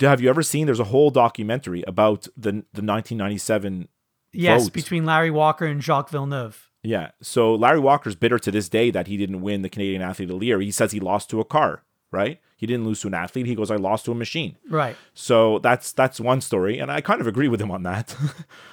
Have 0.00 0.20
you 0.20 0.28
ever 0.28 0.42
seen? 0.42 0.66
There's 0.66 0.80
a 0.80 0.84
whole 0.84 1.10
documentary 1.10 1.82
about 1.86 2.24
the 2.36 2.52
the 2.72 2.82
1997. 2.82 3.88
Yes, 4.32 4.62
Votes. 4.62 4.70
between 4.70 5.04
Larry 5.04 5.30
Walker 5.30 5.66
and 5.66 5.82
Jacques 5.82 6.10
Villeneuve. 6.10 6.69
Yeah. 6.82 7.10
So 7.20 7.54
Larry 7.54 7.80
Walker's 7.80 8.14
bitter 8.14 8.38
to 8.38 8.50
this 8.50 8.68
day 8.68 8.90
that 8.90 9.06
he 9.06 9.16
didn't 9.16 9.42
win 9.42 9.62
the 9.62 9.68
Canadian 9.68 10.02
Athlete 10.02 10.30
of 10.30 10.40
the 10.40 10.46
Year. 10.46 10.60
He 10.60 10.70
says 10.70 10.92
he 10.92 11.00
lost 11.00 11.30
to 11.30 11.40
a 11.40 11.44
car. 11.44 11.82
Right. 12.10 12.40
He 12.56 12.66
didn't 12.66 12.84
lose 12.84 13.00
to 13.02 13.06
an 13.06 13.14
athlete. 13.14 13.46
He 13.46 13.54
goes, 13.54 13.70
I 13.70 13.76
lost 13.76 14.04
to 14.06 14.12
a 14.12 14.16
machine. 14.16 14.56
Right. 14.68 14.96
So 15.14 15.60
that's 15.60 15.92
that's 15.92 16.18
one 16.20 16.40
story, 16.40 16.78
and 16.78 16.90
I 16.90 17.00
kind 17.00 17.20
of 17.20 17.26
agree 17.26 17.48
with 17.48 17.60
him 17.60 17.70
on 17.70 17.84
that. 17.84 18.14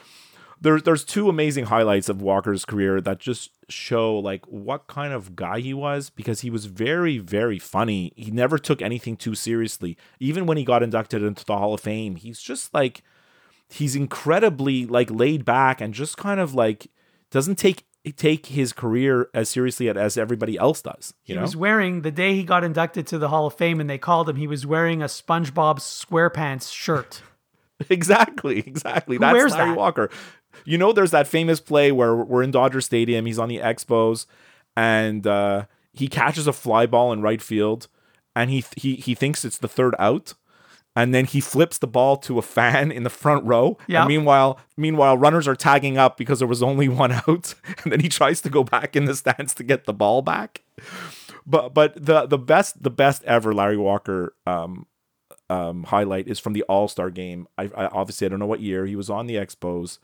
there's 0.62 0.84
there's 0.84 1.04
two 1.04 1.30
amazing 1.30 1.66
highlights 1.66 2.10
of 2.10 2.22
Walker's 2.22 2.66
career 2.66 3.00
that 3.02 3.20
just 3.20 3.52
show 3.70 4.18
like 4.18 4.46
what 4.48 4.88
kind 4.88 5.14
of 5.14 5.36
guy 5.36 5.60
he 5.60 5.74
was 5.74 6.10
because 6.10 6.42
he 6.42 6.50
was 6.50 6.66
very 6.66 7.18
very 7.18 7.60
funny. 7.60 8.12
He 8.16 8.32
never 8.32 8.58
took 8.58 8.82
anything 8.82 9.16
too 9.16 9.36
seriously. 9.36 9.98
Even 10.20 10.46
when 10.46 10.58
he 10.58 10.66
got 10.66 10.84
inducted 10.84 11.24
into 11.24 11.46
the 11.46 11.58
Hall 11.58 11.74
of 11.74 11.82
Fame, 11.82 12.16
he's 12.16 12.42
just 12.42 12.74
like 12.74 13.04
he's 13.70 13.96
incredibly 13.96 14.86
like 14.86 15.12
laid 15.12 15.46
back 15.46 15.80
and 15.80 15.94
just 15.94 16.18
kind 16.18 16.40
of 16.40 16.54
like 16.54 16.88
doesn't 17.30 17.58
take 17.58 17.86
take 18.12 18.48
his 18.48 18.74
career 18.74 19.30
as 19.34 19.50
seriously 19.50 19.90
as 19.90 20.18
everybody 20.18 20.58
else 20.58 20.82
does. 20.82 21.14
You 21.26 21.34
He 21.34 21.36
know, 21.36 21.42
was 21.42 21.56
wearing 21.56 22.02
the 22.02 22.12
day 22.12 22.36
he 22.36 22.44
got 22.44 22.64
inducted 22.64 23.08
to 23.08 23.18
the 23.18 23.30
Hall 23.30 23.48
of 23.48 23.54
Fame 23.56 23.80
and 23.80 23.90
they 23.90 23.98
called 23.98 24.30
him, 24.30 24.36
he 24.36 24.48
was 24.48 24.66
wearing 24.66 25.02
a 25.02 25.06
SpongeBob 25.06 25.80
SquarePants 25.80 26.72
shirt. 26.74 27.22
Exactly, 27.92 28.58
exactly. 28.58 29.20
That's 29.20 29.34
wears 29.34 29.52
Larry 29.52 29.70
that? 29.70 29.78
Walker. 29.78 30.10
You 30.66 30.80
know, 30.80 30.94
there's 30.94 31.12
that 31.12 31.28
famous 31.28 31.60
play 31.60 31.92
where 31.92 32.16
we're 32.16 32.42
in 32.42 32.50
Dodger 32.50 32.82
Stadium. 32.82 33.28
He's 33.28 33.38
on 33.38 33.50
the 33.50 33.58
Expos, 33.60 34.26
and 34.76 35.28
uh, 35.28 35.66
he 35.94 36.08
catches 36.08 36.48
a 36.48 36.54
fly 36.54 36.88
ball 36.88 37.14
in 37.14 37.22
right 37.22 37.40
field, 37.40 37.88
and 38.36 38.50
he 38.50 38.66
he 38.76 38.96
he 38.96 39.14
thinks 39.14 39.46
it's 39.46 39.60
the 39.60 39.68
third 39.68 39.94
out, 40.00 40.34
and 40.98 41.14
then 41.14 41.26
he 41.26 41.40
flips 41.40 41.78
the 41.78 41.86
ball 41.86 42.18
to 42.18 42.40
a 42.40 42.42
fan 42.42 42.92
in 42.92 43.04
the 43.04 43.12
front 43.12 43.46
row. 43.46 43.78
Yeah. 43.86 44.02
And 44.02 44.08
meanwhile, 44.08 44.60
meanwhile, 44.78 45.16
runners 45.16 45.48
are 45.48 45.56
tagging 45.56 45.96
up 45.96 46.18
because 46.18 46.40
there 46.40 46.48
was 46.48 46.64
only 46.64 46.90
one 47.04 47.12
out, 47.12 47.54
and 47.84 47.94
then 47.94 48.00
he 48.00 48.10
tries 48.10 48.42
to 48.42 48.50
go 48.50 48.64
back 48.64 48.96
in 48.96 49.06
the 49.06 49.16
stands 49.16 49.54
to 49.54 49.64
get 49.64 49.86
the 49.86 49.94
ball 49.94 50.24
back. 50.24 50.64
But 51.46 51.76
but 51.76 52.04
the 52.04 52.26
the 52.26 52.40
best 52.40 52.82
the 52.82 52.90
best 52.90 53.24
ever 53.26 53.54
Larry 53.54 53.78
Walker 53.78 54.34
um 54.48 54.88
um 55.52 55.84
highlight 55.84 56.28
is 56.28 56.40
from 56.40 56.54
the 56.54 56.64
All 56.64 56.88
Star 56.88 57.12
game. 57.12 57.48
I, 57.60 57.66
I 57.76 57.86
obviously 57.86 58.26
I 58.26 58.30
don't 58.32 58.40
know 58.40 58.48
what 58.48 58.62
year 58.62 58.88
he 58.88 58.96
was 58.96 59.12
on 59.12 59.28
the 59.28 59.36
Expos. 59.36 60.00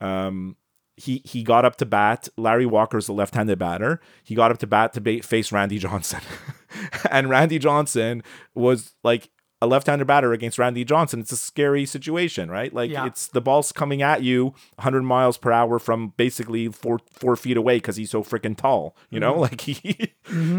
Um, 0.00 0.56
he 0.96 1.22
he 1.24 1.42
got 1.42 1.64
up 1.64 1.74
to 1.76 1.86
bat. 1.86 2.28
Larry 2.36 2.66
Walker's 2.66 3.08
a 3.08 3.12
left-handed 3.12 3.58
batter. 3.58 4.00
He 4.22 4.36
got 4.36 4.52
up 4.52 4.58
to 4.58 4.68
bat 4.68 4.92
to 4.92 5.00
ba- 5.00 5.24
face 5.24 5.50
Randy 5.50 5.78
Johnson, 5.78 6.20
and 7.10 7.28
Randy 7.28 7.58
Johnson 7.58 8.22
was 8.54 8.94
like 9.02 9.30
a 9.62 9.66
left-handed 9.66 10.06
batter 10.06 10.32
against 10.32 10.58
Randy 10.58 10.84
Johnson. 10.84 11.20
It's 11.20 11.32
a 11.32 11.36
scary 11.36 11.84
situation, 11.84 12.50
right? 12.50 12.72
Like 12.72 12.90
Yeah. 12.90 13.06
it's 13.06 13.26
the 13.26 13.40
ball's 13.42 13.72
coming 13.72 14.00
at 14.02 14.22
you 14.22 14.54
100 14.76 15.02
miles 15.02 15.36
per 15.36 15.52
hour 15.52 15.78
from 15.78 16.14
basically 16.16 16.68
four 16.68 16.98
four 17.12 17.36
feet 17.36 17.56
away 17.56 17.76
because 17.76 17.96
he's 17.96 18.10
so 18.10 18.22
freaking 18.24 18.56
tall. 18.56 18.96
You 19.10 19.20
know, 19.20 19.34
like 19.38 19.60
he. 19.62 20.12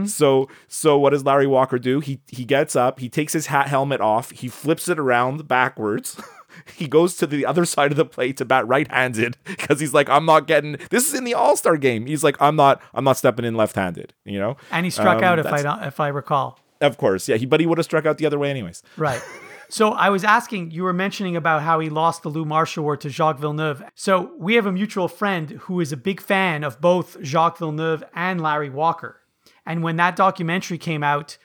So 0.06 0.48
so 0.68 0.98
what 1.00 1.12
does 1.12 1.26
Larry 1.26 1.48
Walker 1.48 1.80
do? 1.80 2.00
He 2.00 2.22
he 2.28 2.46
gets 2.46 2.76
up. 2.76 3.00
He 3.00 3.10
takes 3.10 3.34
his 3.34 3.48
hat 3.48 3.68
helmet 3.68 4.02
off. 4.02 4.32
He 4.32 4.48
flips 4.48 4.88
it 4.88 5.00
around 5.00 5.48
backwards. 5.48 6.22
he 6.76 6.88
goes 6.88 7.16
to 7.16 7.26
the 7.26 7.46
other 7.46 7.66
side 7.66 7.92
of 7.92 7.98
the 7.98 8.06
plate 8.06 8.38
to 8.38 8.46
bat 8.46 8.68
right-handed 8.68 9.38
because 9.46 9.80
he's 9.80 9.94
like, 9.94 10.10
I'm 10.10 10.26
not 10.26 10.46
getting. 10.48 10.78
This 10.90 11.08
is 11.08 11.14
in 11.14 11.24
the 11.24 11.34
All 11.34 11.56
Star 11.56 11.78
game. 11.78 12.06
He's 12.06 12.24
like, 12.24 12.36
I'm 12.40 12.56
not. 12.56 12.82
I'm 12.94 13.04
not 13.04 13.18
stepping 13.18 13.46
in 13.46 13.56
left-handed. 13.56 14.14
You 14.26 14.40
know. 14.40 14.58
And 14.70 14.86
he 14.86 14.90
struck 14.92 15.18
Um, 15.18 15.24
out 15.24 15.40
if 15.40 15.48
I 15.48 15.62
don't, 15.62 15.84
if 15.84 16.00
I 16.00 16.10
recall. 16.10 16.60
Of 16.82 16.98
course, 16.98 17.30
yeah. 17.30 17.38
He 17.38 17.46
but 17.46 17.60
he 17.60 17.66
would 17.66 17.78
have 17.78 17.86
struck 17.86 18.06
out 18.06 18.18
the 18.18 18.26
other 18.26 18.40
way 18.40 18.50
anyways. 18.50 18.84
Right. 18.98 19.22
So 19.70 19.92
I 19.92 20.10
was 20.10 20.26
asking, 20.26 20.72
you 20.72 20.84
were 20.84 20.92
mentioning 20.92 21.38
about 21.38 21.62
how 21.62 21.80
he 21.80 21.90
lost 21.90 22.24
the 22.24 22.30
Lou 22.30 22.44
Marsh 22.44 22.76
Award 22.76 23.00
to 23.02 23.10
Jacques 23.10 23.40
Villeneuve. 23.40 23.82
So 23.96 24.34
we 24.38 24.56
have 24.56 24.66
a 24.66 24.72
mutual 24.72 25.08
friend 25.08 25.52
who 25.52 25.80
is 25.80 25.94
a 25.94 25.98
big 25.98 26.20
fan 26.20 26.66
of 26.66 26.82
both 26.82 27.16
Jacques 27.24 27.58
Villeneuve 27.58 28.04
and 28.14 28.42
Larry 28.42 28.70
Walker. 28.70 29.22
And 29.66 29.82
when 29.82 29.96
that 29.96 30.18
documentary 30.18 30.78
came 30.78 31.04
out, 31.04 31.38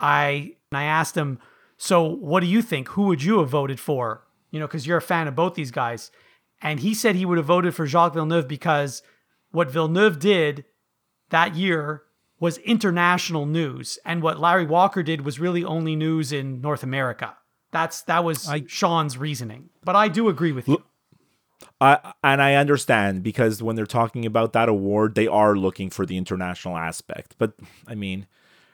I 0.00 0.56
I 0.72 0.84
asked 0.84 1.14
him, 1.14 1.38
"So 1.76 2.02
what 2.02 2.40
do 2.40 2.46
you 2.46 2.62
think? 2.62 2.88
Who 2.90 3.02
would 3.02 3.22
you 3.22 3.40
have 3.40 3.50
voted 3.50 3.78
for?" 3.78 4.26
You 4.50 4.60
know, 4.60 4.66
because 4.66 4.86
you're 4.86 4.96
a 4.96 5.02
fan 5.02 5.28
of 5.28 5.34
both 5.34 5.54
these 5.54 5.70
guys. 5.70 6.10
And 6.62 6.80
he 6.80 6.94
said 6.94 7.16
he 7.16 7.26
would 7.26 7.36
have 7.36 7.46
voted 7.46 7.74
for 7.74 7.86
Jacques 7.86 8.14
Villeneuve 8.14 8.48
because 8.48 9.02
what 9.50 9.70
Villeneuve 9.70 10.18
did 10.18 10.64
that 11.28 11.54
year 11.54 12.04
was 12.40 12.58
international 12.58 13.46
news, 13.46 13.98
and 14.04 14.22
what 14.22 14.40
Larry 14.40 14.66
Walker 14.66 15.02
did 15.02 15.24
was 15.24 15.38
really 15.40 15.64
only 15.64 15.96
news 15.96 16.32
in 16.32 16.60
North 16.60 16.82
America. 16.82 17.36
That's 17.72 18.02
that 18.02 18.24
was 18.24 18.50
Sean's 18.66 19.18
reasoning. 19.18 19.70
But 19.84 19.96
I 19.96 20.08
do 20.08 20.28
agree 20.28 20.52
with 20.52 20.68
you. 20.68 20.82
I 21.80 22.12
and 22.22 22.40
I 22.42 22.54
understand 22.54 23.22
because 23.22 23.62
when 23.62 23.76
they're 23.76 23.86
talking 23.86 24.24
about 24.24 24.52
that 24.52 24.68
award, 24.68 25.14
they 25.14 25.26
are 25.26 25.56
looking 25.56 25.90
for 25.90 26.06
the 26.06 26.16
international 26.16 26.76
aspect. 26.76 27.34
But 27.38 27.54
I 27.86 27.94
mean, 27.94 28.26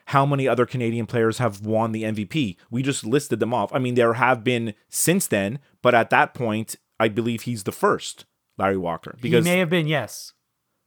how 0.06 0.26
many 0.26 0.48
other 0.48 0.66
Canadian 0.66 1.06
players 1.06 1.38
have 1.38 1.64
won 1.64 1.92
the 1.92 2.02
MVP? 2.02 2.56
We 2.70 2.82
just 2.82 3.04
listed 3.04 3.40
them 3.40 3.54
off. 3.54 3.72
I 3.72 3.78
mean, 3.78 3.94
there 3.94 4.14
have 4.14 4.42
been 4.42 4.74
since 4.88 5.26
then, 5.26 5.60
but 5.82 5.94
at 5.94 6.10
that 6.10 6.34
point, 6.34 6.76
I 6.98 7.08
believe 7.08 7.42
he's 7.42 7.62
the 7.62 7.72
first, 7.72 8.24
Larry 8.58 8.76
Walker, 8.76 9.16
because 9.20 9.44
he 9.44 9.50
may 9.52 9.58
have 9.60 9.70
been, 9.70 9.86
yes. 9.86 10.32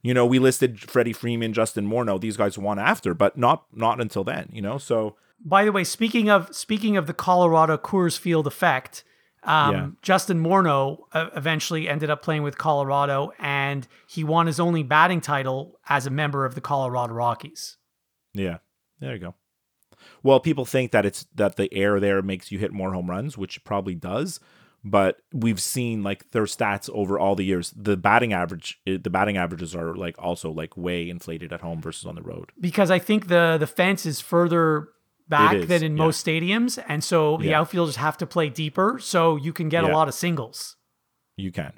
You 0.04 0.14
know 0.14 0.26
we 0.26 0.38
listed 0.38 0.80
Freddie 0.80 1.14
Freeman, 1.14 1.54
Justin 1.54 1.88
Morneau. 1.88 2.20
These 2.22 2.38
guys 2.38 2.58
won 2.58 2.78
after, 2.78 3.14
but 3.16 3.38
not 3.38 3.66
not 3.74 4.00
until 4.00 4.24
then. 4.24 4.50
You 4.52 4.62
know, 4.62 4.78
so 4.78 5.16
By 5.44 5.66
the 5.66 5.72
way, 5.72 5.84
speaking 5.84 6.30
of 6.30 6.54
speaking 6.56 6.96
of 6.98 7.08
the 7.08 7.14
Colorado 7.14 7.78
Coors 7.78 8.18
Field 8.20 8.46
effect, 8.46 9.04
um, 9.44 9.74
Yeah. 9.74 9.88
Justin 10.02 10.42
Morneau 10.42 11.00
uh, 11.14 11.30
eventually 11.36 11.90
ended 11.90 12.10
up 12.10 12.22
playing 12.22 12.44
with 12.44 12.58
Colorado, 12.58 13.32
and 13.40 13.88
he 14.08 14.24
won 14.24 14.48
his 14.48 14.60
only 14.60 14.84
batting 14.84 15.22
title 15.22 15.80
as 15.90 16.06
a 16.06 16.10
member 16.10 16.46
of 16.46 16.56
the 16.56 16.62
Colorado 16.62 17.14
Rockies. 17.14 17.78
Yeah, 18.34 18.58
there 19.00 19.14
you 19.14 19.20
go. 19.20 19.36
Well, 20.22 20.40
people 20.40 20.66
think 20.66 20.92
that 20.92 21.06
it's 21.06 21.26
that 21.36 21.56
the 21.56 21.74
air 21.74 22.00
there 22.00 22.22
makes 22.22 22.52
you 22.52 22.60
hit 22.60 22.72
more 22.72 22.94
home 22.94 23.10
runs, 23.10 23.38
which 23.38 23.64
probably 23.64 23.96
does. 23.96 24.40
But 24.86 25.18
we've 25.32 25.62
seen 25.62 26.04
like 26.04 26.32
their 26.32 26.44
stats 26.44 26.90
over 26.90 27.18
all 27.18 27.36
the 27.36 27.46
years. 27.46 27.74
The 27.76 27.96
batting 27.96 28.34
average, 28.34 28.82
the 28.86 29.10
batting 29.10 29.38
averages 29.38 29.74
are 29.74 29.96
like 29.96 30.16
also 30.20 30.52
like 30.52 30.76
way 30.76 31.10
inflated 31.10 31.54
at 31.54 31.62
home 31.62 31.82
versus 31.82 32.06
on 32.06 32.16
the 32.16 32.22
road. 32.22 32.52
because 32.60 32.92
I 32.92 33.00
think 33.00 33.28
the 33.28 33.56
the 33.58 33.68
fence 33.68 34.06
is 34.06 34.20
further 34.20 34.90
back 35.30 35.56
is, 35.56 35.68
than 35.68 35.84
in 35.84 35.96
yeah. 35.96 36.04
most 36.04 36.26
stadiums, 36.26 36.84
and 36.90 37.02
so 37.02 37.38
the 37.38 37.46
Yeah. 37.46 37.62
outfielders 37.62 37.96
have 37.96 38.18
to 38.18 38.26
play 38.26 38.50
deeper, 38.50 39.00
so 39.00 39.38
you 39.38 39.54
can 39.54 39.70
get 39.70 39.86
a 39.86 39.88
lot 39.88 40.10
of 40.10 40.14
singles. 40.14 40.76
You 41.38 41.52
can. 41.54 41.72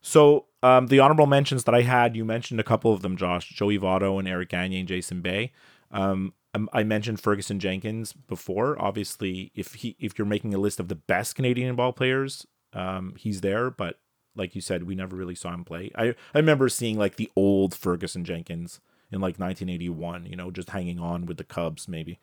So 0.00 0.46
um, 0.62 0.88
the 0.88 1.00
honorable 1.00 1.26
mentions 1.26 1.64
that 1.64 1.74
I 1.74 1.82
had, 1.82 2.16
you 2.16 2.24
mentioned 2.24 2.60
a 2.60 2.64
couple 2.64 2.92
of 2.92 3.02
them, 3.02 3.16
Josh, 3.16 3.48
Joey 3.50 3.78
Votto 3.78 4.18
and 4.18 4.26
Eric 4.26 4.48
Gagne 4.50 4.78
and 4.80 4.88
Jason 4.88 5.20
Bay. 5.20 5.52
Um, 5.90 6.34
um, 6.54 6.68
I 6.72 6.82
mentioned 6.82 7.20
Ferguson 7.20 7.58
Jenkins 7.60 8.12
before. 8.12 8.80
Obviously, 8.80 9.52
if 9.54 9.74
he 9.74 9.96
if 9.98 10.18
you're 10.18 10.26
making 10.26 10.54
a 10.54 10.58
list 10.58 10.80
of 10.80 10.88
the 10.88 10.94
best 10.94 11.34
Canadian 11.34 11.76
ball 11.76 11.92
players, 11.92 12.46
um, 12.72 13.14
he's 13.18 13.40
there. 13.40 13.70
But 13.70 13.98
like 14.34 14.54
you 14.54 14.60
said, 14.60 14.84
we 14.84 14.94
never 14.94 15.16
really 15.16 15.34
saw 15.34 15.52
him 15.52 15.64
play. 15.64 15.90
I 15.94 16.14
I 16.34 16.38
remember 16.38 16.68
seeing 16.68 16.98
like 16.98 17.16
the 17.16 17.30
old 17.36 17.74
Ferguson 17.74 18.24
Jenkins 18.24 18.80
in 19.10 19.20
like 19.20 19.38
1981. 19.38 20.26
You 20.26 20.36
know, 20.36 20.50
just 20.50 20.70
hanging 20.70 20.98
on 20.98 21.26
with 21.26 21.36
the 21.36 21.44
Cubs, 21.44 21.86
maybe. 21.88 22.18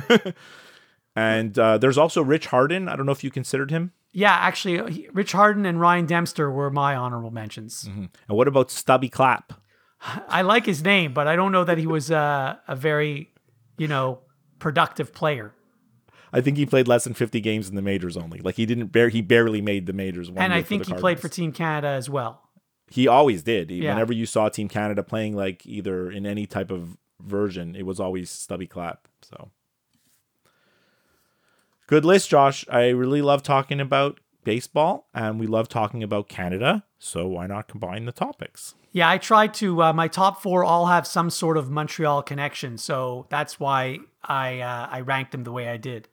and 1.16 1.58
uh, 1.58 1.78
there's 1.78 1.98
also 1.98 2.22
Rich 2.22 2.46
Harden. 2.46 2.88
I 2.88 2.96
don't 2.96 3.06
know 3.06 3.12
if 3.12 3.24
you 3.24 3.30
considered 3.30 3.70
him. 3.70 3.92
Yeah, 4.12 4.32
actually, 4.34 4.92
he- 4.92 5.08
Rich 5.12 5.32
Harden 5.32 5.66
and 5.66 5.80
Ryan 5.80 6.06
Dempster 6.06 6.50
were 6.50 6.70
my 6.70 6.96
honorable 6.96 7.30
mentions. 7.30 7.84
And 7.86 8.08
what 8.28 8.48
about 8.48 8.70
Stubby 8.70 9.08
Clapp? 9.08 9.52
I 10.28 10.42
like 10.42 10.66
his 10.66 10.82
name, 10.82 11.12
but 11.12 11.26
I 11.26 11.36
don't 11.36 11.52
know 11.52 11.64
that 11.64 11.78
he 11.78 11.86
was 11.86 12.10
uh, 12.10 12.56
a 12.66 12.74
very, 12.76 13.30
you 13.78 13.88
know, 13.88 14.20
productive 14.58 15.12
player. 15.12 15.54
I 16.32 16.40
think 16.40 16.56
he 16.56 16.66
played 16.66 16.88
less 16.88 17.04
than 17.04 17.14
50 17.14 17.40
games 17.40 17.68
in 17.68 17.74
the 17.74 17.82
majors 17.82 18.16
only. 18.16 18.40
Like 18.40 18.56
he 18.56 18.66
didn't 18.66 18.88
bear 18.88 19.08
he 19.08 19.22
barely 19.22 19.62
made 19.62 19.86
the 19.86 19.92
majors 19.92 20.30
one 20.30 20.42
and 20.42 20.52
I 20.52 20.62
think 20.62 20.86
he 20.86 20.92
played 20.94 21.20
for 21.20 21.28
Team 21.28 21.52
Canada 21.52 21.88
as 21.88 22.10
well. 22.10 22.42
He 22.90 23.06
always 23.06 23.42
did. 23.42 23.70
Yeah. 23.70 23.92
Whenever 23.92 24.12
you 24.12 24.26
saw 24.26 24.48
Team 24.48 24.68
Canada 24.68 25.02
playing 25.02 25.36
like 25.36 25.66
either 25.66 26.10
in 26.10 26.26
any 26.26 26.46
type 26.46 26.70
of 26.70 26.96
version, 27.20 27.74
it 27.74 27.86
was 27.86 28.00
always 28.00 28.30
Stubby 28.30 28.66
Clapp. 28.66 29.08
So 29.22 29.50
good 31.86 32.04
list, 32.04 32.28
Josh. 32.28 32.64
I 32.68 32.88
really 32.88 33.22
love 33.22 33.42
talking 33.42 33.80
about 33.80 34.20
baseball 34.44 35.08
and 35.14 35.38
we 35.40 35.46
love 35.46 35.68
talking 35.68 36.02
about 36.02 36.28
Canada. 36.28 36.84
So 36.98 37.26
why 37.26 37.46
not 37.46 37.68
combine 37.68 38.04
the 38.04 38.12
topics? 38.12 38.74
Yeah, 38.92 39.08
I 39.08 39.18
tried 39.18 39.54
to. 39.54 39.82
Uh, 39.82 39.92
my 39.92 40.08
top 40.08 40.42
four 40.42 40.64
all 40.64 40.86
have 40.86 41.06
some 41.06 41.30
sort 41.30 41.56
of 41.56 41.70
Montreal 41.70 42.22
connection, 42.22 42.78
so 42.78 43.26
that's 43.28 43.60
why 43.60 43.98
I 44.22 44.60
uh, 44.60 44.88
I 44.90 45.00
ranked 45.00 45.32
them 45.32 45.44
the 45.44 45.52
way 45.52 45.68
I 45.68 45.76
did. 45.76 46.08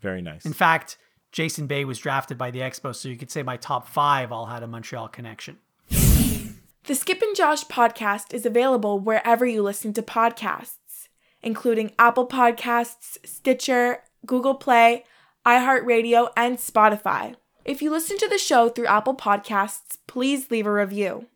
Very 0.00 0.20
nice. 0.20 0.44
In 0.44 0.52
fact, 0.52 0.98
Jason 1.32 1.66
Bay 1.66 1.84
was 1.84 1.98
drafted 1.98 2.38
by 2.38 2.50
the 2.50 2.60
Expos, 2.60 2.96
so 2.96 3.08
you 3.08 3.16
could 3.16 3.30
say 3.30 3.42
my 3.42 3.56
top 3.56 3.88
five 3.88 4.32
all 4.32 4.46
had 4.46 4.62
a 4.62 4.66
Montreal 4.66 5.08
connection. 5.08 5.58
The 5.88 6.94
Skip 6.94 7.20
and 7.20 7.34
Josh 7.34 7.64
podcast 7.64 8.32
is 8.32 8.46
available 8.46 9.00
wherever 9.00 9.44
you 9.44 9.62
listen 9.62 9.92
to 9.94 10.02
podcasts, 10.02 11.08
including 11.42 11.92
Apple 11.98 12.28
Podcasts, 12.28 13.18
Stitcher, 13.24 14.04
Google 14.24 14.54
Play, 14.54 15.04
iHeartRadio, 15.44 16.30
and 16.36 16.58
Spotify. 16.58 17.34
If 17.64 17.82
you 17.82 17.90
listen 17.90 18.18
to 18.18 18.28
the 18.28 18.38
show 18.38 18.68
through 18.68 18.86
Apple 18.86 19.16
Podcasts, 19.16 19.98
please 20.06 20.50
leave 20.52 20.66
a 20.66 20.72
review. 20.72 21.26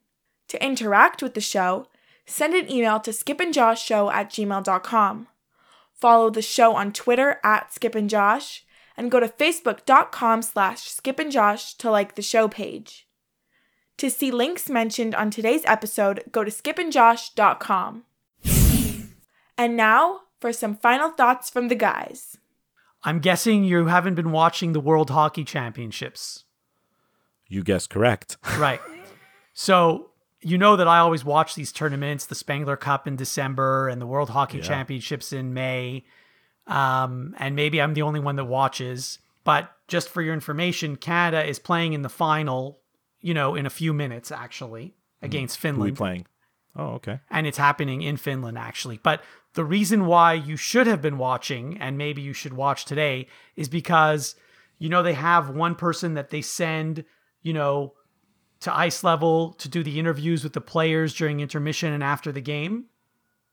To 0.51 0.65
interact 0.65 1.23
with 1.23 1.35
the 1.35 1.41
show, 1.41 1.87
send 2.27 2.55
an 2.55 2.69
email 2.69 2.99
to 3.01 3.13
skipandjoshshow 3.13 4.13
at 4.13 4.31
gmail.com. 4.31 5.29
Follow 5.95 6.29
the 6.29 6.43
show 6.43 6.75
on 6.75 6.93
Twitter 6.93 7.39
at 7.45 7.71
skipandjosh, 7.71 8.63
and 8.97 9.13
go 9.13 9.21
to 9.21 9.29
facebook.com 9.29 10.43
slash 10.43 10.89
skipandjosh 10.89 11.77
to 11.77 11.89
like 11.89 12.17
the 12.17 12.23
show 12.23 12.49
page. 12.49 13.07
To 13.99 14.11
see 14.11 14.33
links 14.33 14.69
mentioned 14.69 15.15
on 15.15 15.31
today's 15.31 15.63
episode, 15.67 16.25
go 16.33 16.43
to 16.43 16.51
skipandjosh.com. 16.51 18.03
And 19.57 19.77
now 19.77 20.23
for 20.41 20.53
some 20.53 20.75
final 20.75 21.11
thoughts 21.11 21.49
from 21.49 21.69
the 21.69 21.77
guys. 21.77 22.39
I'm 23.05 23.21
guessing 23.21 23.63
you 23.63 23.87
haven't 23.87 24.17
been 24.17 24.33
watching 24.33 24.73
the 24.73 24.81
World 24.81 25.11
Hockey 25.11 25.45
Championships, 25.45 26.45
you 27.47 27.63
guessed 27.63 27.91
correct. 27.91 28.37
right? 28.59 28.81
so 29.55 30.10
you 30.43 30.57
know 30.59 30.77
that 30.77 30.89
I 30.89 30.99
always 30.99 31.25
watch 31.25 31.55
these 31.55 31.73
tournaments, 31.73 32.27
the 32.27 32.35
Spengler 32.35 32.77
Cup 32.77 33.07
in 33.07 33.17
December 33.17 33.89
and 33.89 34.01
the 34.01 34.07
World 34.07 34.31
Hockey 34.31 34.59
Yeah. 34.59 34.65
Championships 34.65 35.33
in 35.33 35.53
May. 35.55 36.05
Um, 36.67 37.35
and 37.39 37.57
maybe 37.57 37.81
I'm 37.81 37.95
the 37.95 38.03
only 38.03 38.21
one 38.21 38.37
that 38.37 38.45
watches, 38.45 39.19
but 39.45 39.73
just 39.89 40.09
for 40.09 40.23
your 40.23 40.35
information, 40.35 40.97
Canada 40.97 41.45
is 41.45 41.59
playing 41.59 41.95
in 41.95 42.03
the 42.03 42.09
final, 42.09 42.81
you 43.21 43.35
know, 43.35 43.55
in 43.55 43.67
a 43.67 43.71
few 43.71 43.93
minutes 43.93 44.31
actually 44.31 44.95
against 45.21 45.61
Who 45.61 45.69
are 45.69 45.73
we 45.73 45.77
Finland. 45.77 45.97
playing? 45.97 46.27
Oh, 46.77 46.87
okay. 46.95 47.19
and 47.31 47.49
it's 47.49 47.59
happening 47.59 48.01
in 48.03 48.17
Finland 48.17 48.57
actually. 48.57 49.01
But 49.03 49.23
the 49.55 49.65
reason 49.65 50.07
why 50.07 50.35
you 50.35 50.57
should 50.57 50.87
have 50.87 51.03
been 51.03 51.19
watching 51.19 51.77
and 51.79 51.99
maybe 51.99 52.23
you 52.23 52.33
should 52.33 52.53
watch 52.53 52.85
today 52.85 53.27
is 53.57 53.69
because 53.69 54.37
you 54.79 54.89
know 54.89 55.03
they 55.03 55.15
have 55.15 55.51
one 55.51 55.75
person 55.75 56.15
that 56.15 56.31
they 56.31 56.41
send, 56.43 57.05
you 57.43 57.53
know, 57.53 57.95
to 58.61 58.77
ice 58.77 59.03
level 59.03 59.53
to 59.55 59.69
do 59.69 59.83
the 59.83 59.99
interviews 59.99 60.45
with 60.45 60.53
the 60.53 60.61
players 60.61 61.15
during 61.15 61.41
intermission 61.41 61.93
and 61.93 62.05
after 62.05 62.31
the 62.31 62.41
game. 62.41 62.87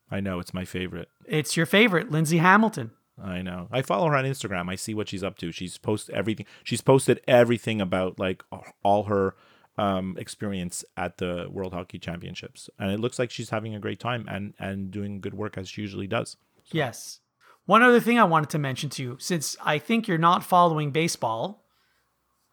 I 0.09 0.19
know 0.19 0.39
it's 0.39 0.53
my 0.53 0.65
favorite. 0.65 1.09
It's 1.25 1.57
your 1.57 1.65
favorite, 1.65 2.11
Lindsay 2.11 2.37
Hamilton. 2.37 2.91
I 3.21 3.41
know. 3.41 3.67
I 3.71 3.81
follow 3.81 4.07
her 4.07 4.15
on 4.15 4.25
Instagram. 4.25 4.69
I 4.69 4.75
see 4.75 4.93
what 4.93 5.09
she's 5.09 5.23
up 5.23 5.37
to. 5.39 5.51
She's 5.51 5.77
posted 5.77 6.15
everything. 6.15 6.45
She's 6.63 6.81
posted 6.81 7.19
everything 7.27 7.81
about 7.81 8.19
like 8.19 8.43
all 8.83 9.03
her 9.03 9.35
um, 9.77 10.15
experience 10.19 10.85
at 10.95 11.17
the 11.17 11.47
World 11.49 11.73
Hockey 11.73 11.99
Championships, 11.99 12.69
and 12.79 12.91
it 12.91 12.99
looks 12.99 13.17
like 13.17 13.31
she's 13.31 13.49
having 13.49 13.73
a 13.75 13.79
great 13.79 13.99
time 13.99 14.25
and 14.29 14.53
and 14.59 14.91
doing 14.91 15.19
good 15.19 15.33
work 15.33 15.57
as 15.57 15.69
she 15.69 15.81
usually 15.81 16.07
does. 16.07 16.37
Yes. 16.71 17.19
One 17.65 17.83
other 17.83 17.99
thing 17.99 18.17
I 18.17 18.23
wanted 18.23 18.49
to 18.51 18.59
mention 18.59 18.89
to 18.91 19.03
you, 19.03 19.17
since 19.19 19.57
I 19.63 19.77
think 19.77 20.07
you're 20.07 20.17
not 20.17 20.43
following 20.43 20.91
baseball, 20.91 21.66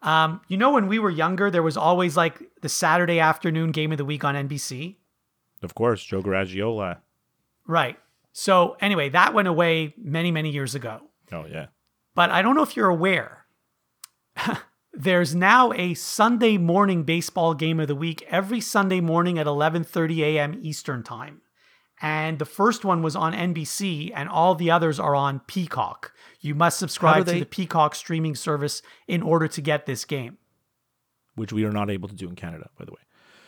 um, 0.05 0.39
you 0.47 0.55
know, 0.55 0.71
when 0.71 0.87
we 0.87 0.99
were 0.99 1.09
younger, 1.09 1.49
there 1.49 1.63
was 1.63 1.75
always 1.75 2.15
like 2.15 2.39
the 2.61 2.69
Saturday 2.69 3.19
afternoon 3.19 3.71
game 3.71 3.91
of 3.91 3.97
the 3.97 4.05
week 4.05 4.23
on 4.23 4.35
NBC. 4.35 4.95
Of 5.63 5.73
course, 5.73 6.03
Joe 6.03 6.21
Garagiola. 6.21 6.99
Right. 7.67 7.97
So, 8.31 8.77
anyway, 8.79 9.09
that 9.09 9.33
went 9.33 9.47
away 9.47 9.95
many, 9.97 10.29
many 10.29 10.51
years 10.51 10.75
ago. 10.75 11.01
Oh 11.31 11.45
yeah. 11.45 11.67
But 12.13 12.29
I 12.29 12.43
don't 12.43 12.55
know 12.55 12.61
if 12.61 12.77
you're 12.77 12.89
aware. 12.89 13.45
There's 14.93 15.33
now 15.33 15.73
a 15.73 15.95
Sunday 15.95 16.57
morning 16.57 17.03
baseball 17.03 17.53
game 17.55 17.79
of 17.79 17.87
the 17.87 17.95
week 17.95 18.23
every 18.29 18.61
Sunday 18.61 19.01
morning 19.01 19.39
at 19.39 19.47
11:30 19.47 20.19
a.m. 20.19 20.59
Eastern 20.61 21.01
Time. 21.01 21.41
And 22.05 22.37
the 22.37 22.45
first 22.45 22.85
one 22.85 23.01
was 23.01 23.15
on 23.15 23.33
NBC 23.33 24.11
and 24.13 24.29
all 24.29 24.53
the 24.53 24.69
others 24.69 24.99
are 24.99 25.15
on 25.15 25.39
Peacock. 25.47 26.13
You 26.39 26.53
must 26.53 26.77
subscribe 26.77 27.25
they- 27.25 27.33
to 27.33 27.39
the 27.39 27.45
Peacock 27.47 27.95
streaming 27.95 28.35
service 28.35 28.83
in 29.07 29.23
order 29.23 29.47
to 29.47 29.59
get 29.59 29.87
this 29.87 30.05
game. 30.05 30.37
Which 31.33 31.51
we 31.51 31.65
are 31.65 31.71
not 31.71 31.89
able 31.89 32.07
to 32.07 32.13
do 32.13 32.29
in 32.29 32.35
Canada, 32.35 32.69
by 32.77 32.85
the 32.85 32.91
way. 32.91 32.99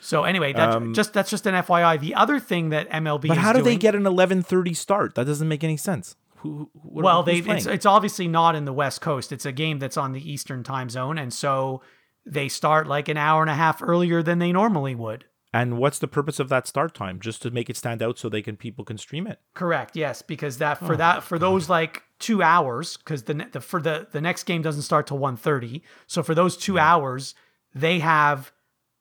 So 0.02 0.24
anyway, 0.24 0.54
that's 0.54 0.84
just 0.96 1.14
that's 1.14 1.30
just 1.30 1.46
an 1.46 1.54
FYI. 1.54 1.98
The 1.98 2.16
other 2.16 2.40
thing 2.40 2.70
that 2.70 2.90
MLB 2.90 3.30
Um, 3.30 3.36
But 3.36 3.38
how 3.38 3.54
do 3.54 3.62
they 3.62 3.78
get 3.78 3.94
an 3.94 4.04
11:30 4.04 4.74
start? 4.74 5.14
That 5.14 5.28
doesn't 5.28 5.48
make 5.48 5.64
any 5.64 5.78
sense. 5.78 6.16
Who? 6.38 6.70
who 6.74 6.90
what, 6.90 7.06
well, 7.06 7.24
they 7.24 7.42
playing? 7.44 7.60
it's, 7.60 7.68
it's 7.68 7.86
obviously 7.86 8.28
not 8.28 8.56
in 8.56 8.66
the 8.66 8.74
West 8.74 9.02
Coast. 9.02 9.32
It's 9.32 9.46
a 9.46 9.52
game 9.52 9.78
that's 9.78 9.98
on 9.98 10.14
the 10.14 10.32
Eastern 10.32 10.64
time 10.64 10.90
zone, 10.90 11.20
and 11.20 11.32
so 11.32 11.82
they 12.26 12.50
start 12.50 12.88
like 12.88 13.08
an 13.08 13.18
hour 13.18 13.42
and 13.42 13.52
a 13.52 13.56
half 13.56 13.84
earlier 13.84 14.24
than 14.24 14.40
they 14.40 14.52
normally 14.52 14.96
would. 14.96 15.26
And 15.62 15.78
what's 15.78 16.00
the 16.00 16.08
purpose 16.08 16.40
of 16.40 16.50
that 16.50 16.68
start 16.68 16.94
time? 16.94 17.20
Just 17.20 17.42
to 17.42 17.52
make 17.52 17.70
it 17.70 17.78
stand 17.78 18.02
out 18.04 18.18
so 18.20 18.30
they 18.30 18.42
can 18.42 18.58
people 18.58 18.86
can 18.86 18.98
stream 18.98 19.26
it. 19.28 19.40
Correct. 19.54 19.96
Yes, 19.96 20.22
because 20.22 20.58
that 20.60 20.78
Oh, 20.82 20.88
for 20.88 20.98
that 20.98 21.24
for 21.24 21.40
those 21.40 21.70
like 21.70 22.04
two 22.20 22.42
hours, 22.44 22.98
because 22.98 23.24
the, 23.24 23.34
the 23.52 23.62
for 23.62 23.82
the 23.82 24.08
the 24.12 24.22
next 24.22 24.44
game 24.44 24.62
doesn't 24.62 24.84
start 24.84 25.08
till 25.08 25.20
1.30. 25.20 25.82
So 26.06 26.22
for 26.24 26.36
those 26.36 26.56
two 26.58 26.78
hours, 26.78 27.34
they 27.74 28.00
have 28.00 28.52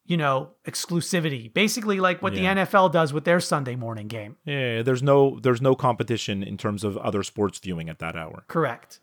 you 0.06 0.16
know 0.16 0.50
exclusivity, 0.64 1.52
basically 1.52 1.98
like 2.00 2.22
what 2.22 2.32
Yeah. 2.34 2.54
the 2.54 2.60
NFL 2.62 2.92
does 2.92 3.12
with 3.12 3.24
their 3.24 3.40
Sunday 3.40 3.76
morning 3.76 4.06
game. 4.08 4.36
Yeah, 4.44 4.82
there's 4.82 5.02
no 5.02 5.38
there's 5.40 5.60
no 5.62 5.74
competition 5.74 6.42
in 6.42 6.56
terms 6.56 6.84
of 6.84 6.96
other 6.98 7.22
sports 7.22 7.58
viewing 7.58 7.88
at 7.88 7.98
that 7.98 8.16
hour. 8.16 8.44
Correct. 8.48 9.00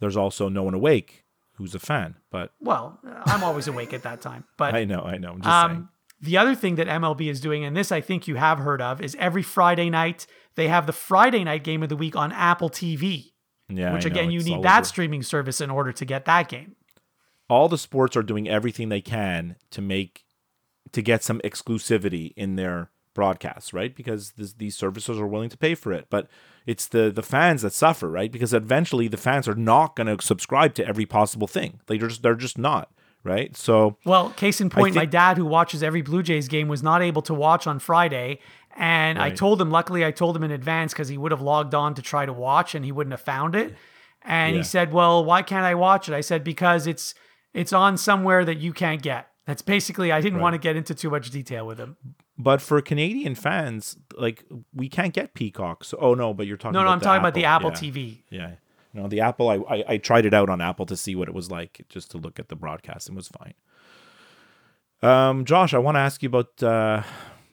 There's 0.00 0.16
also 0.16 0.48
no 0.48 0.62
one 0.64 0.74
awake 0.74 1.24
who's 1.54 1.74
a 1.74 1.78
fan, 1.78 2.16
but 2.30 2.52
Well, 2.60 2.98
I'm 3.26 3.44
always 3.44 3.68
awake 3.68 3.92
at 3.92 4.02
that 4.02 4.20
time, 4.22 4.44
but 4.56 4.74
I 4.80 4.84
know, 4.84 5.02
I 5.02 5.18
know. 5.18 5.32
I'm 5.32 5.42
just 5.42 5.48
um, 5.54 5.70
saying. 5.70 5.88
The 6.22 6.36
other 6.36 6.54
thing 6.54 6.74
that 6.74 6.86
MLB 6.86 7.30
is 7.30 7.40
doing, 7.40 7.64
and 7.64 7.76
this 7.76 7.90
I 7.90 8.00
think 8.00 8.28
you 8.28 8.34
have 8.36 8.58
heard 8.58 8.82
of, 8.82 9.00
is 9.00 9.16
every 9.18 9.42
Friday 9.42 9.88
night 9.90 10.26
they 10.54 10.68
have 10.68 10.86
the 10.86 10.92
Friday 10.92 11.44
night 11.44 11.64
game 11.64 11.82
of 11.82 11.88
the 11.88 11.96
week 11.96 12.14
on 12.16 12.30
Apple 12.32 12.68
TV, 12.70 13.32
Yeah, 13.68 13.92
which 13.94 14.04
again, 14.04 14.30
you 14.30 14.42
need 14.42 14.62
that 14.62 14.78
over. 14.80 14.84
streaming 14.84 15.22
service 15.22 15.60
in 15.60 15.70
order 15.70 15.92
to 15.92 16.04
get 16.04 16.24
that 16.26 16.48
game. 16.48 16.76
all 17.48 17.68
the 17.68 17.78
sports 17.78 18.16
are 18.16 18.22
doing 18.22 18.48
everything 18.48 18.88
they 18.90 19.00
can 19.00 19.56
to 19.70 19.80
make 19.80 20.24
to 20.92 21.02
get 21.02 21.22
some 21.22 21.40
exclusivity 21.40 22.32
in 22.36 22.56
their 22.56 22.90
broadcasts, 23.14 23.72
right? 23.72 23.94
Because 23.96 24.32
this, 24.32 24.52
these 24.54 24.76
services 24.76 25.18
are 25.18 25.26
willing 25.26 25.48
to 25.50 25.56
pay 25.58 25.74
for 25.74 25.92
it, 25.92 26.06
but 26.10 26.28
it's 26.66 26.86
the 26.86 27.10
the 27.10 27.22
fans 27.22 27.62
that 27.62 27.72
suffer, 27.72 28.10
right? 28.10 28.30
Because 28.30 28.52
eventually 28.54 29.08
the 29.08 29.16
fans 29.16 29.48
are 29.48 29.54
not 29.54 29.96
going 29.96 30.06
to 30.16 30.22
subscribe 30.24 30.74
to 30.74 30.86
every 30.86 31.06
possible 31.06 31.46
thing. 31.46 31.80
they're 31.86 31.96
just 31.98 32.22
they're 32.22 32.34
just 32.34 32.58
not, 32.58 32.92
right? 33.24 33.56
So 33.56 33.96
Well, 34.04 34.30
case 34.30 34.60
in 34.60 34.70
point, 34.70 34.94
my 34.94 35.06
dad, 35.06 35.36
who 35.36 35.44
watches 35.46 35.82
every 35.82 36.02
Blue 36.02 36.22
Jays 36.22 36.48
game, 36.48 36.68
was 36.68 36.82
not 36.82 37.02
able 37.02 37.22
to 37.22 37.34
watch 37.34 37.66
on 37.66 37.78
Friday. 37.78 38.38
And 38.76 39.18
I 39.18 39.30
told 39.30 39.60
him, 39.60 39.70
luckily, 39.70 40.04
I 40.04 40.10
told 40.10 40.36
him 40.36 40.44
in 40.44 40.50
advance 40.50 40.92
because 40.92 41.08
he 41.08 41.18
would 41.18 41.32
have 41.32 41.42
logged 41.42 41.74
on 41.74 41.94
to 41.94 42.02
try 42.02 42.24
to 42.24 42.32
watch 42.32 42.74
and 42.74 42.84
he 42.84 42.92
wouldn't 42.92 43.12
have 43.12 43.20
found 43.20 43.54
it. 43.54 43.74
And 44.22 44.54
Yeah. 44.54 44.58
he 44.58 44.64
said, 44.64 44.92
Well, 44.92 45.24
why 45.24 45.42
can't 45.42 45.64
I 45.64 45.74
watch 45.74 46.08
it? 46.08 46.14
I 46.14 46.20
said, 46.20 46.44
Because 46.44 46.86
it's 46.86 47.14
it's 47.52 47.72
on 47.72 47.96
somewhere 47.96 48.44
that 48.44 48.58
you 48.58 48.72
can't 48.72 49.02
get. 49.02 49.26
That's 49.44 49.62
basically, 49.62 50.12
I 50.12 50.20
didn't 50.20 50.38
want 50.38 50.54
to 50.54 50.58
get 50.58 50.76
into 50.76 50.94
too 50.94 51.10
much 51.10 51.30
detail 51.30 51.66
with 51.66 51.78
him. 51.78 51.96
But 52.38 52.62
for 52.62 52.80
Canadian 52.80 53.34
fans, 53.34 53.96
like 54.16 54.44
we 54.72 54.88
can't 54.88 55.12
get 55.12 55.34
Peacock. 55.34 55.82
So, 55.84 55.98
oh 56.00 56.14
no, 56.14 56.32
but 56.32 56.46
you're 56.46 56.56
talking. 56.56 56.74
No, 56.74 56.84
no, 56.84 56.90
I'm 56.90 57.00
the 57.00 57.04
talking 57.04 57.18
about 57.20 57.34
the 57.34 57.44
Apple 57.46 57.70
yeah. 57.70 57.76
TV. 57.76 58.22
Yeah, 58.30 58.50
no, 58.92 59.08
the 59.08 59.20
Apple. 59.20 59.48
I, 59.48 59.56
I 59.56 59.84
I 59.88 59.96
tried 59.98 60.26
it 60.26 60.34
out 60.34 60.50
on 60.50 60.60
Apple 60.60 60.86
to 60.86 60.96
see 60.96 61.14
what 61.14 61.28
it 61.28 61.34
was 61.34 61.50
like, 61.50 61.84
just 61.88 62.10
to 62.12 62.18
look 62.18 62.38
at 62.38 62.48
the 62.48 62.56
broadcast, 62.56 63.08
and 63.08 63.16
was 63.16 63.28
fine. 63.28 63.54
Um, 65.02 65.44
Josh, 65.44 65.72
I 65.72 65.78
want 65.78 65.96
to 65.96 66.00
ask 66.00 66.22
you 66.22 66.28
about 66.28 66.62
uh, 66.62 67.02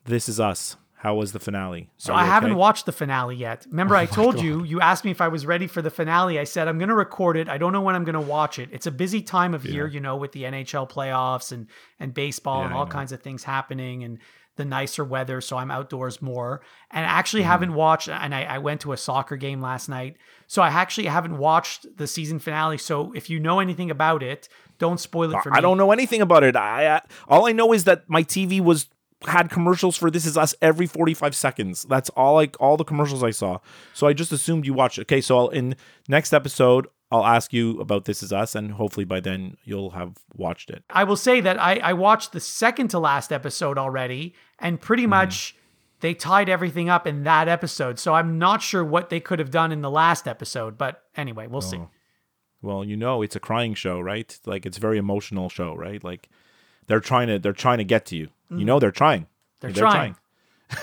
This 0.06 0.28
Is 0.28 0.40
Us. 0.40 0.76
How 1.00 1.14
was 1.14 1.32
the 1.32 1.40
finale? 1.40 1.90
So 1.98 2.12
I 2.12 2.24
you 2.24 2.32
haven't? 2.32 2.52
Oh 2.54 2.58
watched 2.58 2.88
the 2.88 2.92
finale 2.92 3.36
yet. 3.36 3.68
Remember, 3.70 3.96
I 3.96 4.08
told 4.08 4.42
you, 4.42 4.64
you 4.64 4.82
asked 4.82 5.06
me 5.06 5.12
if 5.12 5.22
I 5.22 5.28
was 5.28 5.46
ready 5.46 5.68
for 5.68 5.84
the 5.84 5.92
finale. 5.92 6.40
I 6.40 6.44
said, 6.44 6.68
I'm 6.68 6.80
going 6.80 6.90
to 6.90 6.96
record 6.96 7.38
it. 7.38 7.48
I 7.48 7.60
don't 7.60 7.72
know 7.72 7.82
when 7.82 7.94
I'm 7.94 8.04
going 8.04 8.16
to 8.16 8.20
watch 8.20 8.58
it. 8.58 8.70
It's 8.72 8.88
a 8.88 8.92
busy 8.92 9.22
time 9.22 9.54
of 9.54 9.64
year, 9.64 9.86
you 9.86 10.00
know, 10.00 10.16
with 10.18 10.32
the 10.32 10.44
NHL 10.44 10.90
playoffs 10.90 11.52
and, 11.52 11.68
and 12.00 12.16
baseball 12.16 12.64
and 12.64 12.72
Yeah, 12.72 12.78
I 12.78 12.80
all 12.80 12.88
kinds 12.88 13.12
of 13.12 13.22
things 13.22 13.44
happening 13.44 14.04
and 14.04 14.18
the 14.58 14.66
nicer 14.66 15.04
weather. 15.06 15.40
So 15.42 15.58
I'm 15.58 15.72
outdoors 15.72 16.22
more. 16.22 16.62
And 16.92 17.06
I 17.06 17.10
actually 17.10 17.42
Mm-hmm. 17.44 17.50
haven't 17.52 17.74
watched, 17.74 18.10
and 18.10 18.36
I, 18.36 18.44
I 18.44 18.58
went 18.58 18.82
to 18.82 18.92
a 18.92 18.98
soccer 18.98 19.38
game 19.38 19.62
last 19.62 19.88
night. 19.90 20.18
So 20.48 20.62
I 20.62 20.68
actually 20.68 21.08
haven't 21.08 21.38
watched 21.38 21.86
the 21.98 22.08
season 22.08 22.40
finale. 22.40 22.78
So 22.78 23.12
if 23.14 23.30
you 23.30 23.40
know 23.40 23.60
anything 23.60 23.90
about 23.90 24.22
it, 24.24 24.50
don't 24.80 25.00
spoil 25.00 25.34
it 25.36 25.42
for 25.42 25.50
me. 25.52 25.58
I 25.58 25.62
don't 25.62 25.78
know 25.78 25.92
anything 25.92 26.22
about 26.22 26.44
it. 26.44 26.56
I, 26.56 26.98
I 26.98 27.02
all 27.28 27.48
I 27.48 27.52
know 27.52 27.74
is 27.74 27.86
that 27.86 28.04
my 28.10 28.24
TV 28.24 28.60
was 28.62 28.88
had 29.28 29.50
commercials 29.50 29.98
for 29.98 30.12
This 30.12 30.28
Is 30.28 30.38
Us 30.38 30.54
every 30.62 30.86
45 30.86 31.36
seconds. 31.36 31.84
That's 31.90 32.10
all 32.12 32.36
like 32.36 32.56
all 32.60 32.78
the 32.78 32.84
commercials 32.84 33.24
I 33.24 33.32
saw. 33.32 33.58
So 33.94 34.06
I 34.06 34.14
just 34.14 34.32
assumed 34.32 34.66
you 34.68 34.74
watched. 34.76 35.00
it. 35.00 35.02
Okay, 35.02 35.22
so 35.22 35.38
I'll, 35.40 35.48
in 35.50 35.76
next 36.08 36.34
episode 36.34 36.86
I'll 37.10 37.26
ask 37.26 37.54
you 37.54 37.80
about 37.80 38.04
This 38.06 38.22
Is 38.22 38.34
Us, 38.34 38.54
and 38.56 38.72
hopefully 38.74 39.06
by 39.06 39.20
then 39.22 39.56
you'll 39.64 39.92
have 39.92 40.18
watched 40.36 40.70
it. 40.70 40.84
I 40.90 41.04
will 41.06 41.16
say 41.16 41.40
that 41.42 41.58
I, 41.62 41.76
I 41.78 41.94
watched 41.94 42.34
the 42.34 42.40
second 42.42 42.90
to 42.90 43.00
last 43.00 43.32
episode 43.32 43.78
already, 43.78 44.34
and 44.60 44.80
pretty 44.82 45.04
Mm-hmm. 45.04 45.10
much 45.12 45.56
they 46.02 46.14
tied 46.14 46.48
everything 46.50 46.90
up 46.90 47.08
in 47.08 47.24
that 47.24 47.48
episode. 47.48 47.98
So 47.98 48.14
I'm 48.14 48.38
not 48.38 48.62
sure 48.62 48.84
what 48.84 49.10
they 49.10 49.20
could 49.20 49.40
have 49.40 49.50
done 49.52 49.72
in 49.72 49.82
the 49.82 49.90
last 49.90 50.28
episode, 50.28 50.78
but 50.78 51.04
anyway, 51.16 51.48
we'll 51.48 51.62
see. 51.62 51.78
Oh. 51.78 51.90
Well, 52.62 52.84
you 52.84 52.98
know, 52.98 53.22
it's 53.22 53.36
a 53.36 53.40
crying 53.40 53.74
show, 53.74 54.00
right? 54.00 54.38
Like 54.46 54.66
it's 54.66 54.78
a 54.78 54.82
very 54.82 54.98
emotional 54.98 55.48
show, 55.50 55.74
right? 55.76 56.04
Like 56.04 56.28
they're 56.88 57.00
trying 57.00 57.28
to 57.30 57.40
they're 57.40 57.54
trying 57.54 57.78
to 57.80 57.84
get 57.84 58.06
to 58.08 58.16
you. 58.18 58.30
You 58.50 58.66
know, 58.66 58.80
they're 58.80 58.92
trying. 58.92 59.22
Mm. 59.24 59.28
They're 59.62 59.72
trying. 59.72 60.16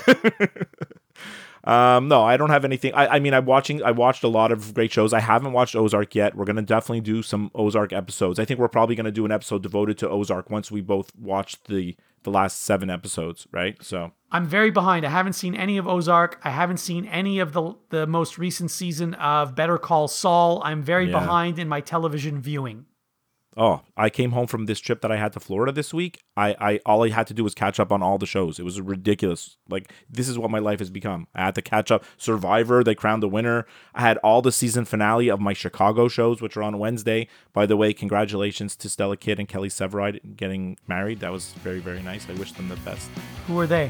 um, 1.65 2.07
no, 2.07 2.23
I 2.23 2.37
don't 2.37 2.49
have 2.51 2.63
anything. 2.65 2.93
I, 2.93 3.15
I 3.15 3.19
mean, 3.19 3.33
I'm 3.33 3.45
watching. 3.45 3.81
I 3.83 3.91
watched 3.91 4.23
a 4.23 4.27
lot 4.27 4.51
of 4.51 4.73
great 4.73 4.91
shows. 4.91 5.13
I 5.13 5.19
haven't 5.19 5.51
watched 5.53 5.75
Ozark 5.75 6.13
yet. 6.15 6.35
We're 6.35 6.45
gonna 6.45 6.61
definitely 6.61 7.01
do 7.01 7.21
some 7.23 7.49
Ozark 7.55 7.91
episodes. 7.91 8.39
I 8.39 8.45
think 8.45 8.59
we're 8.59 8.67
probably 8.67 8.95
gonna 8.95 9.11
do 9.11 9.25
an 9.25 9.31
episode 9.31 9.63
devoted 9.63 9.97
to 9.99 10.09
Ozark 10.09 10.49
once 10.49 10.69
we 10.71 10.81
both 10.81 11.11
watched 11.15 11.67
the 11.67 11.95
the 12.23 12.31
last 12.31 12.63
seven 12.63 12.89
episodes, 12.89 13.47
right? 13.51 13.77
So 13.83 14.11
I'm 14.31 14.45
very 14.47 14.71
behind. 14.71 15.05
I 15.05 15.09
haven't 15.09 15.33
seen 15.33 15.55
any 15.55 15.77
of 15.77 15.87
Ozark. 15.87 16.39
I 16.43 16.49
haven't 16.49 16.77
seen 16.77 17.05
any 17.05 17.39
of 17.39 17.53
the 17.53 17.73
the 17.89 18.05
most 18.07 18.37
recent 18.37 18.71
season 18.71 19.13
of 19.15 19.55
Better 19.55 19.77
Call 19.77 20.07
Saul. 20.07 20.61
I'm 20.63 20.81
very 20.81 21.05
Yeah. 21.09 21.19
behind 21.19 21.59
in 21.59 21.67
my 21.69 21.81
television 21.81 22.39
viewing. 22.41 22.85
Oh, 23.57 23.81
I 23.95 24.09
came 24.09 24.31
home 24.31 24.47
from 24.47 24.65
this 24.65 24.81
trip 24.81 25.01
that 25.01 25.13
I 25.13 25.15
had 25.15 25.31
to 25.33 25.39
Florida 25.39 25.71
this 25.71 25.93
week. 25.93 26.23
I, 26.35 26.55
I 26.59 26.79
all 26.85 27.05
I 27.05 27.09
had 27.09 27.25
to 27.27 27.33
do 27.33 27.43
was 27.43 27.55
catch 27.55 27.79
up 27.79 27.89
on 27.89 28.03
all 28.03 28.17
the 28.17 28.25
shows. 28.25 28.59
It 28.59 28.63
was 28.63 28.81
ridiculous. 28.81 29.55
Like 29.69 29.93
this 30.09 30.27
is 30.27 30.37
what 30.37 30.51
my 30.51 30.59
life 30.59 30.79
has 30.79 30.89
become. 30.89 31.27
I 31.33 31.45
had 31.45 31.55
to 31.55 31.61
catch 31.61 31.89
up. 31.89 32.03
Survivor, 32.17 32.83
they 32.83 32.95
crowned 32.95 33.23
the 33.23 33.29
winner. 33.29 33.65
I 33.93 34.01
had 34.01 34.17
all 34.17 34.41
the 34.41 34.51
season 34.51 34.83
finale 34.83 35.29
of 35.29 35.39
my 35.39 35.53
Chicago 35.53 36.09
shows, 36.09 36.41
which 36.41 36.57
are 36.57 36.63
on 36.63 36.79
Wednesday. 36.79 37.29
By 37.53 37.65
the 37.65 37.77
way, 37.77 37.93
congratulations 37.93 38.75
to 38.75 38.89
Stella 38.89 39.15
Kidd 39.15 39.39
and 39.39 39.47
Kelly 39.47 39.69
Severide 39.69 40.35
getting 40.35 40.77
married. 40.87 41.21
That 41.21 41.31
was 41.31 41.53
very 41.53 41.79
very 41.79 42.01
nice. 42.01 42.29
I 42.29 42.33
wish 42.33 42.51
them 42.51 42.67
the 42.67 42.75
best. 42.77 43.09
Who 43.47 43.57
are 43.59 43.67
they? 43.67 43.89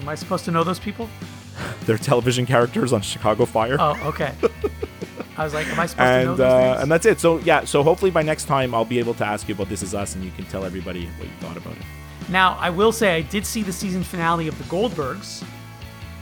Am 0.00 0.08
I 0.10 0.14
supposed 0.14 0.44
to 0.44 0.50
know 0.50 0.62
those 0.62 0.78
people? 0.78 1.08
They're 1.86 1.98
television 1.98 2.44
characters 2.44 2.92
on 2.92 3.00
Chicago 3.00 3.46
Fire. 3.46 3.76
Oh, 3.78 3.98
okay. 4.04 4.34
I 5.40 5.44
was 5.44 5.54
like, 5.54 5.66
am 5.68 5.80
I 5.80 5.86
supposed 5.86 5.96
to 5.96 6.24
know 6.24 6.32
and 6.32 6.40
uh, 6.40 6.78
and 6.82 6.90
that's 6.92 7.06
it. 7.06 7.18
So 7.18 7.38
yeah, 7.38 7.64
so 7.64 7.82
hopefully 7.82 8.10
by 8.10 8.22
next 8.22 8.44
time 8.44 8.74
I'll 8.74 8.84
be 8.84 8.98
able 8.98 9.14
to 9.14 9.24
ask 9.24 9.48
you 9.48 9.54
about 9.54 9.68
This 9.70 9.82
Is 9.82 9.94
Us, 9.94 10.14
and 10.14 10.22
you 10.24 10.30
can 10.32 10.44
tell 10.46 10.64
everybody 10.64 11.06
what 11.06 11.26
you 11.28 11.34
thought 11.40 11.56
about 11.56 11.72
it. 11.76 11.82
Now, 12.28 12.56
I 12.60 12.68
will 12.70 12.92
say 12.92 13.16
I 13.16 13.22
did 13.22 13.46
see 13.46 13.62
the 13.62 13.72
season 13.72 14.02
finale 14.04 14.48
of 14.48 14.58
The 14.58 14.64
Goldbergs, 14.64 15.42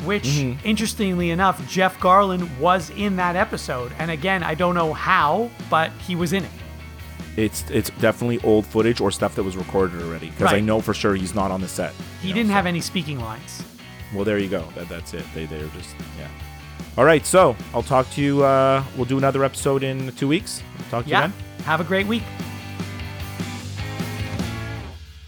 which 0.04 0.24
Mm-hmm. 0.24 0.64
interestingly 0.66 1.30
enough, 1.30 1.66
Jeff 1.68 1.98
Garlin 1.98 2.48
was 2.58 2.90
in 2.90 3.16
that 3.16 3.34
episode. 3.34 3.92
And 3.98 4.10
again, 4.12 4.42
I 4.44 4.54
don't 4.54 4.76
know 4.76 4.92
how, 4.92 5.50
but 5.68 5.90
he 6.06 6.14
was 6.14 6.32
in 6.32 6.44
it. 6.44 6.50
It's 7.36 7.68
it's 7.70 7.90
definitely 8.00 8.40
old 8.44 8.66
footage 8.66 9.00
or 9.00 9.10
stuff 9.10 9.34
that 9.34 9.42
was 9.42 9.56
recorded 9.56 10.00
already 10.02 10.30
because 10.30 10.52
I 10.52 10.60
know 10.60 10.80
for 10.80 10.94
sure 10.94 11.14
he's 11.16 11.34
not 11.34 11.50
on 11.50 11.60
the 11.60 11.68
set. 11.68 11.92
He 12.22 12.28
know, 12.28 12.34
didn't 12.36 12.50
so- 12.50 12.54
have 12.54 12.66
any 12.66 12.80
speaking 12.80 13.18
lines. 13.18 13.62
Well, 14.14 14.24
there 14.24 14.38
you 14.38 14.48
go. 14.48 14.64
That, 14.76 14.88
that's 14.88 15.12
it. 15.12 15.24
They 15.34 15.46
they're 15.46 15.66
just 15.76 15.94
yeah. 16.18 16.28
All 16.97 17.05
right, 17.05 17.24
so 17.24 17.55
I'll 17.72 17.82
talk 17.82 18.11
to 18.12 18.20
you. 18.22 18.45
Uh, 18.45 18.82
we'll 18.97 19.05
do 19.05 19.18
another 19.18 19.45
episode 19.45 19.82
in 19.84 20.12
two 20.16 20.26
weeks. 20.28 20.62
Talk 20.91 21.05
to 21.05 21.11
you 21.11 21.16
then. 21.16 21.32
Have 21.64 21.80
a 21.80 21.84
great 21.84 22.07
week. 22.07 22.22